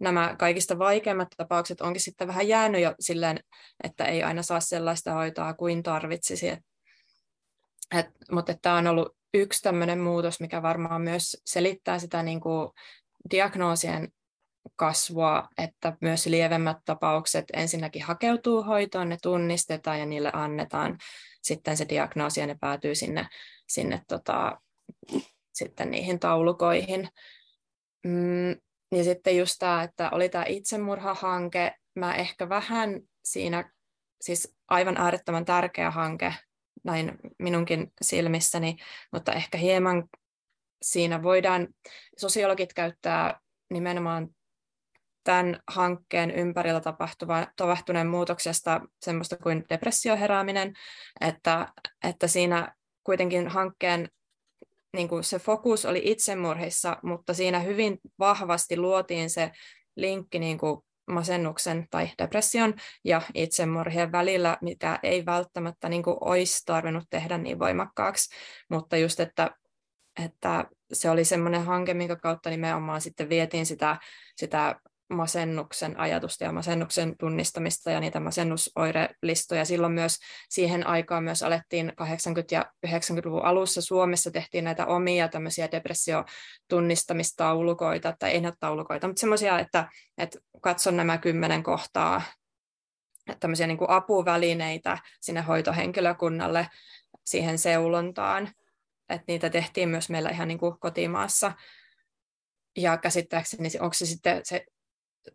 nämä 0.00 0.36
kaikista 0.38 0.78
vaikeimmat 0.78 1.28
tapaukset 1.36 1.80
onkin 1.80 2.02
sitten 2.02 2.28
vähän 2.28 2.48
jäänyt 2.48 2.80
jo 2.80 2.94
silleen, 3.00 3.40
että 3.84 4.04
ei 4.04 4.22
aina 4.22 4.42
saa 4.42 4.60
sellaista 4.60 5.12
hoitoa 5.12 5.54
kuin 5.54 5.82
tarvitsisi. 5.82 6.46
Et, 7.98 8.06
mutta 8.30 8.54
tämä 8.62 8.76
on 8.76 8.86
ollut 8.86 9.16
yksi 9.34 9.62
tämmöinen 9.62 9.98
muutos, 9.98 10.40
mikä 10.40 10.62
varmaan 10.62 11.02
myös 11.02 11.42
selittää 11.46 11.98
sitä 11.98 12.22
niin 12.22 12.40
kuin 12.40 12.70
diagnoosien 13.30 14.08
kasvua, 14.76 15.48
että 15.58 15.96
myös 16.00 16.26
lievemmät 16.26 16.76
tapaukset 16.84 17.44
ensinnäkin 17.52 18.02
hakeutuu 18.02 18.62
hoitoon, 18.62 19.08
ne 19.08 19.16
tunnistetaan 19.22 19.98
ja 19.98 20.06
niille 20.06 20.30
annetaan 20.32 20.98
sitten 21.42 21.76
se 21.76 21.88
diagnoosi 21.88 22.40
ja 22.40 22.46
ne 22.46 22.56
päätyy 22.60 22.94
sinne, 22.94 23.28
sinne 23.68 24.02
tota, 24.08 24.60
sitten 25.52 25.90
niihin 25.90 26.18
taulukoihin. 26.18 27.08
Mm, 28.06 28.50
ja 28.92 29.04
sitten 29.04 29.36
just 29.36 29.56
tämä, 29.58 29.82
että 29.82 30.10
oli 30.10 30.28
tämä 30.28 30.44
itsemurhahanke, 30.48 31.74
mä 31.94 32.14
ehkä 32.14 32.48
vähän 32.48 33.00
siinä, 33.24 33.72
siis 34.20 34.56
aivan 34.68 34.96
äärettömän 34.96 35.44
tärkeä 35.44 35.90
hanke 35.90 36.34
näin 36.84 37.18
minunkin 37.38 37.92
silmissäni, 38.02 38.76
mutta 39.12 39.32
ehkä 39.32 39.58
hieman 39.58 40.04
siinä 40.82 41.22
voidaan, 41.22 41.68
sosiologit 42.18 42.72
käyttää 42.72 43.40
nimenomaan 43.70 44.28
tämän 45.24 45.60
hankkeen 45.68 46.30
ympärillä 46.30 46.80
tapahtuva, 46.80 47.46
tapahtuneen 47.56 48.06
muutoksesta 48.06 48.80
semmoista 49.00 49.36
kuin 49.36 49.64
depressioherääminen, 49.68 50.74
että, 51.20 51.68
että 52.04 52.26
siinä 52.26 52.74
kuitenkin 53.04 53.48
hankkeen 53.48 54.08
niin 54.96 55.08
kuin 55.08 55.24
se 55.24 55.38
fokus 55.38 55.84
oli 55.84 56.02
itsemurhissa, 56.04 56.96
mutta 57.02 57.34
siinä 57.34 57.60
hyvin 57.60 57.98
vahvasti 58.18 58.76
luotiin 58.76 59.30
se 59.30 59.50
linkki 59.96 60.38
niin 60.38 60.58
kuin 60.58 60.80
masennuksen 61.06 61.86
tai 61.90 62.10
depression 62.18 62.74
ja 63.04 63.22
itsemurhien 63.34 64.12
välillä, 64.12 64.58
mikä 64.60 64.98
ei 65.02 65.26
välttämättä 65.26 65.88
niin 65.88 66.02
kuin 66.02 66.16
olisi 66.20 66.62
tarvinnut 66.66 67.04
tehdä 67.10 67.38
niin 67.38 67.58
voimakkaaksi, 67.58 68.34
mutta 68.70 68.96
just, 68.96 69.20
että, 69.20 69.50
että 70.24 70.64
se 70.92 71.10
oli 71.10 71.24
semmoinen 71.24 71.64
hanke, 71.64 71.94
minkä 71.94 72.16
kautta 72.16 72.50
nimenomaan 72.50 73.00
sitten 73.00 73.28
vietiin 73.28 73.66
sitä, 73.66 73.96
sitä 74.36 74.80
masennuksen 75.12 76.00
ajatusta 76.00 76.44
ja 76.44 76.52
masennuksen 76.52 77.18
tunnistamista 77.18 77.90
ja 77.90 78.00
niitä 78.00 78.20
masennusoirelistoja. 78.20 79.64
Silloin 79.64 79.92
myös 79.92 80.18
siihen 80.48 80.86
aikaan 80.86 81.24
myös 81.24 81.42
alettiin 81.42 81.92
80- 82.02 82.04
ja 82.50 82.66
90-luvun 82.86 83.44
alussa 83.44 83.82
Suomessa 83.82 84.30
tehtiin 84.30 84.64
näitä 84.64 84.86
omia 84.86 85.28
tämmöisiä 85.28 85.70
depressiotunnistamistaulukoita, 85.70 88.16
tai 88.18 88.30
ei 88.30 88.40
näitä 88.40 88.56
taulukoita, 88.60 89.06
mutta 89.06 89.20
semmoisia, 89.20 89.58
että, 89.58 89.88
että 90.18 90.38
katson 90.60 90.96
nämä 90.96 91.18
kymmenen 91.18 91.62
kohtaa, 91.62 92.22
tämmöisiä 93.40 93.66
niin 93.66 93.78
kuin 93.78 93.90
apuvälineitä 93.90 94.98
sinne 95.20 95.40
hoitohenkilökunnalle 95.40 96.68
siihen 97.26 97.58
seulontaan. 97.58 98.48
Että 99.08 99.24
niitä 99.26 99.50
tehtiin 99.50 99.88
myös 99.88 100.10
meillä 100.10 100.30
ihan 100.30 100.48
niin 100.48 100.58
kuin 100.58 100.78
kotimaassa 100.78 101.52
ja 102.76 102.96
käsittääkseni 102.96 103.68
onko 103.80 103.94
se 103.94 104.06
sitten 104.06 104.40
se 104.44 104.64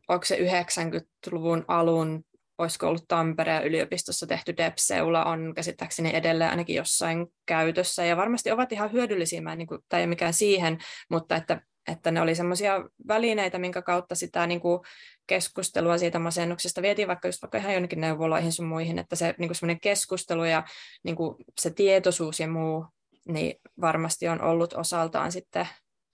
onko 0.07 0.25
se 0.25 0.37
90-luvun 0.37 1.65
alun, 1.67 2.23
olisiko 2.57 2.87
ollut 2.87 3.07
Tampereen 3.07 3.63
yliopistossa 3.63 4.27
tehty 4.27 4.57
DEPSEULA, 4.57 5.25
on 5.25 5.53
käsittääkseni 5.55 6.15
edelleen 6.15 6.49
ainakin 6.49 6.75
jossain 6.75 7.27
käytössä, 7.45 8.05
ja 8.05 8.17
varmasti 8.17 8.51
ovat 8.51 8.71
ihan 8.71 8.91
hyödyllisiä, 8.91 9.41
mä 9.41 9.51
en, 9.51 9.57
niin 9.57 9.67
kuin, 9.67 9.81
tai 9.89 10.01
ei 10.01 10.07
mikään 10.07 10.33
siihen, 10.33 10.77
mutta 11.09 11.35
että, 11.35 11.61
että 11.91 12.11
ne 12.11 12.21
oli 12.21 12.35
semmoisia 12.35 12.83
välineitä, 13.07 13.59
minkä 13.59 13.81
kautta 13.81 14.15
sitä 14.15 14.47
niin 14.47 14.59
kuin, 14.59 14.79
keskustelua 15.27 15.97
siitä 15.97 16.19
masennuksesta 16.19 16.81
vietiin 16.81 17.07
vaikka 17.07 17.27
just 17.27 17.41
vaikka 17.41 17.57
ihan 17.57 17.73
jonnekin 17.73 18.01
neuvoloihin 18.01 18.51
sun 18.51 18.65
muihin, 18.65 18.99
että 18.99 19.15
se 19.15 19.35
niin 19.37 19.51
kuin 19.59 19.79
keskustelu 19.79 20.43
ja 20.45 20.63
niin 21.03 21.15
kuin 21.15 21.35
se 21.59 21.69
tietoisuus 21.69 22.39
ja 22.39 22.47
muu, 22.47 22.85
niin 23.27 23.55
varmasti 23.81 24.27
on 24.27 24.41
ollut 24.41 24.73
osaltaan 24.73 25.31
sitten 25.31 25.67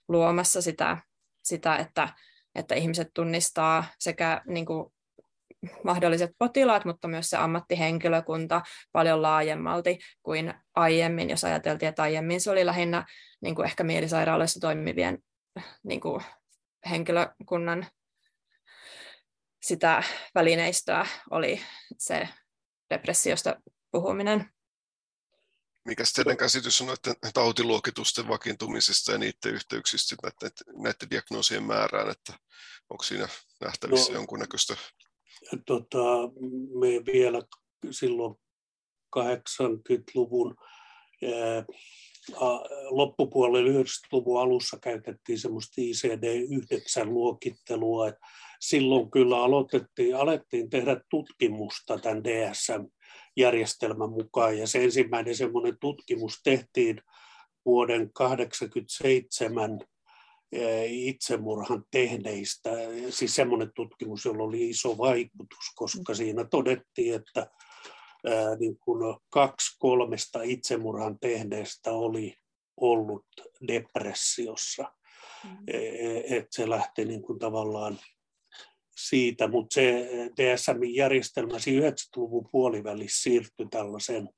luomassa 0.08 0.62
sitä, 0.62 0.98
sitä 1.42 1.76
että 1.76 2.08
että 2.54 2.74
ihmiset 2.74 3.08
tunnistaa 3.14 3.84
sekä 3.98 4.42
niin 4.46 4.66
kuin 4.66 4.92
mahdolliset 5.84 6.30
potilaat, 6.38 6.84
mutta 6.84 7.08
myös 7.08 7.30
se 7.30 7.36
ammattihenkilökunta 7.36 8.62
paljon 8.92 9.22
laajemmalti 9.22 9.98
kuin 10.22 10.54
aiemmin, 10.74 11.30
jos 11.30 11.44
ajateltiin, 11.44 11.88
että 11.88 12.02
aiemmin 12.02 12.40
se 12.40 12.50
oli 12.50 12.66
lähinnä 12.66 13.06
niin 13.40 13.54
kuin 13.54 13.66
ehkä 13.66 13.84
mielisairaaloissa 13.84 14.60
toimivien 14.60 15.18
niin 15.82 16.00
kuin 16.00 16.22
henkilökunnan 16.90 17.86
sitä 19.62 20.02
välineistöä 20.34 21.06
oli 21.30 21.60
se 21.98 22.28
depressiosta 22.90 23.56
puhuminen. 23.90 24.53
Mikä 25.84 26.04
teidän 26.14 26.36
käsitys 26.36 26.80
on 26.80 26.86
näiden 26.86 27.32
tautiluokitusten 27.34 28.28
vakiintumisesta 28.28 29.12
ja 29.12 29.18
niiden 29.18 29.54
yhteyksistä 29.54 30.16
näiden, 30.22 30.50
näiden 30.82 31.10
diagnoosien 31.10 31.62
määrään, 31.62 32.10
että 32.10 32.32
onko 32.90 33.04
siinä 33.04 33.28
nähtävissä 33.60 34.12
no, 34.12 34.18
jonkunnäköistä? 34.18 34.76
Tota, 35.66 36.04
me 36.80 36.88
vielä 37.12 37.42
silloin 37.90 38.34
80-luvun 39.16 40.56
loppupuolella 42.90 43.82
90-luvun 43.82 44.40
alussa 44.40 44.78
käytettiin 44.82 45.38
semmoista 45.38 45.80
ICD-9-luokittelua. 45.80 48.12
Silloin 48.60 49.10
kyllä 49.10 49.42
aloitettiin, 49.42 50.16
alettiin 50.16 50.70
tehdä 50.70 51.00
tutkimusta 51.10 51.98
tämän 51.98 52.24
DSM 52.24 52.86
järjestelmän 53.36 54.10
mukaan. 54.10 54.58
Ja 54.58 54.66
se 54.66 54.84
ensimmäinen 54.84 55.36
semmoinen 55.36 55.76
tutkimus 55.80 56.40
tehtiin 56.44 57.02
vuoden 57.64 58.10
1987 58.18 59.78
eh, 60.52 60.92
itsemurhan 60.92 61.84
tehneistä. 61.90 62.70
Siis 63.10 63.34
semmoinen 63.34 63.72
tutkimus, 63.74 64.24
jolla 64.24 64.44
oli 64.44 64.70
iso 64.70 64.98
vaikutus, 64.98 65.72
koska 65.74 66.14
siinä 66.14 66.44
todettiin, 66.44 67.14
että 67.14 67.46
eh, 68.24 68.58
niin 68.58 68.78
kuin 68.78 69.16
kaksi 69.30 69.76
kolmesta 69.78 70.42
itsemurhan 70.42 71.18
tehneestä 71.18 71.92
oli 71.92 72.34
ollut 72.76 73.26
depressiossa. 73.68 74.92
Mm. 75.44 75.56
E, 75.66 76.36
että 76.36 76.56
se 76.56 76.68
lähti 76.68 77.04
niin 77.04 77.22
kuin 77.22 77.38
tavallaan 77.38 77.98
siitä, 78.96 79.48
mutta 79.48 79.74
se 79.74 80.08
DSM-järjestelmä 80.36 81.56
90-luvun 81.56 82.48
puolivälissä 82.52 83.22
siirtyi 83.22 83.66
tällaisen 83.70 84.28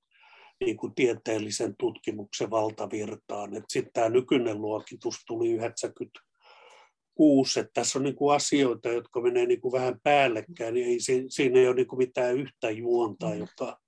niin 0.61 0.77
kuin 0.77 0.95
tieteellisen 0.95 1.75
tutkimuksen 1.79 2.51
valtavirtaan. 2.51 3.51
Sitten 3.69 3.93
tämä 3.93 4.09
nykyinen 4.09 4.61
luokitus 4.61 5.25
tuli 5.27 5.53
96, 5.53 7.61
että 7.61 7.71
tässä 7.75 7.99
on 7.99 8.03
niin 8.03 8.17
kuin 8.17 8.35
asioita, 8.35 8.89
jotka 8.89 9.21
menee 9.21 9.47
niin 9.47 9.61
kuin 9.61 9.73
vähän 9.73 10.01
päällekkäin, 10.03 10.75
niin 10.75 10.87
ei, 10.87 10.99
siinä 11.29 11.61
ei 11.61 11.67
ole 11.67 11.77
niin 11.77 11.87
kuin 11.87 11.99
mitään 11.99 12.37
yhtä 12.37 12.71
juonta, 12.71 13.27
mm. 13.27 13.39
joka 13.39 13.79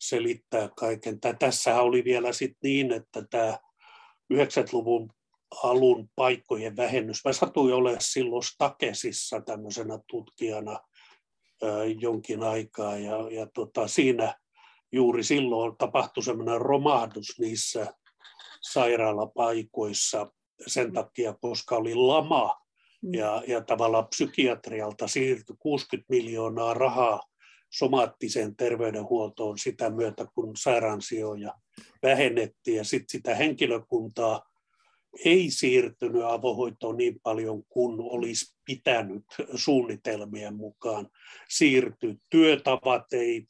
selittää 0.00 0.68
kaiken. 0.76 1.18
Tässä 1.38 1.80
oli 1.80 2.04
vielä 2.04 2.32
sit 2.32 2.56
niin, 2.62 2.92
että 2.92 3.24
tämä 3.30 3.58
90-luvun 4.34 5.10
alun 5.62 6.08
paikkojen 6.16 6.76
vähennys. 6.76 7.24
Mä 7.24 7.32
satuin 7.32 7.74
olemaan 7.74 8.00
silloin 8.00 8.42
Stakesissa 8.42 9.40
tämmöisenä 9.40 9.98
tutkijana 10.06 10.80
jonkin 12.00 12.42
aikaa 12.42 12.98
ja, 12.98 13.30
ja 13.30 13.46
tota, 13.54 13.88
siinä 13.88 14.34
juuri 14.92 15.22
silloin 15.22 15.76
tapahtui 15.76 16.22
semmoinen 16.22 16.60
romahdus 16.60 17.38
niissä 17.38 17.94
sairaalapaikoissa 18.60 20.32
sen 20.66 20.92
takia, 20.92 21.34
koska 21.40 21.76
oli 21.76 21.94
lama 21.94 22.60
mm. 23.02 23.14
ja, 23.14 23.42
ja 23.46 23.60
tavallaan 23.60 24.06
psykiatrialta 24.06 25.08
siirtyi 25.08 25.56
60 25.58 26.06
miljoonaa 26.08 26.74
rahaa 26.74 27.20
somaattiseen 27.70 28.56
terveydenhuoltoon 28.56 29.58
sitä 29.58 29.90
myötä, 29.90 30.26
kun 30.34 30.56
sairaansijoja 30.56 31.54
vähennettiin 32.02 32.76
ja 32.76 32.84
sitten 32.84 33.08
sitä 33.08 33.34
henkilökuntaa 33.34 34.42
ei 35.24 35.50
siirtynyt 35.50 36.22
avohoitoon 36.24 36.96
niin 36.96 37.20
paljon 37.22 37.64
kuin 37.68 38.00
olisi 38.00 38.56
pitänyt 38.64 39.24
suunnitelmien 39.54 40.54
mukaan 40.56 41.08
siirtyä. 41.48 42.14
Työtavat 42.30 43.12
ei, 43.12 43.46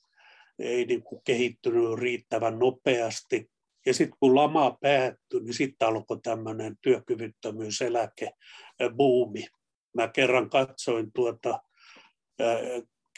ei 0.58 0.84
niin 0.84 1.02
kuin 1.02 1.22
kehittynyt 1.24 1.98
riittävän 1.98 2.58
nopeasti. 2.58 3.50
Ja 3.86 3.94
sitten 3.94 4.18
kun 4.20 4.34
lama 4.34 4.78
päättyi, 4.80 5.40
niin 5.40 5.54
sitten 5.54 5.88
alkoi 5.88 6.20
tämmöinen 6.22 6.76
työkyvyttömyyseläke 6.82 8.30
buumi. 8.96 9.46
Mä 9.94 10.08
kerran 10.08 10.50
katsoin 10.50 11.12
tuota 11.12 11.60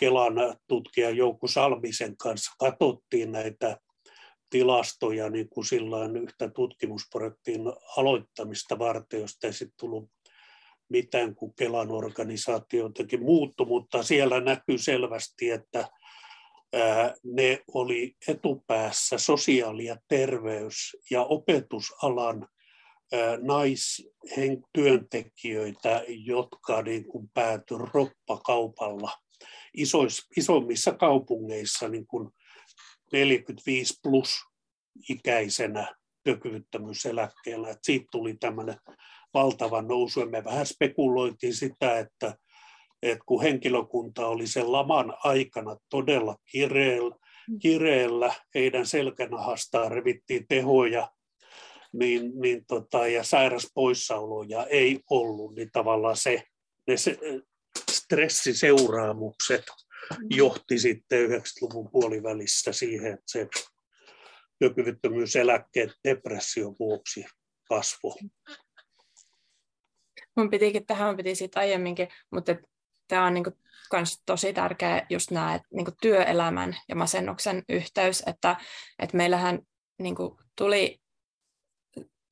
Kelan 0.01 0.35
tutkija 0.69 1.11
Joukko 1.11 1.47
Salmisen 1.47 2.17
kanssa, 2.17 2.53
katsottiin 2.59 3.33
näitä 3.33 3.81
tilastoja 4.51 5.31
niin 5.31 5.49
kuin 5.49 5.65
silloin 5.65 6.17
yhtä 6.17 6.49
tutkimusprojektin 6.49 7.61
aloittamista 7.97 8.79
varten, 8.79 9.21
josta 9.21 9.47
ei 9.47 9.53
sitten 9.53 9.77
tullut 9.81 10.11
mitään, 10.89 11.35
kun 11.35 11.55
Kelan 11.55 11.91
organisaatio 11.91 12.83
jotenkin 12.83 13.23
muuttui, 13.23 13.67
mutta 13.67 14.03
siellä 14.03 14.41
näkyy 14.41 14.79
selvästi, 14.79 15.51
että 15.51 15.89
ne 17.25 17.63
oli 17.75 18.17
etupäässä 18.29 19.19
sosiaali- 19.19 19.85
ja 19.85 19.97
terveys- 20.09 20.97
ja 21.11 21.25
opetusalan 21.25 22.49
naistyöntekijöitä, 23.43 26.05
jotka 26.09 26.83
niin 26.83 27.05
kuin 27.05 27.31
päätyi 27.35 27.79
roppakaupalla 27.93 29.11
isois, 29.75 30.27
isommissa 30.37 30.93
kaupungeissa 30.93 31.89
niin 31.89 32.07
kuin 32.07 32.31
45 33.13 33.95
plus 34.03 34.35
ikäisenä 35.09 35.95
työkyvyttömyyseläkkeellä. 36.25 37.71
Että 37.71 37.81
siitä 37.83 38.07
tuli 38.11 38.35
tämmöinen 38.35 38.77
valtava 39.35 39.83
nousu. 39.83 40.21
Ja 40.21 40.27
me 40.27 40.45
vähän 40.45 40.67
spekuloitiin 40.67 41.55
sitä, 41.55 41.99
että, 41.99 42.35
että 43.03 43.25
kun 43.27 43.43
henkilökunta 43.43 44.27
oli 44.27 44.47
sen 44.47 44.73
laman 44.73 45.15
aikana 45.25 45.77
todella 45.91 46.37
kireellä, 46.51 47.17
mm. 47.51 47.59
kireellä 47.59 48.35
heidän 48.55 48.87
selkänahastaan 48.87 49.93
revittiin 49.93 50.47
tehoja, 50.49 51.11
niin, 51.93 52.33
niin 52.41 52.65
tota, 52.67 53.07
ja 53.07 53.25
sairaspoissaoloja 53.25 54.67
ei 54.67 55.01
ollut, 55.11 55.55
niin 55.55 55.69
tavallaan 55.73 56.17
se, 56.17 56.43
ne 56.87 56.97
se, 56.97 57.19
stressiseuraamukset 57.91 59.61
mm. 59.61 59.90
Johti 60.31 60.79
sitten 60.79 61.31
90-luvun 61.31 61.91
puolivälissä 61.91 62.73
siihen, 62.73 63.13
että 63.13 63.25
se 63.27 63.49
työkyvyttömyyseläkkeet 64.59 65.91
depression 66.09 66.77
vuoksi 66.79 67.25
kasvoi. 67.69 68.17
Mun 70.37 70.51
pitikin, 70.51 70.87
tähän 70.87 71.17
piti 71.17 71.35
siitä 71.35 71.61
aiemminkin, 71.61 72.09
mutta 72.31 72.57
tämä 73.09 73.27
on 73.27 73.35
niinku 73.35 73.51
kans 73.91 74.23
tosi 74.27 74.53
tärkeä 74.53 75.07
just 75.11 75.31
nämä 75.31 75.61
niinku 75.73 75.93
työelämän 76.03 76.77
ja 76.89 76.97
masennuksen 76.97 77.63
yhteys, 77.69 78.23
että, 78.27 78.57
että 78.99 79.17
meillähän 79.17 79.59
niinku 79.99 80.41
tuli, 80.57 81.01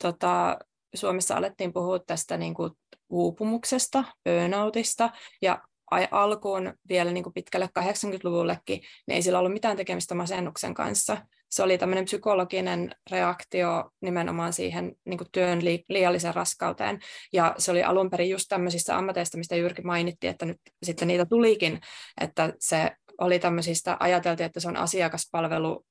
tota, 0.02 0.58
Suomessa 0.94 1.34
alettiin 1.34 1.72
puhua 1.72 1.98
tästä 1.98 2.36
niinku 2.36 2.70
uupumuksesta, 3.10 4.04
burnoutista, 4.24 5.10
ja 5.42 5.67
alkuun 6.10 6.74
vielä 6.88 7.10
niin 7.10 7.24
kuin 7.24 7.34
pitkälle 7.34 7.68
80-luvullekin, 7.78 8.80
niin 9.06 9.14
ei 9.14 9.22
sillä 9.22 9.38
ollut 9.38 9.52
mitään 9.52 9.76
tekemistä 9.76 10.14
masennuksen 10.14 10.74
kanssa. 10.74 11.16
Se 11.50 11.62
oli 11.62 11.78
tämmöinen 11.78 12.04
psykologinen 12.04 12.94
reaktio 13.10 13.90
nimenomaan 14.00 14.52
siihen 14.52 14.92
niin 15.04 15.18
kuin 15.18 15.28
työn 15.32 15.64
liiallisen 15.88 16.34
raskauteen. 16.34 17.00
Ja 17.32 17.54
se 17.58 17.70
oli 17.70 17.82
alun 17.82 18.10
perin 18.10 18.30
just 18.30 18.46
tämmöisistä 18.48 18.96
ammateista, 18.98 19.38
mistä 19.38 19.56
Jyrki 19.56 19.82
mainitti, 19.82 20.26
että 20.26 20.46
nyt 20.46 20.56
sitten 20.82 21.08
niitä 21.08 21.26
tulikin, 21.26 21.80
että 22.20 22.52
se 22.60 22.90
oli 23.18 23.38
tämmöisistä, 23.38 23.96
ajateltiin, 24.00 24.46
että 24.46 24.60
se 24.60 24.68
on 24.68 24.76
asiakaspalvelu 24.76 25.84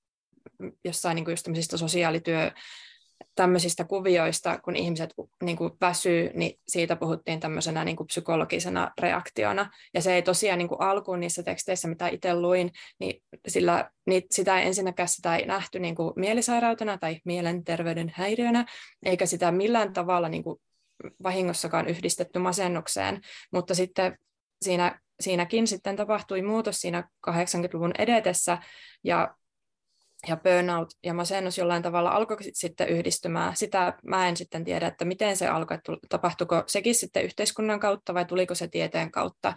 jossain 0.86 1.16
niin 1.16 1.26
kuin 1.26 1.38
just 1.56 1.72
sosiaalityö 1.76 2.52
tämmöisistä 3.38 3.84
kuvioista, 3.84 4.60
kun 4.60 4.76
ihmiset 4.76 5.14
niin 5.44 5.58
kuin 5.58 5.72
väsyy, 5.82 6.32
niin 6.34 6.60
siitä 6.68 6.96
puhuttiin 6.96 7.40
tämmöisenä 7.40 7.86
niin 7.86 7.96
kuin 7.96 8.08
psykologisena 8.08 8.92
reaktiona. 9.02 9.72
Ja 9.94 10.02
se 10.02 10.14
ei 10.14 10.22
tosiaan 10.22 10.58
niin 10.58 10.68
kuin 10.68 10.82
alkuun 10.82 11.20
niissä 11.20 11.44
teksteissä, 11.44 11.88
mitä 11.88 12.08
itse 12.08 12.36
luin, 12.36 12.72
niin 13.00 13.24
sillä 13.48 13.92
niin 14.08 14.24
sitä 14.32 14.60
ei 14.60 14.68
ensinnäkään 14.68 15.10
sitä 15.10 15.36
ei 15.36 15.46
nähty 15.46 15.80
niin 15.80 15.96
kuin 15.96 16.14
mielisairautena 16.16 16.98
tai 16.98 17.20
mielenterveyden 17.26 18.12
häiriönä, 18.16 18.66
eikä 19.06 19.26
sitä 19.26 19.52
millään 19.52 19.94
tavalla 19.94 20.30
niin 20.30 20.44
kuin 20.44 20.60
vahingossakaan 21.24 21.88
yhdistetty 21.88 22.40
masennukseen, 22.40 23.22
mutta 23.52 23.76
sitten 23.76 24.18
siinä, 24.62 25.00
siinäkin 25.20 25.68
sitten 25.68 25.96
tapahtui 25.96 26.42
muutos 26.42 26.82
siinä 26.82 27.10
80-luvun 27.30 27.92
edetessä, 27.98 28.58
ja 29.04 29.36
ja 30.28 30.38
burnout 30.38 30.90
ja 31.04 31.14
masennus 31.14 31.58
jollain 31.58 31.84
tavalla 31.84 32.10
alkoi 32.10 32.38
sitten 32.54 32.90
yhdistymään. 32.90 33.58
Sitä 33.58 33.94
mä 34.04 34.28
en 34.28 34.38
sitten 34.38 34.64
tiedä, 34.64 34.88
että 34.88 35.06
miten 35.06 35.38
se 35.38 35.48
alkoi, 35.48 35.78
tapahtuiko 36.10 36.64
sekin 36.68 36.96
sitten 36.96 37.24
yhteiskunnan 37.24 37.80
kautta 37.80 38.14
vai 38.14 38.26
tuliko 38.26 38.56
se 38.56 38.68
tieteen 38.68 39.12
kautta. 39.12 39.54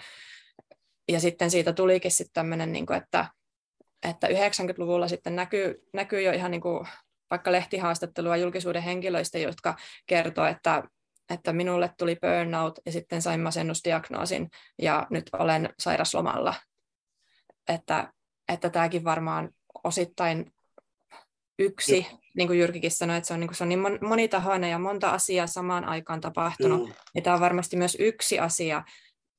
Ja 1.08 1.20
sitten 1.20 1.50
siitä 1.50 1.72
tulikin 1.72 2.10
sitten 2.10 2.32
tämmöinen, 2.34 2.72
niin 2.72 2.92
että, 2.92 3.26
että 4.08 4.26
90-luvulla 4.26 5.08
sitten 5.08 5.36
näkyy, 5.36 5.84
näkyy 5.92 6.22
jo 6.22 6.32
ihan 6.32 6.50
niin 6.50 6.60
kuin 6.60 6.86
vaikka 7.30 7.52
lehtihaastattelua 7.52 8.36
julkisuuden 8.36 8.82
henkilöistä, 8.82 9.38
jotka 9.38 9.76
kertoo, 10.06 10.44
että, 10.44 10.82
että 11.30 11.52
minulle 11.52 11.90
tuli 11.98 12.16
burnout 12.16 12.78
ja 12.86 12.92
sitten 12.92 13.22
sain 13.22 13.40
masennusdiagnoosin 13.40 14.48
ja 14.82 15.06
nyt 15.10 15.30
olen 15.32 15.74
sairaslomalla. 15.78 16.54
Että, 17.68 18.12
että 18.48 18.70
tämäkin 18.70 19.04
varmaan 19.04 19.50
osittain 19.84 20.52
yksi, 21.58 22.06
Joo. 22.10 22.20
niin 22.36 22.48
kuin 22.48 22.58
Jyrkikin 22.58 22.90
sanoi, 22.90 23.16
että 23.16 23.28
se 23.28 23.34
on, 23.34 23.40
niin, 23.40 23.48
kuin, 23.48 23.56
se 23.56 23.64
on 23.64 23.68
niin 23.68 23.98
monitahoinen 24.00 24.70
ja 24.70 24.78
monta 24.78 25.10
asiaa 25.10 25.46
samaan 25.46 25.84
aikaan 25.84 26.20
tapahtunut. 26.20 26.80
Joo. 26.88 26.96
Ja 27.14 27.22
tämä 27.22 27.34
on 27.34 27.40
varmasti 27.40 27.76
myös 27.76 27.96
yksi 28.00 28.38
asia, 28.38 28.82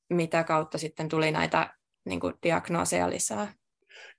mitä 0.09 0.43
kautta 0.43 0.77
sitten 0.77 1.09
tuli 1.09 1.31
näitä 1.31 1.73
niin 2.05 2.19
kuin 2.19 2.33
diagnooseja 2.43 3.09
lisää. 3.09 3.53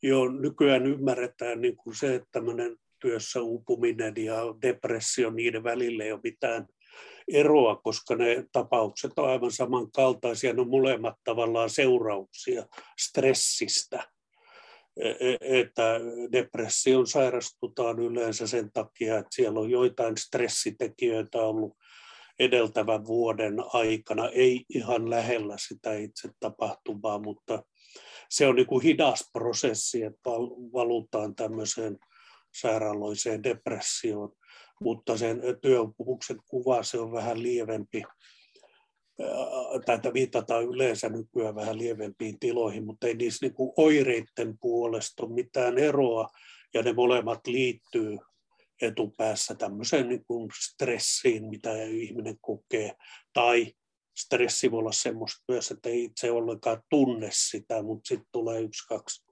Joo, 0.02 0.28
nykyään 0.28 0.86
ymmärretään 0.86 1.60
niin 1.60 1.76
kuin 1.76 1.96
se, 1.96 2.14
että 2.14 2.28
tämmöinen 2.32 2.76
työssä 2.98 3.40
uupuminen 3.42 4.14
ja 4.16 4.36
depressio, 4.62 5.30
niiden 5.30 5.64
välillä 5.64 6.04
ei 6.04 6.12
ole 6.12 6.20
mitään 6.24 6.66
eroa, 7.32 7.76
koska 7.76 8.16
ne 8.16 8.44
tapaukset 8.52 9.18
on 9.18 9.28
aivan 9.28 9.52
samankaltaisia, 9.52 10.52
ne 10.52 10.60
on 10.60 10.70
molemmat 10.70 11.16
tavallaan 11.24 11.70
seurauksia 11.70 12.66
stressistä. 13.00 14.08
E, 14.96 15.08
e, 15.08 15.38
että 15.60 16.00
depression 16.32 17.06
sairastutaan 17.06 17.98
yleensä 17.98 18.46
sen 18.46 18.72
takia, 18.72 19.18
että 19.18 19.34
siellä 19.34 19.60
on 19.60 19.70
joitain 19.70 20.16
stressitekijöitä 20.16 21.38
ollut 21.38 21.76
edeltävän 22.38 23.06
vuoden 23.06 23.54
aikana, 23.72 24.28
ei 24.28 24.64
ihan 24.68 25.10
lähellä 25.10 25.56
sitä 25.68 25.94
itse 25.94 26.28
tapahtumaa, 26.40 27.18
mutta 27.18 27.62
se 28.30 28.46
on 28.46 28.56
niin 28.56 28.66
kuin 28.66 28.82
hidas 28.82 29.30
prosessi, 29.32 30.02
että 30.02 30.30
valutaan 30.72 31.34
tämmöiseen 31.34 31.98
sairaaloiseen 32.54 33.42
depressioon, 33.42 34.32
mutta 34.80 35.16
sen 35.16 35.40
työuupumuksen 35.62 36.36
kuva 36.46 36.82
se 36.82 36.98
on 36.98 37.12
vähän 37.12 37.42
lievempi 37.42 38.02
tai 39.86 40.12
viitataan 40.14 40.64
yleensä 40.64 41.08
nykyään 41.08 41.54
vähän 41.54 41.78
lievempiin 41.78 42.38
tiloihin, 42.38 42.86
mutta 42.86 43.06
ei 43.06 43.14
niissä 43.14 43.46
niin 43.46 43.54
kuin 43.54 43.72
oireiden 43.76 44.58
puolesta 44.60 45.22
ole 45.22 45.34
mitään 45.34 45.78
eroa, 45.78 46.28
ja 46.74 46.82
ne 46.82 46.92
molemmat 46.92 47.46
liittyy 47.46 48.18
etupäässä 48.82 49.54
tämmöiseen 49.54 50.08
niin 50.08 50.24
kuin 50.24 50.50
stressiin, 50.60 51.44
mitä 51.48 51.82
ihminen 51.82 52.36
kokee, 52.40 52.92
tai 53.32 53.72
stressi 54.16 54.70
voi 54.70 54.78
olla 54.78 54.92
semmoista 54.92 55.44
myös, 55.48 55.70
että 55.70 55.88
ei 55.88 56.04
itse 56.04 56.30
ollenkaan 56.30 56.82
tunne 56.90 57.28
sitä, 57.32 57.82
mutta 57.82 58.08
sitten 58.08 58.28
tulee 58.32 58.60
yksi, 58.60 58.86
kaksi 58.88 59.24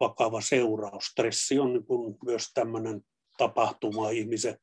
vakava 0.00 0.40
seuraus. 0.40 1.04
Stressi 1.04 1.58
on 1.58 1.72
niin 1.72 1.86
kuin 1.86 2.16
myös 2.24 2.50
tämmöinen 2.54 3.00
tapahtuma 3.38 4.10
ihmisen 4.10 4.58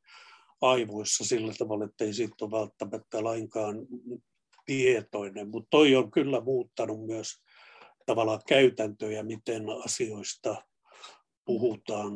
aivoissa 0.62 1.26
sillä 1.26 1.54
tavalla, 1.58 1.86
että 1.86 2.04
ei 2.04 2.14
siitä 2.14 2.36
ole 2.42 2.52
välttämättä 2.52 3.24
lainkaan 3.24 3.76
tietoinen, 4.66 5.50
mutta 5.50 5.68
toi 5.70 5.96
on 5.96 6.12
kyllä 6.12 6.42
muuttanut 6.42 7.06
myös 7.06 7.42
tavallaan 8.06 8.42
käytäntöjä, 8.48 9.24
miten 9.24 9.64
asioista 9.86 10.56
puhutaan. 11.46 12.12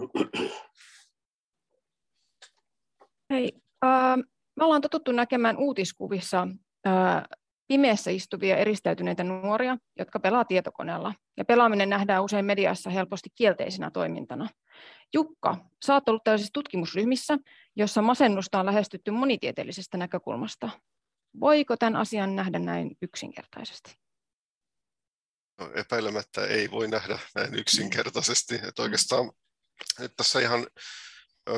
Hei, 3.29 3.53
äh, 3.85 4.17
me 4.55 4.65
ollaan 4.65 4.81
totuttu 4.81 5.11
näkemään 5.11 5.57
uutiskuvissa 5.57 6.47
äh, 6.87 7.23
pimeässä 7.67 8.11
istuvia 8.11 8.57
eristäytyneitä 8.57 9.23
nuoria, 9.23 9.77
jotka 9.99 10.19
pelaa 10.19 10.45
tietokoneella. 10.45 11.13
Ja 11.37 11.45
pelaaminen 11.45 11.89
nähdään 11.89 12.23
usein 12.23 12.45
mediassa 12.45 12.89
helposti 12.89 13.29
kielteisenä 13.35 13.91
toimintana. 13.91 14.49
Jukka, 15.13 15.57
sä 15.85 15.93
oot 15.93 16.09
ollut 16.09 16.23
tällaisissa 16.23 16.53
tutkimusryhmissä, 16.53 17.37
jossa 17.75 18.01
masennusta 18.01 18.59
on 18.59 18.65
lähestytty 18.65 19.11
monitieteellisestä 19.11 19.97
näkökulmasta. 19.97 20.69
Voiko 21.39 21.77
tämän 21.77 21.95
asian 21.95 22.35
nähdä 22.35 22.59
näin 22.59 22.97
yksinkertaisesti? 23.01 23.95
No, 25.59 25.71
epäilemättä 25.75 26.45
ei 26.45 26.71
voi 26.71 26.87
nähdä 26.87 27.19
näin 27.35 27.55
yksinkertaisesti. 27.55 28.55
Että 28.55 28.81
oikeastaan 28.81 29.31
että 29.99 30.15
tässä 30.17 30.39
ihan 30.39 30.67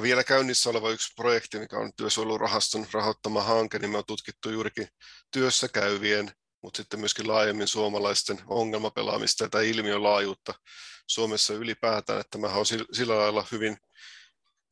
vielä 0.01 0.23
käynnissä 0.23 0.69
oleva 0.69 0.91
yksi 0.91 1.13
projekti, 1.15 1.59
mikä 1.59 1.77
on 1.77 1.91
työsuojelurahaston 1.97 2.87
rahoittama 2.91 3.43
hanke, 3.43 3.79
niin 3.79 3.91
me 3.91 3.97
on 3.97 4.05
tutkittu 4.07 4.49
juurikin 4.49 4.87
työssä 5.31 5.67
käyvien, 5.67 6.31
mutta 6.63 6.77
sitten 6.77 6.99
myöskin 6.99 7.27
laajemmin 7.27 7.67
suomalaisten 7.67 8.39
ongelmapelaamista 8.47 9.49
tai 9.49 9.69
ilmiön 9.69 10.03
laajuutta 10.03 10.53
Suomessa 11.07 11.53
ylipäätään, 11.53 12.21
että 12.21 12.39
tämä 12.39 12.53
on 12.53 12.65
sillä 12.65 13.17
lailla 13.17 13.47
hyvin 13.51 13.77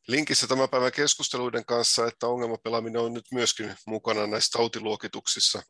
linkissä 0.09 0.47
tämän 0.47 0.69
päivän 0.69 0.91
keskusteluiden 0.91 1.65
kanssa, 1.65 2.07
että 2.07 2.27
ongelmapelaaminen 2.27 3.01
on 3.01 3.13
nyt 3.13 3.25
myöskin 3.31 3.75
mukana 3.87 4.27
näissä 4.27 4.49
tautiluokituksissa. 4.57 5.61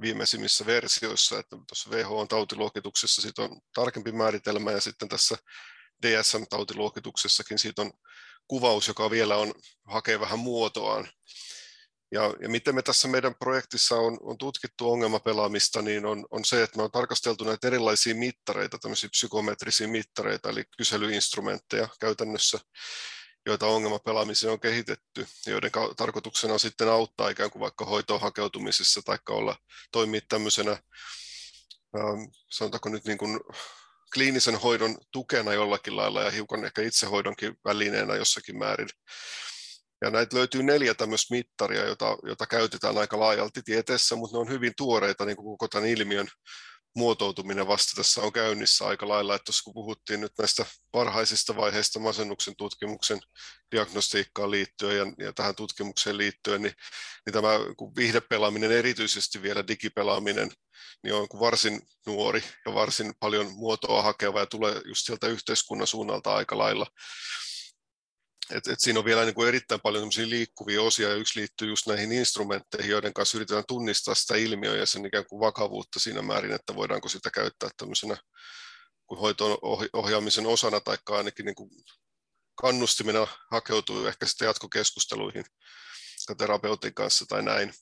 viimeisimmissä 0.00 0.66
versioissa, 0.66 1.38
että 1.38 1.56
tuossa 1.56 1.90
WHO-tautiluokituksessa 1.90 3.22
siitä 3.22 3.42
on 3.42 3.60
tarkempi 3.74 4.12
määritelmä 4.12 4.72
ja 4.72 4.80
sitten 4.80 5.08
tässä 5.08 5.36
DSM-tautiluokituksessakin 6.02 7.58
siitä 7.58 7.82
on 7.82 7.92
kuvaus, 8.48 8.88
joka 8.88 9.10
vielä 9.10 9.36
on, 9.36 9.54
hakee 9.86 10.20
vähän 10.20 10.38
muotoaan. 10.38 11.08
Ja, 12.12 12.34
ja 12.40 12.48
miten 12.48 12.74
me 12.74 12.82
tässä 12.82 13.08
meidän 13.08 13.34
projektissa 13.34 13.96
on, 13.96 14.18
on 14.22 14.38
tutkittu 14.38 14.90
ongelmapelaamista, 14.92 15.82
niin 15.82 16.06
on, 16.06 16.26
on 16.30 16.44
se, 16.44 16.62
että 16.62 16.76
me 16.76 16.82
on 16.82 16.90
tarkasteltu 16.90 17.44
näitä 17.44 17.66
erilaisia 17.66 18.14
mittareita, 18.14 18.78
tämmöisiä 18.78 19.10
psykometrisiä 19.10 19.88
mittareita, 19.88 20.50
eli 20.50 20.64
kyselyinstrumentteja 20.76 21.88
käytännössä, 22.00 22.58
joita 23.46 23.66
ongelmapelaamiseen 23.66 24.52
on 24.52 24.60
kehitetty, 24.60 25.26
joiden 25.46 25.70
tarkoituksena 25.96 26.52
on 26.52 26.60
sitten 26.60 26.88
auttaa 26.88 27.28
ikään 27.28 27.50
kuin 27.50 27.60
vaikka 27.60 27.84
hoitoon 27.84 28.20
hakeutumisessa 28.20 29.02
tai 29.04 29.18
olla 29.28 29.56
toimia 29.92 30.20
tämmöisenä, 30.28 30.70
ähm, 30.70 32.22
sanotaanko 32.50 32.88
nyt 32.88 33.04
niin 33.04 33.18
kuin 33.18 33.40
kliinisen 34.14 34.60
hoidon 34.60 34.98
tukena 35.12 35.52
jollakin 35.52 35.96
lailla 35.96 36.22
ja 36.22 36.30
hiukan 36.30 36.64
ehkä 36.64 36.82
itsehoidonkin 36.82 37.56
välineenä 37.64 38.14
jossakin 38.14 38.58
määrin. 38.58 38.88
Ja 40.02 40.10
näitä 40.10 40.36
löytyy 40.36 40.62
neljä 40.62 40.94
tämmöistä 40.94 41.34
mittaria, 41.34 41.84
jota, 41.84 42.46
käytetään 42.48 42.98
aika 42.98 43.20
laajalti 43.20 43.62
tieteessä, 43.62 44.16
mutta 44.16 44.36
ne 44.36 44.40
on 44.40 44.48
hyvin 44.48 44.72
tuoreita 44.76 45.24
niin 45.24 45.36
kuin 45.36 45.44
koko 45.44 45.68
tämän 45.68 45.88
ilmiön 45.88 46.28
muotoutuminen 46.94 47.66
vasta 47.66 47.92
tässä 47.96 48.20
on 48.20 48.32
käynnissä 48.32 48.86
aika 48.86 49.08
lailla, 49.08 49.34
että 49.34 49.52
kun 49.64 49.74
puhuttiin 49.74 50.20
nyt 50.20 50.32
näistä 50.38 50.66
parhaisista 50.92 51.56
vaiheista 51.56 51.98
masennuksen 51.98 52.56
tutkimuksen 52.56 53.20
diagnostiikkaan 53.70 54.50
liittyen 54.50 54.96
ja, 54.96 55.26
ja 55.26 55.32
tähän 55.32 55.54
tutkimukseen 55.54 56.18
liittyen, 56.18 56.62
niin, 56.62 56.74
niin 57.26 57.32
tämä 57.32 57.48
vihdepelaaminen, 57.96 58.72
erityisesti 58.72 59.42
vielä 59.42 59.68
digipelaaminen, 59.68 60.50
niin 61.02 61.14
on 61.14 61.26
varsin 61.40 61.82
nuori 62.06 62.44
ja 62.66 62.74
varsin 62.74 63.14
paljon 63.20 63.52
muotoa 63.52 64.02
hakeva 64.02 64.40
ja 64.40 64.46
tulee 64.46 64.80
just 64.84 65.06
sieltä 65.06 65.26
yhteiskunnan 65.26 65.86
suunnalta 65.86 66.34
aika 66.34 66.58
lailla. 66.58 66.86
Et, 68.50 68.68
et 68.68 68.80
siinä 68.80 68.98
on 68.98 69.04
vielä 69.04 69.24
niin 69.24 69.34
kuin 69.34 69.48
erittäin 69.48 69.80
paljon 69.80 70.08
liikkuvia 70.26 70.82
osia, 70.82 71.08
ja 71.08 71.14
yksi 71.14 71.40
liittyy 71.40 71.68
just 71.68 71.86
näihin 71.86 72.12
instrumentteihin, 72.12 72.90
joiden 72.90 73.12
kanssa 73.14 73.38
yritetään 73.38 73.64
tunnistaa 73.68 74.14
sitä 74.14 74.36
ilmiöä 74.36 74.76
ja 74.76 74.86
sen 74.86 75.06
ikään 75.06 75.26
kuin 75.26 75.40
vakavuutta 75.40 76.00
siinä 76.00 76.22
määrin, 76.22 76.52
että 76.52 76.74
voidaanko 76.74 77.08
sitä 77.08 77.30
käyttää 77.30 77.70
tämmöisenä 77.76 78.16
kuin 79.06 79.20
hoitoon 79.20 79.58
ohjaamisen 79.92 80.46
osana, 80.46 80.80
tai 80.80 80.98
ainakin 81.08 81.46
niin 81.46 81.54
kuin 81.54 81.70
kannustimena 82.54 83.26
hakeutuu 83.50 84.06
ehkä 84.06 84.26
sitten 84.26 84.46
jatkokeskusteluihin 84.46 85.44
terapeutin 86.38 86.94
kanssa 86.94 87.24
tai 87.28 87.42
näin. 87.42 87.74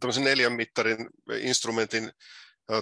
Tämmöisen 0.00 0.24
neljän 0.24 0.52
mittarin 0.52 1.10
instrumentin 1.40 2.12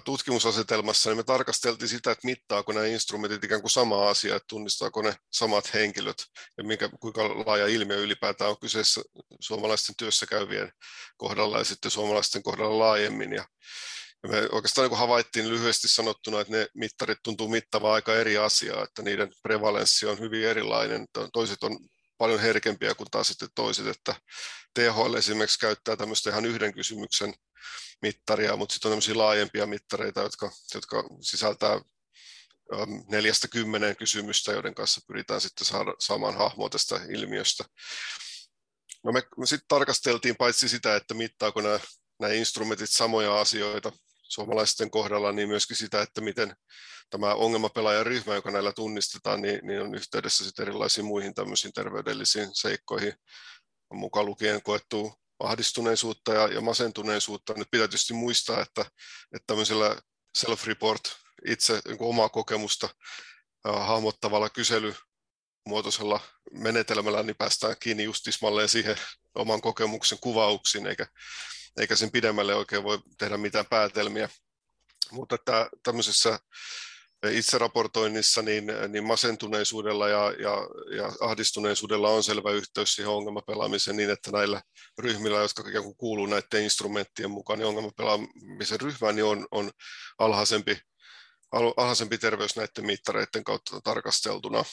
tutkimusasetelmassa, 0.05 1.11
niin 1.11 1.16
me 1.16 1.22
tarkasteltiin 1.22 1.89
sitä, 1.89 2.11
että 2.11 2.26
mittaako 2.26 2.72
nämä 2.72 2.87
instrumentit 2.87 3.45
ikään 3.45 3.61
kuin 3.61 3.70
sama 3.70 4.09
asia, 4.09 4.37
että 4.37 4.47
tunnistaako 4.49 5.03
ne 5.03 5.14
samat 5.33 5.74
henkilöt 5.74 6.16
ja 6.59 6.64
minkä, 6.64 6.89
kuinka 7.01 7.28
laaja 7.28 7.66
ilmiö 7.66 7.97
ylipäätään 7.97 8.51
on 8.51 8.61
kyseessä 8.61 9.03
suomalaisten 9.41 9.95
työssä 9.99 10.26
käyvien 10.26 10.72
kohdalla 11.16 11.59
ja 11.59 11.64
sitten 11.64 11.91
suomalaisten 11.91 12.43
kohdalla 12.43 12.78
laajemmin. 12.78 13.33
Ja, 13.33 13.45
ja 14.22 14.28
me 14.28 14.49
oikeastaan 14.53 14.89
niin 14.89 14.99
havaittiin 14.99 15.49
lyhyesti 15.49 15.89
sanottuna, 15.89 16.41
että 16.41 16.53
ne 16.53 16.66
mittarit 16.74 17.18
tuntuu 17.22 17.49
mittavaa 17.49 17.95
aika 17.95 18.14
eri 18.14 18.39
asiaa, 18.39 18.85
että 18.85 19.03
niiden 19.03 19.33
prevalenssi 19.43 20.07
on 20.07 20.18
hyvin 20.18 20.45
erilainen. 20.45 21.07
Toiset 21.33 21.62
on 21.62 21.78
paljon 22.20 22.40
herkempiä 22.40 22.94
kuin 22.94 23.10
taas 23.10 23.28
sitten 23.28 23.48
toiset, 23.54 23.86
että 23.86 24.14
THL 24.74 25.14
esimerkiksi 25.14 25.58
käyttää 25.58 25.96
tämmöistä 25.96 26.30
ihan 26.30 26.46
yhden 26.46 26.74
kysymyksen 26.74 27.34
mittaria, 28.02 28.56
mutta 28.56 28.72
sitten 28.72 28.88
on 28.88 28.92
tämmöisiä 28.92 29.18
laajempia 29.18 29.66
mittareita, 29.66 30.20
jotka, 30.20 30.50
jotka 30.74 31.04
sisältää 31.20 31.72
ähm, 31.72 32.90
neljästä 33.10 33.48
kymmeneen 33.48 33.96
kysymystä, 33.96 34.52
joiden 34.52 34.74
kanssa 34.74 35.00
pyritään 35.06 35.40
sitten 35.40 35.66
saada, 35.66 35.94
saamaan 35.98 36.36
hahmoa 36.36 36.68
tästä 36.68 37.00
ilmiöstä. 37.08 37.64
No 39.04 39.12
me, 39.12 39.22
me 39.36 39.46
sitten 39.46 39.68
tarkasteltiin 39.68 40.36
paitsi 40.36 40.68
sitä, 40.68 40.96
että 40.96 41.14
mittaako 41.14 41.60
nämä, 41.60 41.80
nämä 42.20 42.32
instrumentit 42.32 42.90
samoja 42.90 43.40
asioita 43.40 43.92
suomalaisten 44.31 44.91
kohdalla, 44.91 45.33
niin 45.33 45.49
myöskin 45.49 45.76
sitä, 45.76 46.03
että 46.03 46.20
miten 46.20 46.57
tämä 47.11 47.35
ongelmapelaajaryhmä, 47.35 48.35
joka 48.35 48.51
näillä 48.51 48.72
tunnistetaan, 48.72 49.43
niin, 49.43 49.61
niin 49.62 49.83
on 49.83 49.95
yhteydessä 49.95 50.45
sitten 50.45 50.62
erilaisiin 50.62 51.05
muihin 51.05 51.35
tämmöisiin 51.35 51.72
terveydellisiin 51.72 52.49
seikkoihin, 52.53 53.14
mukaan 53.93 54.26
lukien 54.26 54.62
koettu 54.62 55.12
ahdistuneisuutta 55.41 56.35
ja, 56.35 56.47
ja 56.47 56.61
masentuneisuutta. 56.61 57.55
Nyt 57.57 57.68
pitää 57.70 57.89
tietysti 57.89 58.14
muistaa, 58.14 58.62
että, 58.62 58.81
että 59.35 59.47
tämmöisellä 59.47 59.97
self-report, 60.39 61.16
itse 61.47 61.81
niin 61.89 61.97
omaa 62.01 62.28
kokemusta 62.28 62.89
äh, 63.68 63.87
hahmottavalla 63.87 64.51
kyselymuotoisella 64.51 66.20
menetelmällä, 66.53 67.22
niin 67.22 67.37
päästään 67.37 67.76
kiinni 67.81 68.05
just 68.05 68.24
tismalleen 68.24 68.68
siihen 68.68 68.97
oman 69.35 69.61
kokemuksen 69.61 70.18
kuvauksiin, 70.20 70.87
eikä, 70.87 71.07
eikä 71.80 71.96
sen 71.96 72.10
pidemmälle 72.10 72.54
oikein 72.54 72.82
voi 72.82 72.98
tehdä 73.18 73.36
mitään 73.36 73.66
päätelmiä. 73.70 74.28
Mutta 75.10 75.34
että 75.34 75.68
tämmöisessä 75.82 76.38
itseraportoinnissa 77.30 78.42
niin, 78.42 78.64
niin 78.88 79.04
masentuneisuudella 79.04 80.08
ja, 80.08 80.32
ja, 80.38 80.68
ja 80.96 81.12
ahdistuneisuudella 81.20 82.10
on 82.10 82.22
selvä 82.22 82.50
yhteys 82.50 82.94
siihen 82.94 83.10
ongelmapelaamiseen 83.10 83.96
niin, 83.96 84.10
että 84.10 84.32
näillä 84.32 84.62
ryhmillä, 84.98 85.38
jotka 85.38 85.68
ikään 85.68 85.84
kuin 85.84 85.96
kuuluu 85.96 86.26
näiden 86.26 86.64
instrumenttien 86.64 87.30
mukaan, 87.30 87.58
niin 87.58 87.66
ongelmapelaamisen 87.66 88.80
ryhmään 88.80 89.16
niin 89.16 89.24
on, 89.24 89.46
on 89.50 89.70
alhaisempi, 90.18 90.78
alhaisempi 91.52 92.18
terveys 92.18 92.56
näiden 92.56 92.86
mittareiden 92.86 93.44
kautta 93.44 93.80
tarkasteltuna. 93.80 94.64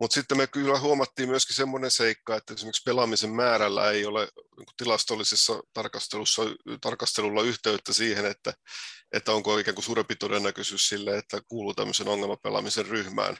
Mutta 0.00 0.14
sitten 0.14 0.36
me 0.36 0.46
kyllä 0.46 0.78
huomattiin 0.78 1.28
myöskin 1.28 1.56
semmoinen 1.56 1.90
seikka, 1.90 2.36
että 2.36 2.54
esimerkiksi 2.54 2.82
pelaamisen 2.84 3.30
määrällä 3.30 3.90
ei 3.90 4.06
ole 4.06 4.28
niin 4.56 4.66
tilastollisessa 4.76 5.60
tarkastelussa, 5.72 6.42
tarkastelulla 6.80 7.42
yhteyttä 7.42 7.92
siihen, 7.92 8.26
että, 8.26 8.52
että 9.12 9.32
onko 9.32 9.58
ikään 9.58 9.74
kuin 9.74 9.84
suurempi 9.84 10.16
todennäköisyys 10.16 10.88
sille, 10.88 11.18
että 11.18 11.40
kuuluu 11.48 11.74
tämmöisen 11.74 12.08
ongelmapelaamisen 12.08 12.86
ryhmään. 12.86 13.36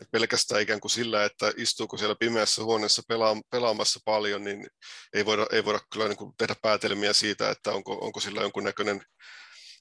Et 0.00 0.10
pelkästään 0.10 0.62
ikään 0.62 0.80
kuin 0.80 0.90
sillä, 0.90 1.24
että 1.24 1.52
istuuko 1.56 1.96
siellä 1.96 2.14
pimeässä 2.20 2.62
huoneessa 2.62 3.02
pelaa, 3.08 3.36
pelaamassa 3.50 4.00
paljon, 4.04 4.44
niin 4.44 4.66
ei 5.12 5.24
voida, 5.24 5.46
ei 5.52 5.64
voida 5.64 5.80
kyllä 5.92 6.08
niin 6.08 6.16
kuin 6.16 6.32
tehdä 6.38 6.54
päätelmiä 6.62 7.12
siitä, 7.12 7.50
että 7.50 7.72
onko, 7.72 7.98
onko 8.00 8.20
sillä 8.20 8.42
jonkunnäköinen 8.42 9.02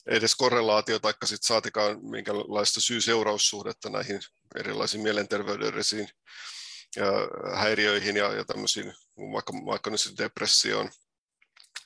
edes 0.08 0.36
korrelaatio, 0.36 1.00
tai 1.00 1.14
sitten 1.26 1.48
saatikaan 1.48 2.06
minkälaista 2.06 2.82
syy-seuraussuhdetta 2.82 3.90
näihin 3.90 4.20
erilaisiin 4.56 5.04
mielenterveydellisiin 5.04 6.10
häiriöihin 7.56 8.18
ja, 8.18 8.34
ja 8.34 8.46
tämmöisiin, 8.46 8.94
vaikka, 9.18 9.54
vaikka 9.54 9.90
nyt 9.90 10.18
depressioon. 10.18 10.92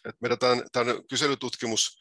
Et 0.09 0.15
meidän 0.21 0.39
tämän, 0.39 0.63
tämän 0.71 1.07
kyselytutkimus 1.09 1.97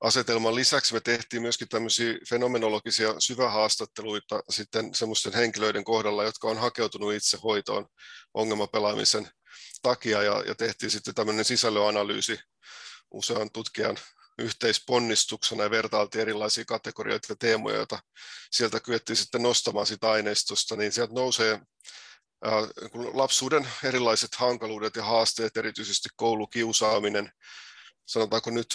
asetelman 0.00 0.54
lisäksi 0.54 0.94
me 0.94 1.00
tehtiin 1.00 1.42
myöskin 1.42 1.68
tämmöisiä 1.68 2.14
fenomenologisia 2.28 3.14
syvähaastatteluita 3.18 4.42
sitten 4.50 4.94
semmoisten 4.94 5.32
henkilöiden 5.32 5.84
kohdalla, 5.84 6.24
jotka 6.24 6.48
on 6.48 6.58
hakeutunut 6.58 7.14
itse 7.14 7.38
hoitoon 7.42 7.86
ongelmapelaamisen 8.34 9.28
takia 9.82 10.22
ja, 10.22 10.42
ja 10.46 10.54
tehtiin 10.54 10.90
sitten 10.90 11.14
tämmöinen 11.14 11.44
sisällöanalyysi 11.44 12.38
usean 13.10 13.50
tutkijan 13.50 13.96
yhteisponnistuksena 14.38 15.62
ja 15.62 15.70
vertailtiin 15.70 16.22
erilaisia 16.22 16.64
kategorioita 16.64 17.32
ja 17.32 17.36
teemoja, 17.36 17.76
joita 17.76 17.98
sieltä 18.50 18.80
kyettiin 18.80 19.16
sitten 19.16 19.42
nostamaan 19.42 19.86
sitä 19.86 20.10
aineistosta, 20.10 20.76
niin 20.76 20.92
sieltä 20.92 21.14
nousee 21.14 21.60
lapsuuden 23.12 23.68
erilaiset 23.84 24.34
hankaluudet 24.34 24.96
ja 24.96 25.04
haasteet, 25.04 25.56
erityisesti 25.56 26.08
koulukiusaaminen, 26.16 27.32
sanotaanko 28.06 28.50
nyt 28.50 28.66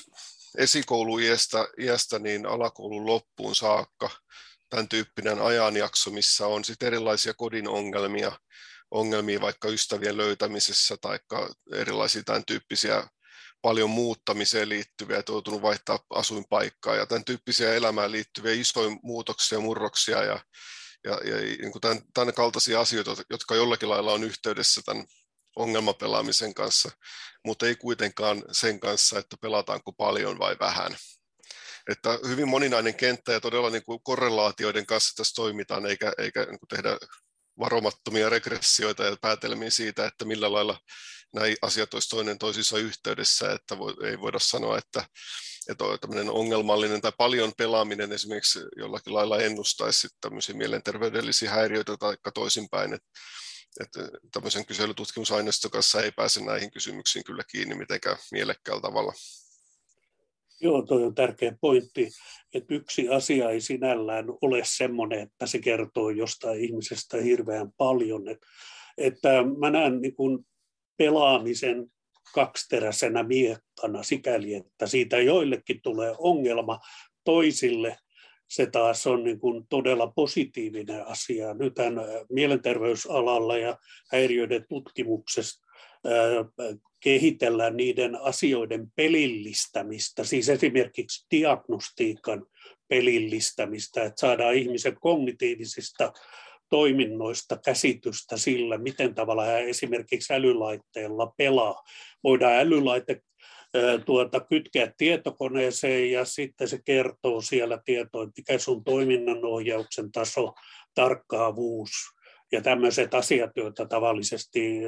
esikouluiästä 0.57 1.67
iästä 1.81 2.19
niin 2.19 2.45
alakoulun 2.45 3.05
loppuun 3.05 3.55
saakka, 3.55 4.09
tämän 4.69 4.89
tyyppinen 4.89 5.41
ajanjakso, 5.41 6.11
missä 6.11 6.47
on 6.47 6.65
sitten 6.65 6.87
erilaisia 6.87 7.33
kodin 7.33 7.67
ongelmia, 7.67 8.31
ongelmia 8.91 9.41
vaikka 9.41 9.67
ystävien 9.67 10.17
löytämisessä 10.17 10.97
tai 11.01 11.19
erilaisia 11.73 12.23
tämän 12.23 12.45
tyyppisiä 12.45 13.07
paljon 13.61 13.89
muuttamiseen 13.89 14.69
liittyviä, 14.69 15.17
että 15.17 15.31
joutunut 15.31 15.61
vaihtaa 15.61 15.99
asuinpaikkaa 16.09 16.95
ja 16.95 17.05
tämän 17.05 17.25
tyyppisiä 17.25 17.73
elämään 17.73 18.11
liittyviä 18.11 18.53
isoja 18.53 18.89
muutoksia, 19.03 19.59
murroksia 19.59 20.23
ja, 20.23 20.39
ja, 21.03 21.11
ja 21.11 21.35
niin 21.35 21.71
kuin 21.71 21.81
tämän, 21.81 22.01
tämän 22.13 22.33
kaltaisia 22.33 22.79
asioita, 22.79 23.15
jotka 23.29 23.55
jollakin 23.55 23.89
lailla 23.89 24.13
on 24.13 24.23
yhteydessä 24.23 24.81
tämän 24.85 25.05
ongelmapelaamisen 25.55 26.53
kanssa, 26.53 26.91
mutta 27.45 27.67
ei 27.67 27.75
kuitenkaan 27.75 28.43
sen 28.51 28.79
kanssa, 28.79 29.19
että 29.19 29.37
pelataanko 29.41 29.93
paljon 29.93 30.39
vai 30.39 30.55
vähän. 30.59 30.97
Että 31.89 32.19
hyvin 32.27 32.47
moninainen 32.47 32.95
kenttä 32.95 33.31
ja 33.31 33.39
todella 33.41 33.69
niin 33.69 33.83
kuin 33.83 33.99
korrelaatioiden 34.03 34.85
kanssa 34.85 35.15
tässä 35.15 35.35
toimitaan, 35.35 35.85
eikä, 35.85 36.13
eikä 36.17 36.39
niin 36.39 36.59
kuin 36.59 36.67
tehdä 36.69 36.97
varomattomia 37.59 38.29
regressioita 38.29 39.03
ja 39.03 39.17
päätelmiä 39.21 39.69
siitä, 39.69 40.05
että 40.05 40.25
millä 40.25 40.53
lailla 40.53 40.79
nämä 41.33 41.47
asiat 41.61 41.93
olisi 41.93 42.09
toinen 42.09 42.37
toisissa 42.37 42.77
yhteydessä, 42.77 43.51
että 43.51 43.75
ei 44.09 44.19
voida 44.19 44.39
sanoa, 44.39 44.77
että, 44.77 45.05
että 45.69 45.85
tämmöinen 46.01 46.29
ongelmallinen 46.29 47.01
tai 47.01 47.11
paljon 47.17 47.51
pelaaminen 47.57 48.11
esimerkiksi 48.11 48.59
jollakin 48.75 49.13
lailla 49.13 49.39
ennustaisi 49.39 50.07
tämmöisiä 50.21 50.55
mielenterveydellisiä 50.55 51.49
häiriöitä 51.49 51.97
tai 51.97 52.17
toisinpäin, 52.33 52.93
että, 52.93 53.07
että 53.79 53.99
tämmöisen 54.33 54.65
kyselytutkimusaineiston 54.65 55.71
kanssa 55.71 56.01
ei 56.01 56.11
pääse 56.11 56.45
näihin 56.45 56.71
kysymyksiin 56.71 57.23
kyllä 57.23 57.43
kiinni 57.51 57.75
mitenkään 57.75 58.17
mielekkäällä 58.31 58.81
tavalla. 58.81 59.13
Joo, 60.61 60.81
tuo 60.81 61.05
on 61.05 61.15
tärkeä 61.15 61.57
pointti, 61.61 62.09
että 62.53 62.73
yksi 62.73 63.09
asia 63.09 63.49
ei 63.49 63.61
sinällään 63.61 64.25
ole 64.41 64.61
semmoinen, 64.63 65.19
että 65.19 65.45
se 65.47 65.59
kertoo 65.59 66.09
jostain 66.09 66.63
ihmisestä 66.63 67.17
hirveän 67.17 67.71
paljon. 67.77 68.27
Että, 68.27 68.47
että 68.97 69.29
mä 69.59 69.69
näen 69.69 70.01
niin 70.01 70.15
kuin 70.15 70.45
pelaamisen 70.99 71.91
kaksiteräisenä 72.33 73.23
miekkana 73.23 74.03
sikäli, 74.03 74.53
että 74.53 74.87
siitä 74.87 75.17
joillekin 75.17 75.81
tulee 75.81 76.15
ongelma, 76.17 76.79
toisille 77.23 77.97
se 78.49 78.65
taas 78.65 79.07
on 79.07 79.23
niin 79.23 79.39
kuin 79.39 79.67
todella 79.69 80.07
positiivinen 80.07 81.07
asia. 81.07 81.53
Nythän 81.53 81.93
mielenterveysalalla 82.29 83.57
ja 83.57 83.77
häiriöiden 84.11 84.65
tutkimuksessa 84.69 85.67
kehitellään 86.99 87.77
niiden 87.77 88.21
asioiden 88.21 88.87
pelillistämistä, 88.95 90.23
siis 90.23 90.49
esimerkiksi 90.49 91.27
diagnostiikan 91.31 92.45
pelillistämistä, 92.87 94.03
että 94.03 94.19
saadaan 94.19 94.55
ihmisen 94.55 94.99
kognitiivisista 94.99 96.13
toiminnoista 96.69 97.57
käsitystä 97.65 98.37
sillä, 98.37 98.77
miten 98.77 99.15
tavalla 99.15 99.45
hän 99.45 99.67
esimerkiksi 99.67 100.33
älylaitteella 100.33 101.33
pelaa. 101.37 101.83
Voidaan 102.23 102.53
älylaite 102.53 103.21
tuota, 104.05 104.39
kytkeä 104.39 104.93
tietokoneeseen 104.97 106.11
ja 106.11 106.25
sitten 106.25 106.67
se 106.67 106.79
kertoo 106.85 107.41
siellä 107.41 107.81
tietoa, 107.85 108.23
että 108.23 108.33
mikä 108.37 108.57
sun 108.57 108.83
toiminnanohjauksen 108.83 110.11
taso, 110.11 110.53
tarkkaavuus 110.95 111.89
ja 112.51 112.61
tämmöiset 112.61 113.13
asiat, 113.13 113.51
joita 113.55 113.85
tavallisesti 113.85 114.79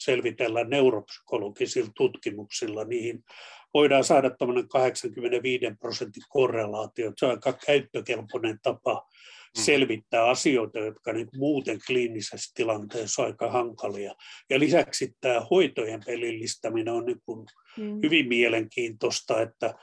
selvitellä 0.00 0.64
neuropsykologisilla 0.64 1.90
tutkimuksilla, 1.96 2.84
niihin 2.84 3.24
voidaan 3.74 4.04
saada 4.04 4.30
85 4.68 5.64
prosentin 5.80 6.22
korrelaatio. 6.28 7.12
Se 7.16 7.26
on 7.26 7.30
aika 7.30 7.52
käyttökelpoinen 7.52 8.58
tapa. 8.62 9.06
Selvittää 9.54 10.24
asioita, 10.24 10.78
jotka 10.78 11.12
niin 11.12 11.28
muuten 11.36 11.78
kliinisessä 11.86 12.52
tilanteessa 12.54 13.22
on 13.22 13.28
aika 13.28 13.50
hankalia. 13.50 14.14
Ja 14.50 14.58
lisäksi 14.58 15.14
tämä 15.20 15.40
hoitojen 15.40 16.00
pelillistäminen 16.06 16.94
on 16.94 17.06
niin 17.06 17.20
kuin 17.26 17.46
mm. 17.78 18.00
hyvin 18.02 18.28
mielenkiintoista, 18.28 19.42
että 19.42 19.74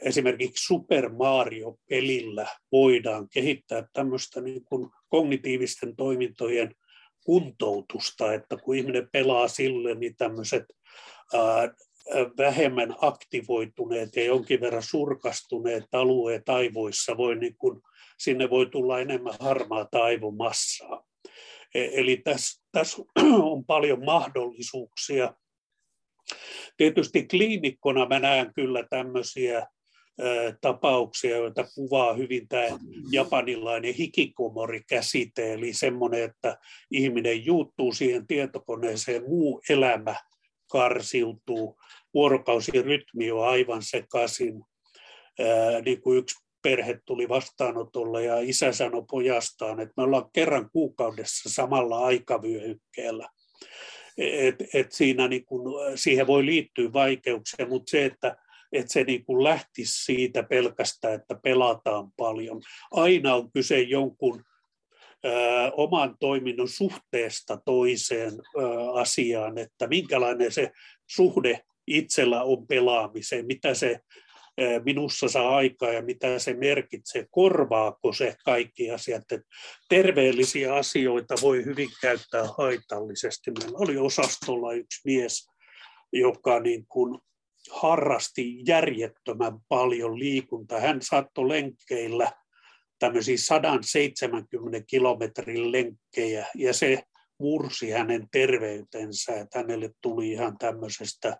esimerkiksi 0.00 0.66
Super 0.66 1.08
Mario-pelillä 1.08 2.46
voidaan 2.72 3.28
kehittää 3.28 3.86
tämmöistä 3.92 4.40
niin 4.40 4.64
kuin 4.64 4.90
kognitiivisten 5.08 5.96
toimintojen 5.96 6.74
kuntoutusta, 7.24 8.34
että 8.34 8.56
kun 8.56 8.76
ihminen 8.76 9.08
pelaa 9.12 9.48
sille, 9.48 9.94
niin 9.94 10.16
tämmöiset 10.16 10.64
vähemmän 12.38 12.94
aktivoituneet 13.00 14.16
ja 14.16 14.24
jonkin 14.24 14.60
verran 14.60 14.82
surkastuneet 14.82 15.84
alueet 15.92 16.48
aivoissa 16.48 17.16
voi 17.16 17.36
niin 17.36 17.56
kuin, 17.56 17.80
sinne 18.18 18.50
voi 18.50 18.66
tulla 18.66 19.00
enemmän 19.00 19.34
harmaata 19.40 20.02
aivomassaa. 20.02 21.04
E, 21.74 21.88
eli 21.92 22.16
tässä, 22.16 22.62
tässä 22.72 23.02
on 23.52 23.64
paljon 23.64 24.04
mahdollisuuksia. 24.04 25.34
Tietysti 26.76 27.26
kliinikkona 27.26 28.06
mä 28.06 28.18
näen 28.18 28.54
kyllä 28.54 28.86
tämmöisiä 28.90 29.66
tapauksia, 30.60 31.36
joita 31.36 31.64
kuvaa 31.74 32.14
hyvin 32.14 32.48
tämä 32.48 32.78
japanilainen 33.10 33.94
hikikomori-käsite, 33.94 35.52
eli 35.52 35.72
semmoinen, 35.72 36.22
että 36.22 36.58
ihminen 36.90 37.46
juuttuu 37.46 37.92
siihen 37.92 38.26
tietokoneeseen, 38.26 39.22
muu 39.22 39.62
elämä 39.70 40.14
karsiutuu, 40.70 41.80
vuorokausirytmi 42.14 43.30
on 43.30 43.48
aivan 43.48 43.82
sekaisin, 43.82 44.62
niin 45.84 46.02
kuin 46.02 46.18
yksi 46.18 46.43
perhe 46.64 46.98
tuli 47.04 47.28
vastaanotolle 47.28 48.24
ja 48.24 48.40
isä 48.40 48.72
sanoi 48.72 49.04
pojastaan, 49.10 49.80
että 49.80 49.94
me 49.96 50.02
ollaan 50.02 50.30
kerran 50.32 50.70
kuukaudessa 50.70 51.48
samalla 51.48 51.98
aikavyöhykkeellä. 51.98 53.28
Et, 54.18 54.54
et 54.74 54.92
siinä 54.92 55.28
niin 55.28 55.44
kun, 55.44 55.62
siihen 55.94 56.26
voi 56.26 56.46
liittyä 56.46 56.92
vaikeuksia, 56.92 57.66
mutta 57.66 57.90
se, 57.90 58.04
että 58.04 58.36
että 58.72 58.92
se 58.92 59.04
niin 59.04 59.24
kuin 59.24 59.44
lähtisi 59.44 60.04
siitä 60.04 60.42
pelkästään, 60.42 61.14
että 61.14 61.34
pelataan 61.42 62.12
paljon. 62.16 62.62
Aina 62.90 63.34
on 63.34 63.52
kyse 63.52 63.80
jonkun 63.80 64.44
ö, 65.24 65.30
oman 65.72 66.16
toiminnon 66.20 66.68
suhteesta 66.68 67.58
toiseen 67.64 68.32
ö, 68.32 68.92
asiaan, 68.92 69.58
että 69.58 69.86
minkälainen 69.86 70.52
se 70.52 70.70
suhde 71.06 71.60
itsellä 71.86 72.42
on 72.42 72.66
pelaamiseen, 72.66 73.46
mitä 73.46 73.74
se 73.74 74.00
minussa 74.84 75.28
saa 75.28 75.56
aikaa 75.56 75.92
ja 75.92 76.02
mitä 76.02 76.38
se 76.38 76.54
merkitsee, 76.54 77.26
korvaako 77.30 78.12
se 78.12 78.36
kaikki 78.44 78.90
asiat. 78.90 79.32
Että 79.32 79.48
terveellisiä 79.88 80.74
asioita 80.74 81.34
voi 81.42 81.64
hyvin 81.64 81.88
käyttää 82.00 82.44
haitallisesti. 82.58 83.50
Meillä 83.50 83.78
oli 83.78 83.98
osastolla 83.98 84.72
yksi 84.72 85.00
mies, 85.04 85.48
joka 86.12 86.60
niin 86.60 86.86
kuin 86.88 87.18
harrasti 87.70 88.62
järjettömän 88.66 89.58
paljon 89.68 90.18
liikuntaa. 90.18 90.80
Hän 90.80 91.02
saattoi 91.02 91.48
lenkkeillä 91.48 92.32
tämmöisiä 92.98 93.36
170 93.38 94.80
kilometrin 94.86 95.72
lenkkejä 95.72 96.46
ja 96.54 96.74
se 96.74 97.02
mursi 97.38 97.90
hänen 97.90 98.28
terveytensä, 98.32 99.40
että 99.40 99.58
hänelle 99.58 99.90
tuli 100.00 100.30
ihan 100.30 100.58
tämmöisestä 100.58 101.36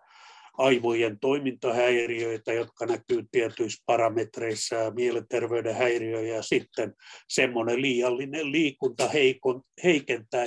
aivojen 0.57 1.19
toimintahäiriöitä, 1.19 2.53
jotka 2.53 2.85
näkyy 2.85 3.23
tietyissä 3.31 3.83
parametreissa 3.85 4.75
ja 4.75 4.91
mielenterveyden 4.91 5.75
häiriöjä 5.75 6.35
ja 6.35 6.43
sitten 6.43 6.93
semmoinen 7.29 7.81
liiallinen 7.81 8.51
liikunta 8.51 9.07
heikon, 9.07 9.61
heikentää 9.83 10.45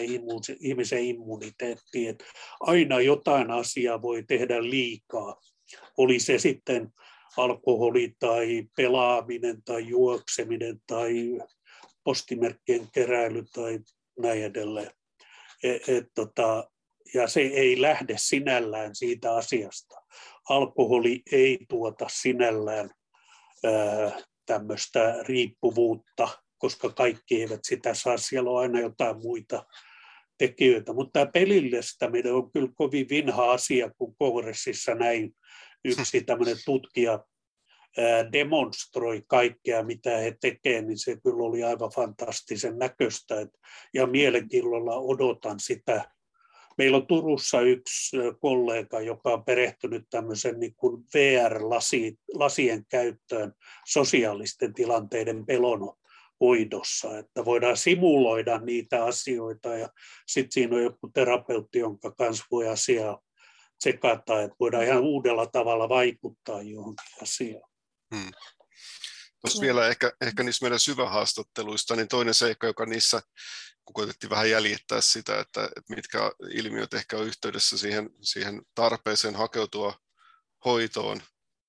ihmisen 0.61 1.05
immuniteettia. 1.05 2.15
Aina 2.61 3.01
jotain 3.01 3.51
asiaa 3.51 4.03
voi 4.03 4.25
tehdä 4.29 4.63
liikaa 4.63 5.41
oli 5.97 6.21
se 6.21 6.39
sitten 6.39 6.93
alkoholi 7.37 8.15
tai 8.19 8.65
pelaaminen 8.77 9.63
tai 9.63 9.89
juokseminen 9.89 10.81
tai 10.87 11.39
postimerkkien 12.05 12.89
keräily 12.93 13.45
tai 13.53 13.79
näin 14.19 14.43
edelleen. 14.43 14.91
Et, 15.63 15.89
et, 15.89 16.07
tota, 16.15 16.71
ja 17.15 17.29
se 17.29 17.41
ei 17.41 17.83
lähde 17.83 18.15
sinällään 18.17 18.95
siitä 18.95 19.35
asiasta. 19.35 20.03
Alkoholi 20.49 21.23
ei 21.33 21.59
tuota 21.69 22.07
sinällään 22.11 22.91
tämmöistä 24.47 25.17
riippuvuutta, 25.23 26.29
koska 26.59 26.89
kaikki 26.89 27.41
eivät 27.41 27.61
sitä 27.63 27.95
saa. 27.95 28.17
Siellä 28.17 28.51
on 28.51 28.61
aina 28.61 28.81
jotain 28.81 29.17
muita 29.23 29.67
tekijöitä. 30.39 30.93
Mutta 30.93 31.13
tämä 31.13 31.31
pelillistäminen 31.33 32.35
on 32.35 32.53
kyllä 32.53 32.69
kovin 32.75 33.09
vinha 33.09 33.53
asia, 33.53 33.91
kun 33.99 34.17
kongressissa 34.19 34.95
näin 34.95 35.37
yksi 35.85 36.21
tämmöinen 36.21 36.57
tutkija 36.65 37.25
demonstroi 38.33 39.23
kaikkea, 39.27 39.83
mitä 39.83 40.17
he 40.17 40.37
tekevät, 40.41 40.87
niin 40.87 40.99
se 40.99 41.17
kyllä 41.23 41.45
oli 41.45 41.63
aivan 41.63 41.91
fantastisen 41.91 42.79
näköistä. 42.79 43.35
Ja 43.95 44.07
mielenkiinnolla 44.07 44.97
odotan 44.99 45.61
sitä. 45.61 46.11
Meillä 46.79 46.97
on 46.97 47.07
Turussa 47.07 47.61
yksi 47.61 48.17
kollega, 48.41 49.01
joka 49.01 49.33
on 49.33 49.45
perehtynyt 49.45 50.05
tämmöisen 50.11 50.61
niin 50.61 50.75
kuin 50.77 51.05
VR-lasien 51.15 52.87
käyttöön 52.89 53.53
sosiaalisten 53.87 54.75
tilanteiden 54.75 55.47
pelon 55.47 55.95
hoidossa, 56.41 57.19
että 57.19 57.45
voidaan 57.45 57.77
simuloida 57.77 58.59
niitä 58.59 59.05
asioita 59.05 59.69
ja 59.69 59.89
sitten 60.27 60.53
siinä 60.53 60.77
on 60.77 60.83
joku 60.83 61.11
terapeutti, 61.15 61.79
jonka 61.79 62.11
kanssa 62.11 62.45
voi 62.51 62.69
asiaa 62.69 63.21
tsekata, 63.79 64.43
että 64.43 64.57
voidaan 64.61 64.85
ihan 64.85 65.03
uudella 65.03 65.47
tavalla 65.47 65.89
vaikuttaa 65.89 66.63
johonkin 66.63 67.23
asiaan. 67.23 67.71
Hmm. 68.15 68.31
Tuossa 69.41 69.61
vielä 69.61 69.89
ehkä, 69.89 70.13
ehkä 70.21 70.43
niissä 70.43 70.65
meidän 70.65 70.81
syvähaastatteluista, 70.81 71.97
niin 71.97 72.09
toinen 72.09 72.35
seikka, 72.35 72.67
joka 72.67 72.87
niissä, 72.87 73.23
kun 73.85 73.95
koitettiin 73.95 74.31
vähän 74.31 74.51
jäljittää 74.51 75.01
sitä, 75.01 75.41
että, 75.41 75.65
että 75.65 75.95
mitkä 75.95 76.33
ilmiöt 76.51 76.95
ehkä 76.95 77.19
on 77.19 77.27
yhteydessä 77.27 77.79
siihen, 77.79 78.11
siihen 78.23 78.63
tarpeeseen 78.75 79.37
hakeutua 79.37 79.99
hoitoon 80.65 81.23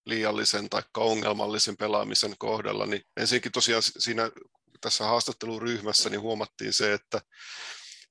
liiallisen 0.05 0.69
tai 0.69 0.83
ongelmallisen 0.97 1.77
pelaamisen 1.77 2.35
kohdalla, 2.37 2.85
niin 2.85 3.01
ensinnäkin 3.17 3.51
tosiaan 3.51 3.83
siinä 3.83 4.31
tässä 4.81 5.03
haastatteluryhmässä 5.03 6.09
niin 6.09 6.21
huomattiin 6.21 6.73
se, 6.73 6.93
että, 6.93 7.21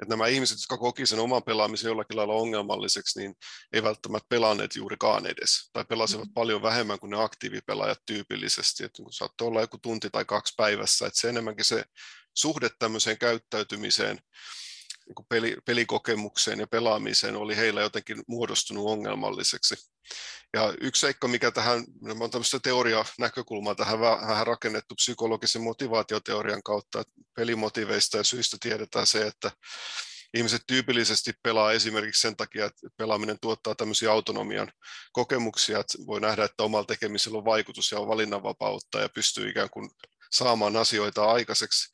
että 0.03 0.13
nämä 0.13 0.27
ihmiset, 0.27 0.59
jotka 0.59 0.79
koki 0.79 1.07
sen 1.07 1.19
oman 1.19 1.43
pelaamisen 1.43 1.89
jollakin 1.89 2.17
lailla 2.17 2.35
ongelmalliseksi, 2.35 3.21
niin 3.21 3.35
ei 3.73 3.83
välttämättä 3.83 4.27
pelanneet 4.29 4.77
juurikaan 4.77 5.27
edes, 5.27 5.71
tai 5.73 5.85
pelasivat 5.85 6.29
mm. 6.29 6.35
paljon 6.35 6.63
vähemmän 6.63 6.99
kuin 6.99 7.11
ne 7.11 7.23
aktiivipelaajat 7.23 7.99
tyypillisesti, 8.07 8.85
että 8.85 9.03
kun 9.03 9.13
saattoi 9.13 9.49
olla 9.49 9.61
joku 9.61 9.79
tunti 9.79 10.11
tai 10.11 10.25
kaksi 10.25 10.55
päivässä, 10.57 11.07
että 11.07 11.21
se 11.21 11.29
enemmänkin 11.29 11.65
se 11.65 11.85
suhde 12.35 12.71
tämmöiseen 12.79 13.19
käyttäytymiseen, 13.19 14.19
niin 15.09 15.27
peli, 15.29 15.57
pelikokemukseen 15.65 16.61
ja 16.61 16.67
pelaamiseen 16.67 17.37
oli 17.37 17.57
heillä 17.57 17.81
jotenkin 17.81 18.23
muodostunut 18.27 18.87
ongelmalliseksi. 18.87 19.75
Ja 20.55 20.75
yksi 20.81 21.01
seikka, 21.01 21.29
mikä 21.29 21.51
tähän, 21.51 21.85
on 22.21 22.31
tämmöistä 22.31 22.59
teoria-näkökulmaa 22.63 23.75
tähän 23.75 24.01
vähän 24.01 24.47
rakennettu 24.47 24.95
psykologisen 24.95 25.63
motivaatioteorian 25.63 26.63
kautta, 26.63 27.01
että 27.01 27.13
pelimotiveista 27.37 28.17
ja 28.17 28.25
syistä 28.25 28.57
tiedetään 28.61 29.07
se, 29.07 29.27
että 29.27 29.51
ihmiset 30.35 30.63
tyypillisesti 30.67 31.33
pelaa 31.43 31.73
esimerkiksi 31.73 32.21
sen 32.21 32.37
takia, 32.37 32.67
että 32.67 32.89
pelaaminen 32.97 33.39
tuottaa 33.41 33.75
tämmöisiä 33.75 34.13
autonomian 34.13 34.73
kokemuksia, 35.13 35.79
että 35.79 35.99
voi 36.07 36.21
nähdä, 36.21 36.45
että 36.45 36.63
omalla 36.63 36.87
tekemisellä 36.87 37.39
on 37.39 37.45
vaikutus 37.45 37.93
ja 37.93 38.01
on 38.01 38.09
valinnanvapautta 38.09 39.01
ja 39.01 39.09
pystyy 39.09 39.49
ikään 39.49 39.71
kuin 39.71 39.91
saamaan 40.33 40.77
asioita 40.77 41.31
aikaiseksi 41.31 41.93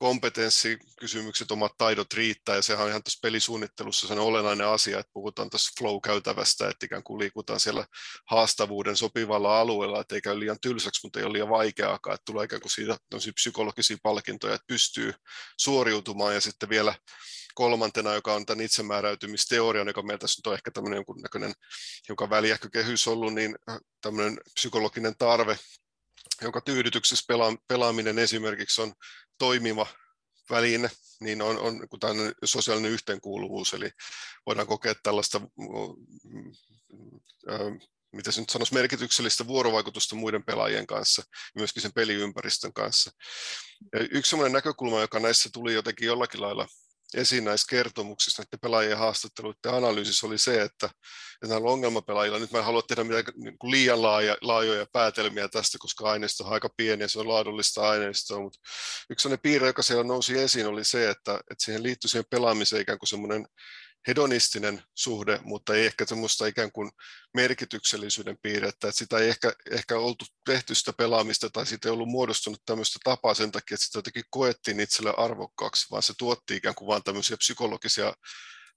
kompetenssikysymykset, 0.00 1.50
omat 1.50 1.72
taidot 1.78 2.14
riittää, 2.14 2.56
ja 2.56 2.62
sehän 2.62 2.84
on 2.84 2.90
ihan 2.90 3.02
tässä 3.02 3.18
pelisuunnittelussa 3.22 4.08
sen 4.08 4.18
olennainen 4.18 4.66
asia, 4.66 4.98
että 4.98 5.12
puhutaan 5.12 5.50
tässä 5.50 5.72
flow-käytävästä, 5.78 6.68
että 6.68 6.86
ikään 6.86 7.02
kuin 7.02 7.18
liikutaan 7.18 7.60
siellä 7.60 7.86
haastavuuden 8.30 8.96
sopivalla 8.96 9.60
alueella, 9.60 10.00
että 10.00 10.14
ei 10.14 10.20
käy 10.20 10.40
liian 10.40 10.60
tylsäksi, 10.62 11.00
mutta 11.02 11.18
ei 11.18 11.24
ole 11.24 11.32
liian 11.32 11.48
vaikeaakaan, 11.48 12.14
että 12.14 12.24
tulee 12.24 12.44
ikään 12.44 12.62
kuin 12.62 12.70
siitä 12.70 12.98
psykologisia 13.34 13.96
palkintoja, 14.02 14.54
että 14.54 14.66
pystyy 14.66 15.14
suoriutumaan, 15.58 16.34
ja 16.34 16.40
sitten 16.40 16.68
vielä 16.68 16.94
kolmantena, 17.54 18.14
joka 18.14 18.34
on 18.34 18.46
tämän 18.46 18.64
itsemääräytymisteorian, 18.64 19.86
joka 19.86 20.02
meillä 20.02 20.18
tässä 20.18 20.38
nyt 20.38 20.46
on 20.46 20.54
ehkä 20.54 20.70
tämmöinen 20.70 20.96
jonkunnäköinen 20.96 21.52
hiukan 22.08 22.30
väliähkykehys 22.30 23.08
ollut, 23.08 23.34
niin 23.34 23.56
tämmöinen 24.00 24.40
psykologinen 24.54 25.14
tarve 25.18 25.58
jonka 26.42 26.60
tyydytyksessä 26.60 27.24
pela, 27.28 27.56
pelaaminen 27.68 28.18
esimerkiksi 28.18 28.82
on 28.82 28.92
toimiva 29.38 29.86
väline, 30.50 30.90
niin 31.20 31.42
on, 31.42 31.58
on 31.58 31.88
tällainen 32.00 32.34
sosiaalinen 32.44 32.90
yhteenkuuluvuus, 32.90 33.74
eli 33.74 33.90
voidaan 34.46 34.66
kokea 34.66 34.94
tällaista, 35.02 35.40
mitä 38.12 38.32
se 38.32 38.40
nyt 38.40 38.50
sanoisi, 38.50 38.74
merkityksellistä 38.74 39.46
vuorovaikutusta 39.46 40.16
muiden 40.16 40.44
pelaajien 40.44 40.86
kanssa 40.86 41.22
ja 41.32 41.50
myöskin 41.54 41.82
sen 41.82 41.92
peliympäristön 41.92 42.72
kanssa. 42.72 43.10
Ja 43.92 44.00
yksi 44.10 44.30
sellainen 44.30 44.52
näkökulma, 44.52 45.00
joka 45.00 45.20
näissä 45.20 45.50
tuli 45.52 45.74
jotenkin 45.74 46.06
jollakin 46.06 46.40
lailla 46.40 46.68
esiin 47.14 47.44
näissä 47.44 47.66
kertomuksissa, 47.70 48.42
näiden 48.42 48.60
pelaajien 48.60 48.98
haastatteluiden 48.98 49.74
analyysissä 49.74 50.26
oli 50.26 50.38
se, 50.38 50.62
että, 50.62 50.86
että 50.86 51.48
näillä 51.48 51.70
ongelmapelaajilla, 51.70 52.38
nyt 52.38 52.52
mä 52.52 52.58
en 52.58 52.64
halua 52.64 52.82
tehdä 52.82 53.04
mitään 53.04 53.24
niin 53.36 53.58
kuin 53.58 53.70
liian 53.70 54.02
laaja, 54.02 54.36
laajoja 54.40 54.86
päätelmiä 54.92 55.48
tästä, 55.48 55.78
koska 55.80 56.10
aineisto 56.10 56.44
on 56.44 56.52
aika 56.52 56.68
pieni 56.76 57.02
ja 57.02 57.08
se 57.08 57.18
on 57.18 57.28
laadullista 57.28 57.88
aineistoa, 57.88 58.40
mutta 58.40 58.58
yksi 59.10 59.22
sellainen 59.22 59.42
piirre, 59.42 59.66
joka 59.66 59.82
siellä 59.82 60.04
nousi 60.04 60.38
esiin, 60.38 60.66
oli 60.66 60.84
se, 60.84 61.10
että, 61.10 61.34
että 61.50 61.64
siihen 61.64 61.82
liittyy 61.82 62.08
siihen 62.08 62.24
pelaamiseen 62.30 62.82
ikään 62.82 62.98
kuin 62.98 63.08
semmoinen 63.08 63.46
hedonistinen 64.06 64.82
suhde, 64.94 65.40
mutta 65.42 65.74
ei 65.74 65.86
ehkä 65.86 66.06
semmoista 66.06 66.46
ikään 66.46 66.72
kuin 66.72 66.90
merkityksellisyyden 67.34 68.38
piirrettä, 68.42 68.88
että 68.88 68.98
sitä 68.98 69.18
ei 69.18 69.28
ehkä, 69.28 69.52
ehkä 69.70 69.98
oltu 69.98 70.24
tehty 70.44 70.74
sitä 70.74 70.92
pelaamista 70.92 71.50
tai 71.50 71.66
siitä 71.66 71.88
ei 71.88 71.92
ollut 71.92 72.08
muodostunut 72.08 72.62
tämmöistä 72.66 72.98
tapaa 73.04 73.34
sen 73.34 73.52
takia, 73.52 73.74
että 73.74 73.84
sitä 73.86 73.98
jotenkin 73.98 74.24
koettiin 74.30 74.80
itselle 74.80 75.14
arvokkaaksi, 75.16 75.86
vaan 75.90 76.02
se 76.02 76.14
tuotti 76.18 76.56
ikään 76.56 76.74
kuin 76.74 76.86
vain 76.86 77.02
tämmöisiä 77.02 77.36
psykologisia 77.36 78.14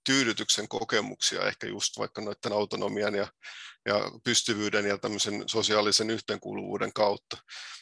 tyydytyksen 0.04 0.68
kokemuksia, 0.68 1.46
ehkä 1.46 1.66
just 1.66 1.98
vaikka 1.98 2.20
noiden 2.20 2.52
autonomian 2.52 3.14
ja, 3.14 3.28
ja 3.86 4.10
pystyvyyden 4.24 4.86
ja 4.86 4.98
tämmöisen 4.98 5.44
sosiaalisen 5.46 6.10
yhteenkuuluvuuden 6.10 6.92
kautta. 6.92 7.36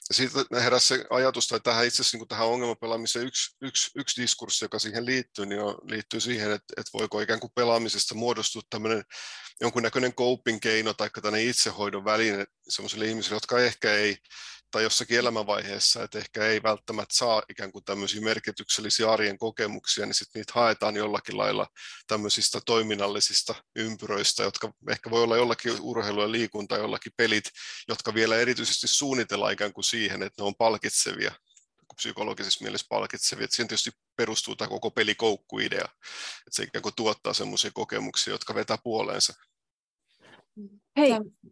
Ja 0.09 0.15
siitä 0.15 0.61
heräsi 0.61 0.87
se 0.87 1.05
ajatus, 1.11 1.49
tai 1.49 1.61
tähän 1.61 1.87
itse 1.87 2.03
asiassa 2.03 2.19
niin 2.19 2.29
tähän 2.29 2.47
ongelmapelaamiseen 2.47 3.27
yksi, 3.27 3.57
yksi, 3.61 3.91
yksi 3.97 4.23
diskurssi, 4.23 4.65
joka 4.65 4.79
siihen 4.79 5.07
liittyy, 5.07 5.47
niin 5.47 5.61
on, 5.61 5.79
liittyy 5.83 6.21
siihen, 6.21 6.53
että, 6.53 6.75
että 6.77 6.91
voiko 6.99 7.21
ikään 7.21 7.41
kuin 7.41 7.53
pelaamisesta 7.55 8.15
muodostua 8.15 8.63
tämmöinen 8.71 9.05
jonkunnäköinen 9.61 10.13
coping-keino 10.13 10.95
tai 10.95 11.11
tämmöinen 11.11 11.49
itsehoidon 11.49 12.05
väline 12.05 12.45
sellaisille 12.69 13.07
ihmisille, 13.07 13.37
jotka 13.37 13.61
ehkä 13.61 13.95
ei 13.95 14.17
tai 14.73 14.83
jossakin 14.83 15.19
elämänvaiheessa, 15.19 16.03
että 16.03 16.19
ehkä 16.19 16.47
ei 16.47 16.63
välttämättä 16.63 17.15
saa 17.15 17.43
ikään 17.49 17.73
kuin 17.73 17.85
tämmöisiä 17.85 18.21
merkityksellisiä 18.21 19.13
arjen 19.13 19.39
kokemuksia, 19.39 20.07
niin 20.07 20.15
sitten 20.15 20.41
niitä 20.41 20.53
haetaan 20.55 20.97
jollakin 20.97 21.39
lailla 21.39 21.67
tämmöisistä 22.07 22.61
toiminnallisista 22.67 23.55
ympyröistä, 23.77 24.43
jotka 24.43 24.73
ehkä 24.91 25.11
voi 25.11 25.23
olla 25.23 25.37
jollakin 25.37 25.81
urheilu 25.81 26.21
ja 26.23 26.33
liikunta, 26.33 26.77
jollakin 26.77 27.13
pelit, 27.17 27.45
jotka 27.89 28.15
vielä 28.15 28.37
erityisesti 28.37 28.89
suunnitellaan 28.89 29.53
ikään 29.53 29.73
kuin 29.73 29.85
siihen, 29.85 30.23
että 30.23 30.43
ne 30.43 30.47
on 30.47 30.55
palkitsevia 30.55 31.33
psykologisessa 31.95 32.65
mielessä 32.65 32.87
palkitsevia. 32.91 33.45
Että 33.45 33.57
siihen 33.57 33.69
tietysti 33.69 33.91
perustuu 34.17 34.57
tämä 34.57 34.69
koko 34.69 34.91
pelikoukkuidea, 34.91 35.85
että 35.85 36.51
se 36.51 36.63
ikään 36.63 36.83
kuin 36.83 36.95
tuottaa 36.95 37.33
semmoisia 37.33 37.71
kokemuksia, 37.75 38.35
jotka 38.35 38.55
vetää 38.55 38.79
puoleensa. 38.85 39.35
Hei. 40.97 41.11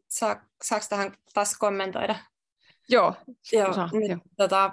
Saa, 0.08 0.44
saako 0.62 0.86
tähän 0.88 1.16
taas 1.34 1.56
kommentoida? 1.58 2.30
Joo, 2.90 3.14
joo, 3.52 3.72
saa, 3.72 3.88
nyt, 3.92 4.10
jo. 4.10 4.16
Tota, 4.36 4.64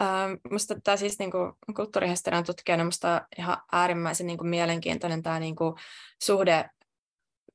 äh, 0.00 0.08
musta 0.50 0.80
tämä 0.84 0.96
siis 0.96 1.18
niinku, 1.18 1.38
kulttuurihistorian 1.76 2.44
tutkijana 2.44 2.84
musta 2.84 3.26
ihan 3.38 3.56
äärimmäisen 3.72 4.26
niinku, 4.26 4.44
mielenkiintoinen 4.44 5.22
tämä 5.22 5.40
niinku, 5.40 5.76
suhde 6.22 6.70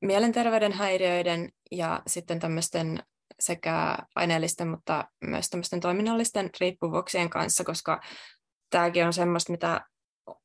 mielenterveyden 0.00 0.72
häiriöiden 0.72 1.52
ja 1.70 2.02
sitten 2.06 2.38
tämmöisten 2.38 3.02
sekä 3.40 3.96
aineellisten, 4.14 4.68
mutta 4.68 5.04
myös 5.24 5.50
tämmöisten 5.50 5.80
toiminnallisten 5.80 6.50
riippuvuuksien 6.60 7.30
kanssa, 7.30 7.64
koska 7.64 8.00
tämäkin 8.70 9.06
on 9.06 9.12
semmoista, 9.12 9.52
mitä 9.52 9.86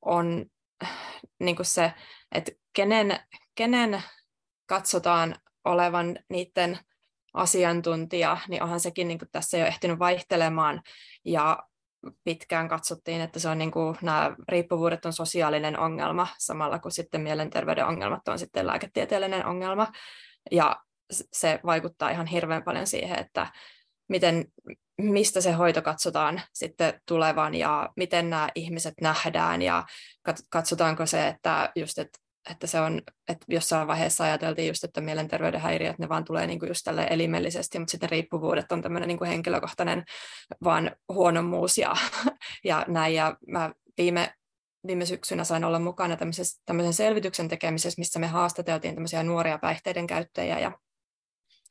on 0.01 0.45
niin 1.39 1.55
kuin 1.55 1.65
se, 1.65 1.93
että 2.31 2.51
kenen, 2.73 3.19
kenen 3.55 4.03
katsotaan 4.65 5.35
olevan 5.65 6.19
niiden 6.29 6.79
asiantuntija, 7.37 8.37
niin 8.47 8.63
onhan 8.63 8.79
sekin 8.79 9.07
niin 9.07 9.19
kuin 9.19 9.29
tässä 9.31 9.57
jo 9.57 9.65
ehtinyt 9.65 9.99
vaihtelemaan 9.99 10.81
ja 11.25 11.63
pitkään 12.23 12.67
katsottiin, 12.69 13.21
että 13.21 13.39
se 13.39 13.49
on 13.49 13.57
niin 13.57 13.71
kuin, 13.71 13.97
nämä 14.01 14.35
riippuvuudet 14.49 15.05
on 15.05 15.13
sosiaalinen 15.13 15.79
ongelma, 15.79 16.27
samalla 16.37 16.79
kuin 16.79 16.91
sitten 16.91 17.21
mielenterveyden 17.21 17.85
ongelmat 17.85 18.27
on 18.27 18.39
sitten 18.39 18.67
lääketieteellinen 18.67 19.45
ongelma. 19.45 19.87
Ja 20.51 20.81
se 21.33 21.59
vaikuttaa 21.65 22.09
ihan 22.09 22.27
hirveän 22.27 22.63
paljon 22.63 22.87
siihen, 22.87 23.19
että 23.19 23.47
miten, 24.09 24.45
mistä 24.97 25.41
se 25.41 25.51
hoito 25.51 25.81
katsotaan 25.81 26.41
sitten 26.53 27.01
tulevan 27.07 27.55
ja 27.55 27.89
miten 27.95 28.29
nämä 28.29 28.49
ihmiset 28.55 28.93
nähdään 29.01 29.61
ja 29.61 29.85
katsotaanko 30.49 31.05
se, 31.05 31.27
että 31.27 31.71
just, 31.75 31.97
että 31.97 32.19
että 32.51 32.67
se 32.67 32.79
on, 32.79 33.01
että 33.29 33.45
jossain 33.47 33.87
vaiheessa 33.87 34.23
ajateltiin 34.23 34.67
just, 34.67 34.83
että 34.83 35.01
mielenterveyden 35.01 35.61
häiriöt, 35.61 35.99
ne 35.99 36.09
vaan 36.09 36.25
tulee 36.25 36.47
niin 36.47 36.59
kuin 36.59 36.67
just 36.67 36.81
tälle 36.83 37.07
elimellisesti, 37.09 37.79
mutta 37.79 37.91
sitten 37.91 38.09
riippuvuudet 38.09 38.71
on 38.71 38.81
tämmöinen 38.81 39.07
niin 39.07 39.17
kuin 39.17 39.29
henkilökohtainen 39.29 40.03
vaan 40.63 40.91
huonommuus 41.13 41.77
ja, 41.77 41.95
ja 42.63 42.85
näin. 42.87 43.15
Ja 43.15 43.37
mä 43.47 43.71
viime, 43.97 44.33
viime 44.87 45.05
syksynä 45.05 45.43
sain 45.43 45.63
olla 45.63 45.79
mukana 45.79 46.17
tämmöisen 46.65 46.93
selvityksen 46.93 47.47
tekemisessä, 47.47 47.99
missä 47.99 48.19
me 48.19 48.27
haastateltiin 48.27 48.93
tämmöisiä 48.93 49.23
nuoria 49.23 49.57
päihteiden 49.57 50.07
käyttäjiä 50.07 50.59
ja, 50.59 50.71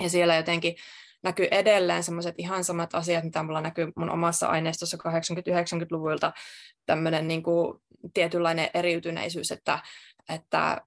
ja 0.03 0.11
siellä 0.11 0.37
jotenkin 0.37 0.77
näkyy 1.23 1.49
edelleen 1.51 2.03
semmoiset 2.03 2.35
ihan 2.39 2.65
samat 2.65 2.95
asiat, 2.95 3.25
mitä 3.25 3.43
mulla 3.43 3.61
näkyy 3.61 3.93
mun 3.97 4.11
omassa 4.11 4.47
aineistossa 4.47 4.97
80-90-luvuilta, 4.97 6.33
tämmöinen 6.87 7.29
niin 7.29 7.43
kuin 7.43 7.79
tietynlainen 8.15 8.71
eriytyneisyys, 8.75 9.53
että 9.53 9.79
että, 10.29 10.81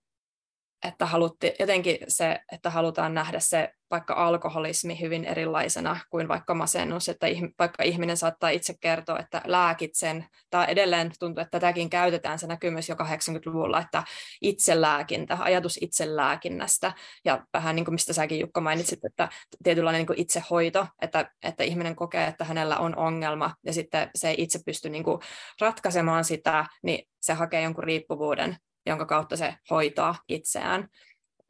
että 0.83 1.05
halutti, 1.05 1.53
jotenkin 1.59 1.97
se, 2.07 2.39
että 2.51 2.69
halutaan 2.69 3.13
nähdä 3.13 3.39
se 3.39 3.73
vaikka 3.91 4.13
alkoholismi 4.13 4.99
hyvin 5.01 5.25
erilaisena 5.25 5.99
kuin 6.09 6.27
vaikka 6.27 6.53
masennus, 6.53 7.09
että 7.09 7.27
vaikka 7.59 7.83
ihminen 7.83 8.17
saattaa 8.17 8.49
itse 8.49 8.73
kertoa, 8.79 9.19
että 9.19 9.41
lääkit 9.45 9.95
sen, 9.95 10.25
tai 10.49 10.65
edelleen 10.69 11.11
tuntuu, 11.19 11.41
että 11.41 11.59
tätäkin 11.59 11.89
käytetään, 11.89 12.39
se 12.39 12.47
näkyy 12.47 12.69
myös 12.69 12.89
jo 12.89 12.95
80-luvulla, 12.95 13.81
että 13.81 14.03
itselääkintä, 14.41 15.37
ajatus 15.39 15.77
itselääkinnästä, 15.81 16.93
ja 17.25 17.45
vähän 17.53 17.75
niin 17.75 17.85
kuin 17.85 17.93
mistä 17.93 18.13
säkin 18.13 18.39
Jukka 18.39 18.61
mainitsit, 18.61 19.05
että 19.05 19.29
tietynlainen 19.63 19.99
niin 19.99 20.07
kuin 20.07 20.19
itsehoito, 20.19 20.87
että, 21.01 21.31
että 21.43 21.63
ihminen 21.63 21.95
kokee, 21.95 22.27
että 22.27 22.43
hänellä 22.43 22.77
on 22.77 22.97
ongelma, 22.97 23.55
ja 23.65 23.73
sitten 23.73 24.09
se 24.15 24.29
ei 24.29 24.35
itse 24.37 24.59
pysty 24.65 24.89
niin 24.89 25.03
kuin 25.03 25.19
ratkaisemaan 25.61 26.23
sitä, 26.23 26.65
niin 26.83 27.07
se 27.21 27.33
hakee 27.33 27.61
jonkun 27.61 27.83
riippuvuuden 27.83 28.57
jonka 28.85 29.05
kautta 29.05 29.37
se 29.37 29.55
hoitaa 29.69 30.15
itseään. 30.27 30.87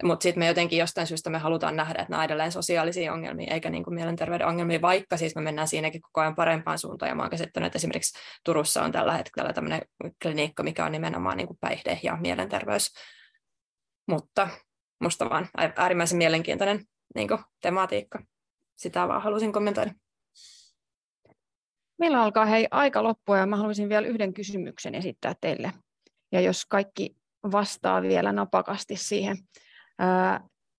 Mutta 0.03 0.23
sitten 0.23 0.39
me 0.39 0.47
jotenkin 0.47 0.79
jostain 0.79 1.07
syystä 1.07 1.29
me 1.29 1.37
halutaan 1.37 1.75
nähdä, 1.75 2.01
että 2.01 2.11
nämä 2.11 2.23
edelleen 2.23 2.51
sosiaalisia 2.51 3.13
ongelmia 3.13 3.53
eikä 3.53 3.69
niin 3.69 3.83
mielenterveyden 3.89 4.47
ongelmia, 4.47 4.81
vaikka 4.81 5.17
siis 5.17 5.35
me 5.35 5.41
mennään 5.41 5.67
siinäkin 5.67 6.01
koko 6.01 6.21
ajan 6.21 6.35
parempaan 6.35 6.79
suuntaan. 6.79 7.09
Ja 7.09 7.15
mä 7.15 7.21
oon 7.21 7.31
käsittänyt, 7.31 7.67
että 7.67 7.77
esimerkiksi 7.77 8.19
Turussa 8.45 8.83
on 8.83 8.91
tällä 8.91 9.17
hetkellä 9.17 9.53
tämmöinen 9.53 9.81
klinikka, 10.21 10.63
mikä 10.63 10.85
on 10.85 10.91
nimenomaan 10.91 11.37
niin 11.37 11.47
kuin 11.47 11.57
päihde- 11.61 11.99
ja 12.03 12.17
mielenterveys. 12.21 12.93
Mutta 14.07 14.49
musta 15.01 15.29
vaan 15.29 15.49
äärimmäisen 15.75 16.17
mielenkiintoinen 16.17 16.85
niin 17.15 17.27
kuin, 17.27 17.39
tematiikka. 17.61 18.23
Sitä 18.75 19.07
vaan 19.07 19.21
halusin 19.21 19.51
kommentoida. 19.51 19.91
Meillä 21.99 22.21
alkaa 22.21 22.45
hei 22.45 22.67
aika 22.71 23.03
loppua 23.03 23.37
ja 23.37 23.45
mä 23.45 23.55
haluaisin 23.55 23.89
vielä 23.89 24.07
yhden 24.07 24.33
kysymyksen 24.33 24.95
esittää 24.95 25.35
teille. 25.41 25.73
Ja 26.31 26.41
jos 26.41 26.65
kaikki 26.65 27.18
vastaa 27.51 28.01
vielä 28.01 28.31
napakasti 28.31 28.95
siihen. 28.95 29.37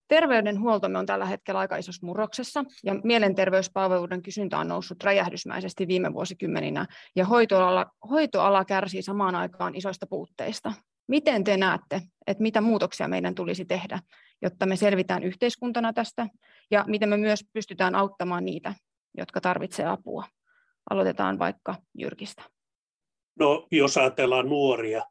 Terveydenhuoltomme 0.08 0.98
on 0.98 1.06
tällä 1.06 1.26
hetkellä 1.26 1.60
aika 1.60 1.76
isossa 1.76 2.06
murroksessa 2.06 2.64
ja 2.84 2.94
mielenterveyspalveluiden 3.04 4.22
kysyntä 4.22 4.58
on 4.58 4.68
noussut 4.68 5.04
räjähdysmäisesti 5.04 5.88
viime 5.88 6.12
vuosikymmeninä 6.12 6.86
ja 7.16 7.24
hoitoala, 7.24 7.86
hoitoala 8.10 8.64
kärsii 8.64 9.02
samaan 9.02 9.34
aikaan 9.34 9.74
isoista 9.74 10.06
puutteista. 10.06 10.72
Miten 11.08 11.44
te 11.44 11.56
näette, 11.56 12.02
että 12.26 12.42
mitä 12.42 12.60
muutoksia 12.60 13.08
meidän 13.08 13.34
tulisi 13.34 13.64
tehdä, 13.64 13.98
jotta 14.42 14.66
me 14.66 14.76
selvitään 14.76 15.24
yhteiskuntana 15.24 15.92
tästä 15.92 16.26
ja 16.70 16.84
miten 16.88 17.08
me 17.08 17.16
myös 17.16 17.44
pystytään 17.52 17.94
auttamaan 17.94 18.44
niitä, 18.44 18.74
jotka 19.18 19.40
tarvitsevat 19.40 19.92
apua? 19.92 20.24
Aloitetaan 20.90 21.38
vaikka 21.38 21.74
Jyrkistä. 21.98 22.42
No, 23.38 23.66
jos 23.72 23.96
ajatellaan 23.96 24.48
nuoria, 24.48 25.02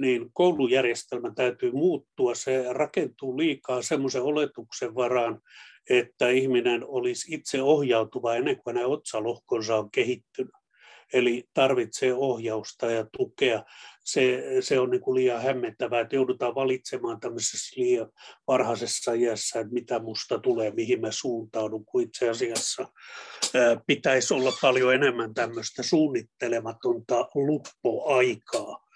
niin 0.00 0.30
koulujärjestelmän 0.32 1.34
täytyy 1.34 1.72
muuttua. 1.72 2.34
Se 2.34 2.64
rakentuu 2.72 3.38
liikaa 3.38 3.82
semmoisen 3.82 4.22
oletuksen 4.22 4.94
varaan, 4.94 5.40
että 5.90 6.28
ihminen 6.28 6.84
olisi 6.86 7.34
itse 7.34 7.62
ohjautuva 7.62 8.34
ennen 8.34 8.62
kuin 8.62 8.74
nämä 8.74 8.86
otsalohkonsa 8.86 9.76
on 9.76 9.90
kehittynyt. 9.90 10.52
Eli 11.12 11.44
tarvitsee 11.54 12.14
ohjausta 12.14 12.90
ja 12.90 13.06
tukea. 13.16 13.64
Se, 14.04 14.44
se 14.60 14.80
on 14.80 14.90
niin 14.90 15.00
kuin 15.00 15.14
liian 15.14 15.42
hämmentävää, 15.42 16.00
että 16.00 16.16
joudutaan 16.16 16.54
valitsemaan 16.54 17.20
tämmöisessä 17.20 17.80
liian 17.80 18.10
varhaisessa 18.46 19.12
iässä, 19.12 19.60
että 19.60 19.72
mitä 19.72 19.98
musta 19.98 20.38
tulee, 20.38 20.70
mihin 20.70 21.00
mä 21.00 21.10
suuntaudun, 21.10 21.84
kun 21.84 22.02
itse 22.02 22.28
asiassa 22.28 22.88
pitäisi 23.86 24.34
olla 24.34 24.52
paljon 24.62 24.94
enemmän 24.94 25.34
tämmöistä 25.34 25.82
suunnittelematonta 25.82 27.28
luppoaikaa 27.34 28.89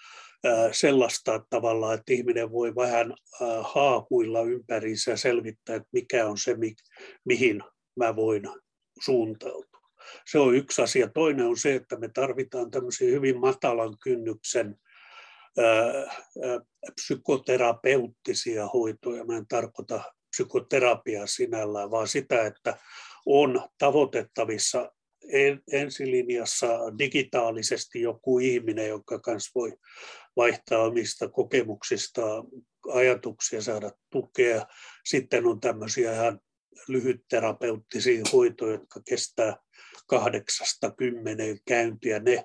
sellaista 0.72 1.44
tavalla, 1.50 1.94
että 1.94 2.12
ihminen 2.12 2.52
voi 2.52 2.74
vähän 2.74 3.14
haahuilla 3.62 4.40
ympäriinsä 4.40 5.10
ja 5.10 5.16
selvittää, 5.16 5.76
että 5.76 5.88
mikä 5.92 6.26
on 6.26 6.38
se, 6.38 6.56
mihin 7.24 7.62
mä 7.96 8.16
voin 8.16 8.42
suuntautua. 9.00 9.80
Se 10.30 10.38
on 10.38 10.54
yksi 10.54 10.82
asia. 10.82 11.08
Toinen 11.08 11.46
on 11.46 11.56
se, 11.56 11.74
että 11.74 11.96
me 11.96 12.08
tarvitaan 12.08 12.70
tämmöisiä 12.70 13.10
hyvin 13.10 13.40
matalan 13.40 13.96
kynnyksen 14.02 14.76
psykoterapeuttisia 16.94 18.66
hoitoja. 18.66 19.24
Mä 19.24 19.36
en 19.36 19.46
tarkoita 19.48 20.02
psykoterapiaa 20.30 21.26
sinällään, 21.26 21.90
vaan 21.90 22.08
sitä, 22.08 22.46
että 22.46 22.78
on 23.26 23.68
tavoitettavissa 23.78 24.92
ensilinjassa 25.72 26.68
digitaalisesti 26.98 28.00
joku 28.00 28.38
ihminen, 28.38 28.88
joka 28.88 29.18
kanssa 29.18 29.50
voi 29.54 29.72
vaihtaa 30.36 30.84
omista 30.84 31.28
kokemuksista 31.28 32.22
ajatuksia, 32.92 33.62
saada 33.62 33.90
tukea. 34.10 34.66
Sitten 35.04 35.46
on 35.46 35.60
tämmöisiä 35.60 36.12
ihan 36.12 36.40
lyhytterapeuttisia 36.88 38.22
hoitoja, 38.32 38.72
jotka 38.72 39.00
kestää 39.08 39.56
kahdeksasta 40.06 40.90
kymmeneen 40.90 41.58
käyntiä. 41.68 42.18
Ne 42.18 42.44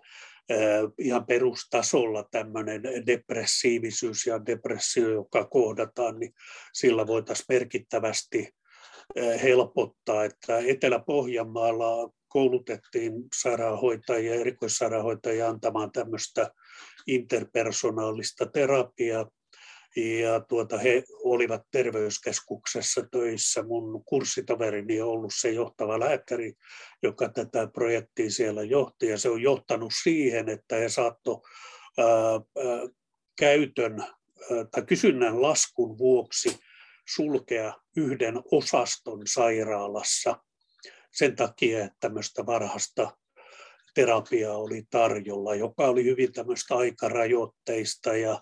ihan 0.97 1.25
perustasolla 1.25 2.27
tämmöinen 2.31 2.81
depressiivisyys 3.05 4.25
ja 4.25 4.45
depressio, 4.45 5.09
joka 5.09 5.45
kohdataan, 5.45 6.19
niin 6.19 6.33
sillä 6.73 7.07
voitaisiin 7.07 7.45
merkittävästi 7.49 8.53
helpottaa, 9.17 10.23
että 10.25 10.59
Etelä-Pohjanmaalla 10.59 12.09
koulutettiin 12.27 13.13
sairaanhoitajia, 13.35 14.35
erikoissairaanhoitajia 14.35 15.49
antamaan 15.49 15.91
tämmöistä 15.91 16.51
interpersonaalista 17.07 18.45
terapiaa. 18.45 19.29
Ja 19.95 20.39
tuota, 20.39 20.77
he 20.77 21.03
olivat 21.23 21.61
terveyskeskuksessa 21.71 23.01
töissä. 23.11 23.63
Mun 23.63 24.03
kurssitoverini 24.05 25.01
on 25.01 25.09
ollut 25.09 25.33
se 25.35 25.51
johtava 25.51 25.99
lääkäri, 25.99 26.53
joka 27.03 27.29
tätä 27.29 27.67
projektia 27.67 28.31
siellä 28.31 28.63
johti. 28.63 29.07
Ja 29.07 29.17
se 29.17 29.29
on 29.29 29.41
johtanut 29.41 29.91
siihen, 30.03 30.49
että 30.49 30.75
he 30.75 30.89
saatto 30.89 31.41
ää, 31.97 32.05
ää, 32.05 32.41
käytön 33.39 34.01
ää, 34.01 34.07
tai 34.71 34.83
kysynnän 34.85 35.41
laskun 35.41 35.97
vuoksi 35.97 36.59
sulkea 37.15 37.73
yhden 37.97 38.41
osaston 38.51 39.21
sairaalassa 39.27 40.43
sen 41.11 41.35
takia, 41.35 41.85
että 41.85 41.97
tämmöistä 41.99 42.45
varhasta 42.45 43.17
terapiaa 43.95 44.57
oli 44.57 44.83
tarjolla, 44.89 45.55
joka 45.55 45.87
oli 45.87 46.03
hyvin 46.03 46.33
tämmöistä 46.33 46.75
aikarajoitteista 46.75 48.17
ja 48.17 48.41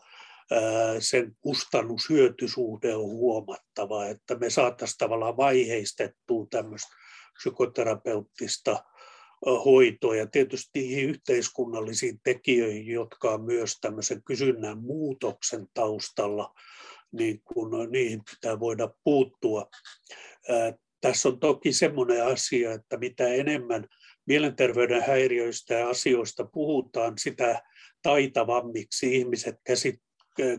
sen 0.99 1.37
kustannushyötysuhde 1.41 2.95
on 2.95 3.09
huomattava, 3.09 4.05
että 4.05 4.35
me 4.35 4.49
saataisiin 4.49 4.97
tavallaan 4.97 5.37
vaiheistettua 5.37 6.47
tämmöistä 6.49 6.95
psykoterapeuttista 7.33 8.83
hoitoa 9.65 10.15
ja 10.15 10.27
tietysti 10.27 10.79
niihin 10.79 11.09
yhteiskunnallisiin 11.09 12.19
tekijöihin, 12.23 12.87
jotka 12.87 13.31
on 13.31 13.41
myös 13.41 13.77
tämmöisen 13.81 14.23
kysynnän 14.23 14.77
muutoksen 14.77 15.67
taustalla, 15.73 16.53
niin 17.11 17.41
kun 17.43 17.91
niihin 17.91 18.21
pitää 18.31 18.59
voida 18.59 18.89
puuttua. 19.03 19.69
Tässä 21.01 21.29
on 21.29 21.39
toki 21.39 21.73
semmoinen 21.73 22.25
asia, 22.25 22.73
että 22.73 22.97
mitä 22.97 23.27
enemmän 23.27 23.87
mielenterveyden 24.25 25.01
häiriöistä 25.01 25.73
ja 25.73 25.89
asioista 25.89 26.45
puhutaan, 26.45 27.13
sitä 27.17 27.61
taitavammiksi 28.01 29.15
ihmiset 29.15 29.55
käsit, 29.63 30.01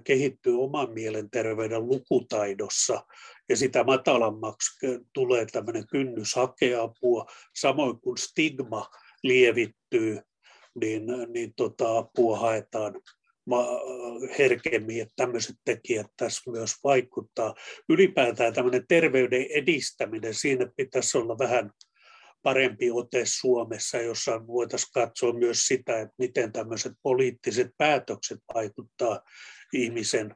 kehittyy 0.04 0.62
oman 0.62 0.92
mielenterveyden 0.92 1.86
lukutaidossa. 1.86 3.06
Ja 3.48 3.56
sitä 3.56 3.84
matalammaksi 3.84 4.86
tulee 5.12 5.46
tämmöinen 5.46 5.86
kynnys 5.86 6.34
hakea 6.34 6.82
apua, 6.82 7.26
samoin 7.56 8.00
kuin 8.00 8.18
stigma 8.18 8.86
lievittyy, 9.22 10.20
niin, 10.80 11.02
niin 11.28 11.52
tota, 11.56 11.98
apua 11.98 12.38
haetaan 12.38 13.00
herkemmin, 14.38 15.02
että 15.02 15.14
tämmöiset 15.16 15.56
tekijät 15.64 16.06
tässä 16.16 16.50
myös 16.50 16.74
vaikuttaa. 16.84 17.54
Ylipäätään 17.88 18.54
tämmöinen 18.54 18.86
terveyden 18.88 19.46
edistäminen, 19.50 20.34
siinä 20.34 20.66
pitäisi 20.76 21.18
olla 21.18 21.38
vähän 21.38 21.70
parempi 22.42 22.90
ote 22.90 23.22
Suomessa, 23.24 23.98
jossa 23.98 24.46
voitaisiin 24.46 24.92
katsoa 24.94 25.32
myös 25.32 25.58
sitä, 25.58 26.00
että 26.00 26.14
miten 26.18 26.52
tämmöiset 26.52 26.92
poliittiset 27.02 27.70
päätökset 27.78 28.38
vaikuttaa 28.54 29.20
ihmisen 29.72 30.34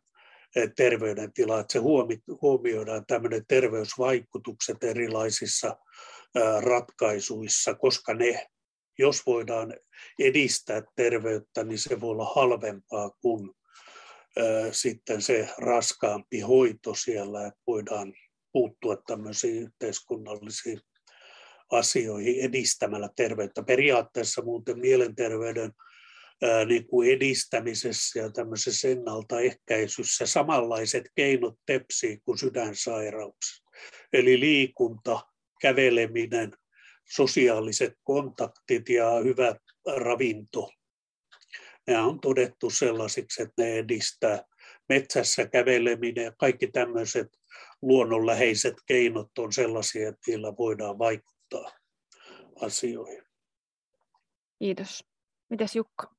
eh, 0.56 0.70
terveydentilaan, 0.76 1.60
että 1.60 1.72
se 1.72 1.78
huomioidaan 2.40 3.06
tämmöinen 3.06 3.44
terveysvaikutukset 3.48 4.84
erilaisissa 4.84 5.76
ratkaisuissa, 6.60 7.74
koska 7.74 8.14
ne, 8.14 8.47
jos 8.98 9.27
voidaan 9.27 9.74
edistää 10.19 10.82
terveyttä, 10.97 11.64
niin 11.64 11.78
se 11.78 12.01
voi 12.01 12.10
olla 12.10 12.32
halvempaa 12.35 13.10
kuin 13.10 13.51
sitten 14.73 15.23
se 15.23 15.48
raskaampi 15.59 16.40
hoito 16.40 16.94
siellä, 16.94 17.47
että 17.47 17.60
voidaan 17.66 18.14
puuttua 18.52 18.97
tämmöisiin 18.97 19.62
yhteiskunnallisiin 19.62 20.81
asioihin 21.70 22.40
edistämällä 22.40 23.09
terveyttä. 23.16 23.62
Periaatteessa 23.62 24.43
muuten 24.43 24.78
mielenterveyden 24.78 25.73
niin 26.66 26.86
kuin 26.86 27.10
edistämisessä 27.10 28.19
ja 28.19 28.31
tämmöisessä 28.31 28.89
ennaltaehkäisyssä 28.89 30.27
samanlaiset 30.27 31.05
keinot 31.14 31.55
tepsii 31.66 32.19
kuin 32.24 32.39
sydänsairauksissa. 32.39 33.64
Eli 34.12 34.40
liikunta, 34.40 35.20
käveleminen, 35.60 36.52
sosiaaliset 37.14 37.93
kontaktit 38.05 38.89
ja 38.89 39.10
hyvä 39.24 39.56
ravinto. 39.97 40.70
Nämä 41.86 42.06
on 42.06 42.20
todettu 42.20 42.70
sellaisiksi, 42.70 43.43
että 43.43 43.62
ne 43.62 43.74
edistää 43.74 44.44
metsässä 44.89 45.47
käveleminen 45.47 46.24
ja 46.24 46.32
kaikki 46.39 46.66
tämmöiset 46.66 47.28
luonnonläheiset 47.82 48.74
keinot 48.86 49.39
on 49.39 49.52
sellaisia, 49.52 50.09
että 50.09 50.20
niillä 50.26 50.56
voidaan 50.59 50.98
vaikuttaa 50.98 51.72
asioihin. 52.62 53.22
Kiitos. 54.59 55.05
Mitäs 55.51 55.76
Jukka? 55.76 56.14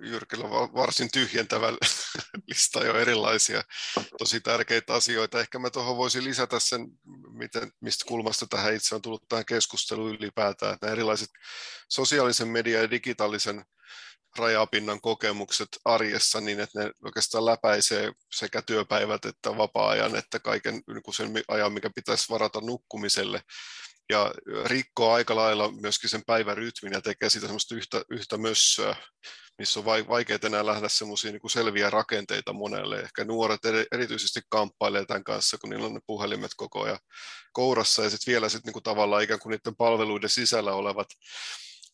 Jyrkillä 0.00 0.50
varsin 0.50 1.10
tyhjentävä 1.12 1.66
lista 2.48 2.84
jo 2.84 2.94
erilaisia 2.98 3.62
tosi 4.18 4.40
tärkeitä 4.40 4.94
asioita. 4.94 5.40
Ehkä 5.40 5.58
mä 5.58 5.70
tuohon 5.70 5.96
voisin 5.96 6.24
lisätä 6.24 6.58
sen, 6.58 6.80
miten, 7.40 7.72
mistä 7.80 8.04
kulmasta 8.08 8.46
tähän 8.46 8.74
itse 8.74 8.94
on 8.94 9.02
tullut 9.02 9.28
tähän 9.28 9.44
keskusteluun 9.44 10.14
ylipäätään. 10.14 10.78
Nämä 10.82 10.92
erilaiset 10.92 11.28
sosiaalisen 11.88 12.48
median 12.48 12.82
ja 12.82 12.90
digitaalisen 12.90 13.64
rajapinnan 14.38 15.00
kokemukset 15.00 15.68
arjessa 15.84 16.40
niin, 16.40 16.60
että 16.60 16.80
ne 16.80 16.92
oikeastaan 17.04 17.46
läpäisee 17.46 18.12
sekä 18.32 18.62
työpäivät 18.62 19.24
että 19.24 19.56
vapaa-ajan, 19.56 20.16
että 20.16 20.38
kaiken 20.38 20.74
niin 20.74 21.14
sen 21.14 21.32
ajan, 21.48 21.72
mikä 21.72 21.90
pitäisi 21.94 22.28
varata 22.30 22.60
nukkumiselle 22.60 23.42
ja 24.10 24.32
rikkoo 24.64 25.12
aika 25.12 25.36
lailla 25.36 25.72
myöskin 25.72 26.10
sen 26.10 26.22
päivärytmin 26.26 26.92
ja 26.92 27.00
tekee 27.00 27.30
sitä 27.30 27.46
semmoista 27.46 27.74
yhtä, 27.74 28.02
yhtä 28.10 28.38
mössöä, 28.38 28.96
missä 29.60 29.80
on 29.80 29.86
vaikeaa 29.86 30.38
enää 30.46 30.66
lähteä 30.66 30.88
semmoisia 30.88 31.32
niin 31.32 31.50
selviä 31.50 31.90
rakenteita 31.90 32.52
monelle. 32.52 33.00
Ehkä 33.00 33.24
nuoret 33.24 33.60
erityisesti 33.92 34.40
kamppailee 34.48 35.04
tämän 35.06 35.24
kanssa, 35.24 35.58
kun 35.58 35.70
niillä 35.70 35.86
on 35.86 35.94
ne 35.94 36.00
puhelimet 36.06 36.50
koko 36.56 36.82
ajan 36.82 36.98
kourassa 37.52 38.02
ja 38.02 38.10
sitten 38.10 38.32
vielä 38.32 38.48
sit 38.48 38.64
niin 38.64 38.72
kuin 38.72 38.82
tavallaan 38.82 39.22
ikään 39.22 39.40
kuin 39.40 39.50
niiden 39.50 39.76
palveluiden 39.76 40.30
sisällä 40.30 40.72
olevat 40.72 41.08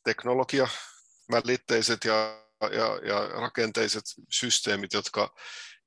teknologia, 0.05 0.68
välitteiset 1.32 2.05
ja, 2.05 2.43
ja, 2.60 3.01
ja 3.09 3.28
rakenteiset 3.28 4.05
systeemit, 4.30 4.93
jotka 4.93 5.34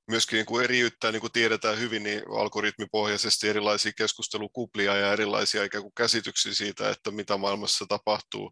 myöskin 0.07 0.37
niin 0.37 0.45
kuin 0.45 0.63
eriyttää, 0.63 1.11
niin 1.11 1.21
kuin 1.21 1.31
tiedetään 1.31 1.79
hyvin, 1.79 2.03
niin 2.03 2.23
algoritmipohjaisesti 2.39 3.49
erilaisia 3.49 3.91
keskustelukuplia 3.97 4.95
ja 4.95 5.13
erilaisia 5.13 5.63
ikään 5.63 5.81
kuin 5.81 5.95
käsityksiä 5.97 6.53
siitä, 6.53 6.89
että 6.89 7.11
mitä 7.11 7.37
maailmassa 7.37 7.85
tapahtuu 7.89 8.51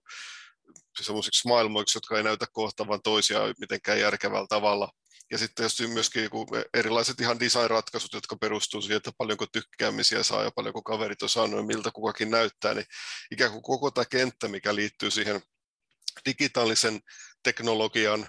sellaisiksi 1.01 1.47
maailmoiksi, 1.47 1.97
jotka 1.97 2.17
ei 2.17 2.23
näytä 2.23 2.45
kohtavan 2.51 3.01
toisiaan 3.01 3.55
mitenkään 3.59 3.99
järkevällä 3.99 4.47
tavalla. 4.49 4.91
Ja 5.31 5.37
sitten 5.37 5.55
tietysti 5.55 5.87
myöskin 5.87 6.29
erilaiset 6.73 7.21
ihan 7.21 7.39
design-ratkaisut, 7.39 8.13
jotka 8.13 8.35
perustuu 8.35 8.81
siihen, 8.81 8.97
että 8.97 9.11
paljonko 9.17 9.45
tykkäämisiä 9.51 10.23
saa 10.23 10.43
ja 10.43 10.51
paljonko 10.55 10.81
kaverit 10.81 11.21
on 11.21 11.29
saanut 11.29 11.59
ja 11.59 11.65
miltä 11.65 11.91
kukakin 11.91 12.31
näyttää, 12.31 12.73
niin 12.73 12.85
ikään 13.31 13.51
kuin 13.51 13.61
koko 13.61 13.91
tämä 13.91 14.05
kenttä, 14.05 14.47
mikä 14.47 14.75
liittyy 14.75 15.11
siihen 15.11 15.41
digitaalisen 16.25 16.99
teknologian 17.43 18.27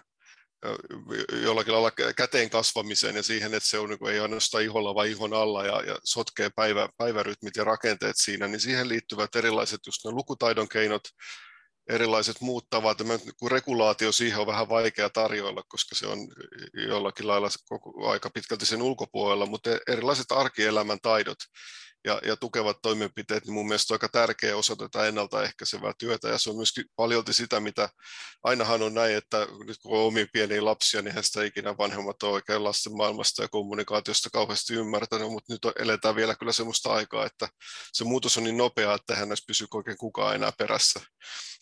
jollakin 1.42 1.72
lailla 1.72 1.90
käteen 2.16 2.50
kasvamiseen 2.50 3.16
ja 3.16 3.22
siihen, 3.22 3.54
että 3.54 3.68
se 3.68 3.78
on 3.78 3.88
niin 3.88 3.98
kuin, 3.98 4.14
ei 4.14 4.20
ainoastaan 4.20 4.64
iholla 4.64 4.94
vaan 4.94 5.08
ihon 5.08 5.34
alla 5.34 5.66
ja, 5.66 5.82
ja 5.82 5.98
sotkee 6.04 6.50
päivä, 6.56 6.88
päivärytmit 6.96 7.56
ja 7.56 7.64
rakenteet 7.64 8.16
siinä, 8.16 8.48
niin 8.48 8.60
siihen 8.60 8.88
liittyvät 8.88 9.36
erilaiset 9.36 9.80
just 9.86 10.04
ne 10.04 10.10
lukutaidon 10.10 10.68
keinot, 10.68 11.02
erilaiset 11.88 12.40
muut 12.40 12.70
tavat. 12.70 12.98
Kun 13.38 13.50
regulaatio 13.50 14.12
siihen 14.12 14.38
on 14.38 14.46
vähän 14.46 14.68
vaikea 14.68 15.10
tarjoilla, 15.10 15.62
koska 15.68 15.94
se 15.94 16.06
on 16.06 16.18
jollakin 16.88 17.26
lailla 17.26 17.48
koko, 17.68 18.08
aika 18.10 18.30
pitkälti 18.30 18.66
sen 18.66 18.82
ulkopuolella, 18.82 19.46
mutta 19.46 19.70
erilaiset 19.88 20.32
arkielämän 20.32 20.98
taidot, 21.02 21.38
ja, 22.08 22.20
ja 22.24 22.36
tukevat 22.36 22.78
toimenpiteet, 22.82 23.44
niin 23.44 23.54
mun 23.54 23.68
mielestä 23.68 23.94
on 23.94 23.94
aika 23.94 24.08
tärkeä 24.08 24.56
osa 24.56 24.76
tätä 24.76 25.06
ennaltaehkäisevää 25.06 25.92
työtä, 25.98 26.28
ja 26.28 26.38
se 26.38 26.50
on 26.50 26.56
myöskin 26.56 26.84
paljolti 26.96 27.32
sitä, 27.32 27.60
mitä 27.60 27.88
ainahan 28.42 28.82
on 28.82 28.94
näin, 28.94 29.16
että 29.16 29.46
nyt 29.66 29.76
kun 29.82 29.98
on 29.98 30.04
omia 30.04 30.26
pieniä 30.32 30.64
lapsia, 30.64 31.02
niin 31.02 31.24
sitä 31.24 31.44
ikinä 31.44 31.78
vanhemmat 31.78 32.22
on 32.22 32.30
oikein 32.30 32.64
lasten 32.64 32.96
maailmasta 32.96 33.42
ja 33.42 33.48
kommunikaatiosta 33.48 34.30
kauheasti 34.32 34.74
ymmärtänyt, 34.74 35.30
mutta 35.30 35.52
nyt 35.52 35.60
eletään 35.78 36.16
vielä 36.16 36.34
kyllä 36.34 36.52
sellaista 36.52 36.92
aikaa, 36.92 37.26
että 37.26 37.48
se 37.92 38.04
muutos 38.04 38.38
on 38.38 38.44
niin 38.44 38.56
nopea, 38.56 38.94
että 38.94 39.16
hän 39.16 39.28
näissä 39.28 39.44
pysyy 39.46 39.66
oikein 39.74 39.98
kukaan 39.98 40.34
enää 40.34 40.52
perässä, 40.58 41.00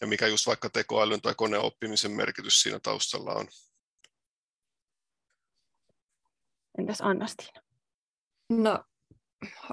ja 0.01 0.07
mikä 0.07 0.27
just 0.27 0.47
vaikka 0.47 0.71
tekoälyn 0.71 1.23
tai 1.23 1.35
koneoppimisen 1.37 2.13
merkitys 2.13 2.61
siinä 2.61 2.81
taustalla 2.83 3.33
on. 3.33 3.49
Entäs 6.79 7.01
Anna-Stiina? 7.01 7.63
No 8.49 8.85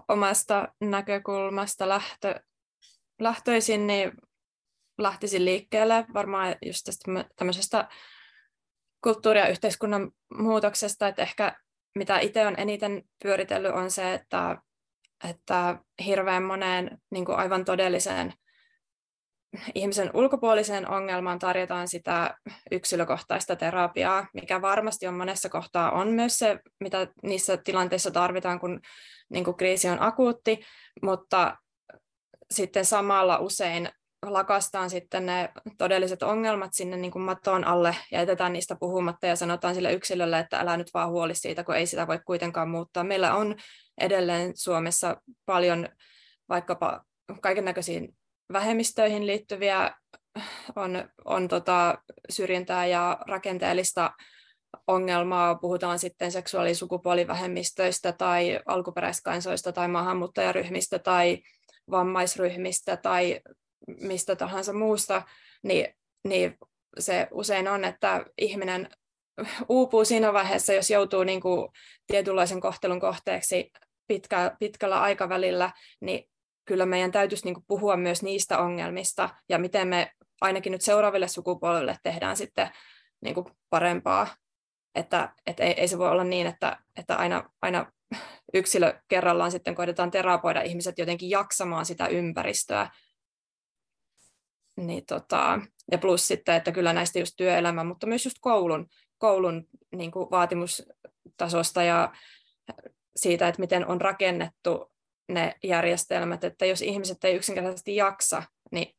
omasta 0.08 0.68
näkökulmasta 0.82 1.90
lähtö, 1.90 2.40
lähtöisin, 3.20 3.88
niin 3.88 4.12
lähtisin 4.98 5.46
liikkeelle 5.46 6.06
varmaan 6.14 6.56
just 6.66 6.82
tästä 6.86 7.12
tämmöisestä 7.36 7.90
kulttuuri- 9.04 9.40
ja 9.40 9.48
yhteiskunnan 9.48 10.12
muutoksesta, 10.38 11.08
että 11.08 11.22
ehkä 11.22 11.56
mitä 11.96 12.20
itse 12.20 12.48
on 12.48 12.56
eniten 12.58 13.04
pyöritellyt 13.24 13.72
on 13.72 13.92
se, 13.92 14.14
että, 14.14 14.58
että 15.30 15.80
hirveän 16.06 16.44
moneen 16.44 16.98
niin 17.12 17.26
kuin 17.26 17.38
aivan 17.38 17.66
todelliseen 17.66 18.34
ihmisen 19.76 20.12
ulkopuoliseen 20.14 20.90
ongelmaan 20.90 21.40
tarjotaan 21.40 21.88
sitä 21.88 22.38
yksilökohtaista 22.72 23.56
terapiaa, 23.56 24.28
mikä 24.34 24.62
varmasti 24.62 25.08
on 25.08 25.14
monessa 25.14 25.50
kohtaa 25.50 25.92
on 25.92 26.08
myös 26.08 26.40
se, 26.40 26.60
mitä 26.80 27.08
niissä 27.24 27.58
tilanteissa 27.58 28.12
tarvitaan, 28.12 28.60
kun 28.60 28.80
niin 29.30 29.44
kuin 29.44 29.58
kriisi 29.58 29.90
on 29.90 30.02
akuutti, 30.02 30.60
mutta 31.02 31.58
sitten 32.52 32.86
samalla 32.86 33.38
usein 33.38 33.90
lakastaan 34.26 34.90
sitten 34.90 35.26
ne 35.26 35.50
todelliset 35.78 36.24
ongelmat 36.24 36.74
sinne 36.74 36.98
niin 36.98 37.12
kuin 37.12 37.24
maton 37.24 37.64
alle 37.64 37.96
ja 38.12 38.20
jätetään 38.20 38.54
niistä 38.54 38.76
puhumatta 38.80 39.28
ja 39.28 39.36
sanotaan 39.36 39.76
sille 39.76 39.94
yksilölle, 39.94 40.40
että 40.40 40.60
älä 40.60 40.78
nyt 40.78 40.94
vaan 40.94 41.10
huoli 41.10 41.36
siitä, 41.36 41.64
kun 41.64 41.76
ei 41.76 41.86
sitä 41.86 42.08
voi 42.08 42.20
kuitenkaan 42.26 42.70
muuttaa. 42.70 43.04
Meillä 43.04 43.36
on 43.36 43.56
edelleen 43.98 44.52
Suomessa 44.56 45.18
paljon 45.46 45.90
vaikkapa 46.50 47.04
kaiken 47.42 47.66
näköisiä 47.66 48.02
vähemmistöihin 48.54 49.28
liittyviä 49.28 49.96
on, 50.76 51.10
on 51.26 51.48
tota 51.48 51.98
syrjintää 52.30 52.86
ja 52.86 53.18
rakenteellista 53.28 54.12
ongelmaa, 54.88 55.56
puhutaan 55.56 56.00
sitten 56.00 56.32
seksuaali- 56.32 56.70
ja 56.70 56.76
sukupuolivähemmistöistä 56.76 58.12
tai 58.12 58.60
alkuperäiskansoista 58.66 59.72
tai 59.72 59.88
maahanmuuttajaryhmistä 59.88 61.00
tai 61.00 61.40
vammaisryhmistä 61.92 62.98
tai 62.98 63.42
mistä 64.02 64.36
tahansa 64.36 64.74
muusta, 64.74 65.22
niin, 65.64 65.88
niin 66.28 66.58
se 67.00 67.28
usein 67.32 67.68
on, 67.68 67.86
että 67.86 68.26
ihminen 68.38 68.90
uupuu 69.70 70.06
siinä 70.06 70.34
vaiheessa, 70.34 70.74
jos 70.74 70.90
joutuu 70.90 71.24
niin 71.24 71.42
kuin 71.42 71.70
tietynlaisen 72.08 72.62
kohtelun 72.62 73.00
kohteeksi 73.00 73.72
pitkä, 74.08 74.56
pitkällä 74.60 75.02
aikavälillä, 75.02 75.72
niin 76.00 76.30
kyllä 76.66 76.86
meidän 76.86 77.12
täytyisi 77.12 77.46
niin 77.46 77.54
kuin 77.54 77.66
puhua 77.68 77.98
myös 77.98 78.24
niistä 78.24 78.60
ongelmista 78.60 79.30
ja 79.50 79.60
miten 79.60 79.88
me 79.88 80.12
ainakin 80.42 80.72
nyt 80.72 80.82
seuraaville 80.82 81.28
sukupolville 81.28 81.98
tehdään 82.04 82.38
sitten 82.38 82.70
niin 83.22 83.36
kuin 83.36 83.46
parempaa 83.70 84.28
että, 84.96 85.34
että 85.46 85.64
ei, 85.64 85.72
ei 85.72 85.88
se 85.88 85.98
voi 85.98 86.10
olla 86.10 86.24
niin, 86.24 86.48
että, 86.48 86.78
että 86.96 87.16
aina, 87.16 87.50
aina 87.62 87.92
yksilö 88.54 89.02
kerrallaan 89.08 89.52
sitten 89.52 89.76
koitetaan 89.76 90.12
terapoida 90.12 90.62
ihmiset 90.62 90.98
jotenkin 90.98 91.30
jaksamaan 91.30 91.86
sitä 91.86 92.08
ympäristöä. 92.08 92.90
Niin 94.78 95.06
tota, 95.06 95.60
ja 95.92 95.98
plus 95.98 96.28
sitten, 96.28 96.56
että 96.56 96.72
kyllä 96.72 96.94
näistä 96.94 97.20
just 97.20 97.34
työelämä, 97.38 97.84
mutta 97.84 98.08
myös 98.08 98.26
just 98.26 98.38
koulun, 98.42 98.88
koulun 99.18 99.66
niin 99.96 100.12
kuin 100.12 100.32
vaatimustasosta 100.32 101.84
ja 101.84 102.14
siitä, 103.16 103.48
että 103.48 103.60
miten 103.60 103.88
on 103.88 104.02
rakennettu 104.02 104.93
ne 105.30 105.56
järjestelmät, 105.64 106.44
että 106.44 106.66
jos 106.66 106.82
ihmiset 106.82 107.24
ei 107.24 107.36
yksinkertaisesti 107.36 107.96
jaksa, 107.96 108.44
niin 108.72 108.96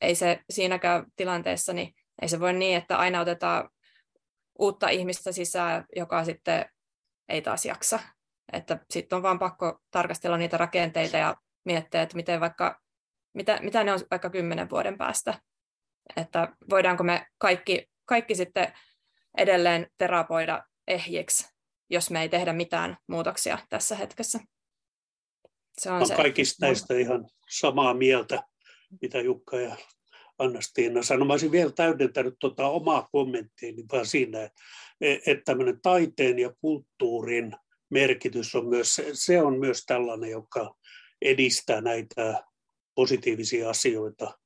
ei 0.00 0.14
se 0.14 0.40
siinäkään 0.50 1.06
tilanteessa, 1.16 1.72
niin 1.72 1.94
ei 2.22 2.28
se 2.28 2.40
voi 2.40 2.52
niin, 2.52 2.76
että 2.76 2.98
aina 2.98 3.20
otetaan 3.20 3.70
uutta 4.58 4.88
ihmistä 4.88 5.32
sisään, 5.32 5.84
joka 5.96 6.24
sitten 6.24 6.66
ei 7.28 7.42
taas 7.42 7.64
jaksa. 7.64 8.00
Että 8.52 8.78
sitten 8.90 9.16
on 9.16 9.22
vaan 9.22 9.38
pakko 9.38 9.80
tarkastella 9.90 10.36
niitä 10.36 10.56
rakenteita 10.56 11.16
ja 11.16 11.36
miettiä, 11.64 12.02
että 12.02 12.16
miten 12.16 12.40
vaikka, 12.40 12.80
mitä, 13.34 13.58
mitä 13.62 13.84
ne 13.84 13.92
on 13.92 14.00
vaikka 14.10 14.30
kymmenen 14.30 14.70
vuoden 14.70 14.98
päästä. 14.98 15.40
Että 16.16 16.48
voidaanko 16.70 17.04
me 17.04 17.26
kaikki, 17.38 17.90
kaikki 18.04 18.34
sitten 18.34 18.72
edelleen 19.36 19.86
terapoida 19.98 20.64
ehjiksi, 20.88 21.48
jos 21.90 22.10
me 22.10 22.22
ei 22.22 22.28
tehdä 22.28 22.52
mitään 22.52 22.96
muutoksia 23.06 23.58
tässä 23.68 23.96
hetkessä. 23.96 24.38
Se 25.80 25.90
on, 25.90 26.06
se. 26.06 26.14
kaikista 26.14 26.66
näistä 26.66 26.94
ihan 26.94 27.28
samaa 27.50 27.94
mieltä, 27.94 28.42
mitä 29.02 29.20
Jukka 29.20 29.60
ja 29.60 29.76
Anna-Stiina 30.38 31.02
sanoi. 31.02 31.26
Mä 31.26 31.32
olisin 31.32 31.52
vielä 31.52 31.72
täydentänyt 31.72 32.34
tuota 32.38 32.68
omaa 32.68 33.08
kommenttiini 33.12 33.84
vaan 33.92 34.06
siinä, 34.06 34.50
että 35.26 35.44
tämmöinen 35.44 35.80
taiteen 35.82 36.38
ja 36.38 36.52
kulttuurin 36.60 37.52
merkitys 37.90 38.54
on 38.54 38.68
myös, 38.68 39.00
se 39.12 39.42
on 39.42 39.58
myös 39.58 39.84
tällainen, 39.86 40.30
joka 40.30 40.74
edistää 41.22 41.80
näitä 41.80 42.44
positiivisia 42.94 43.70
asioita, 43.70 44.38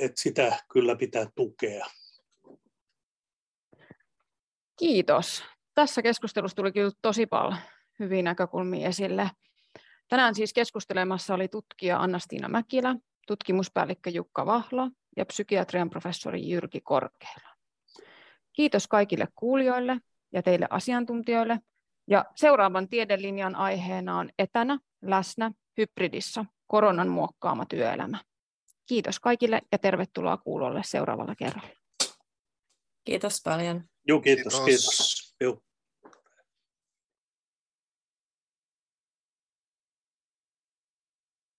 että 0.00 0.22
sitä 0.22 0.58
kyllä 0.72 0.96
pitää 0.96 1.26
tukea. 1.34 1.86
Kiitos. 4.78 5.44
Tässä 5.74 6.02
keskustelussa 6.02 6.56
tuli 6.56 6.72
kyllä 6.72 6.90
tosi 7.02 7.26
paljon 7.26 7.56
hyviä 7.98 8.22
näkökulmia 8.22 8.88
esille. 8.88 9.30
Tänään 10.08 10.34
siis 10.34 10.52
keskustelemassa 10.52 11.34
oli 11.34 11.48
tutkija 11.48 11.98
Anna-Stiina 11.98 12.48
Mäkilä 12.48 12.96
tutkimuspäällikkö 13.28 14.10
Jukka 14.10 14.46
Vahlo 14.46 14.90
ja 15.16 15.26
psykiatrian 15.26 15.90
professori 15.90 16.50
Jyrki 16.50 16.80
Korkeala. 16.80 17.48
Kiitos 18.52 18.88
kaikille 18.88 19.28
kuulijoille 19.34 19.98
ja 20.32 20.42
teille 20.42 20.66
asiantuntijoille. 20.70 21.60
Ja 22.10 22.24
seuraavan 22.34 22.88
tiedelinjan 22.88 23.56
aiheena 23.56 24.18
on 24.18 24.30
etänä, 24.38 24.78
läsnä, 25.02 25.52
hybridissä, 25.78 26.44
koronan 26.66 27.08
muokkaama 27.08 27.66
työelämä. 27.66 28.18
Kiitos 28.86 29.20
kaikille 29.20 29.62
ja 29.72 29.78
tervetuloa 29.78 30.36
kuulolle 30.36 30.80
seuraavalla 30.84 31.34
kerralla. 31.34 31.68
Kiitos 33.04 33.40
paljon. 33.44 33.84
Joo, 34.06 34.20
kiitos, 34.20 34.60
kiitos. 34.60 34.64
kiitos. 34.64 35.36
Joo. 35.40 35.62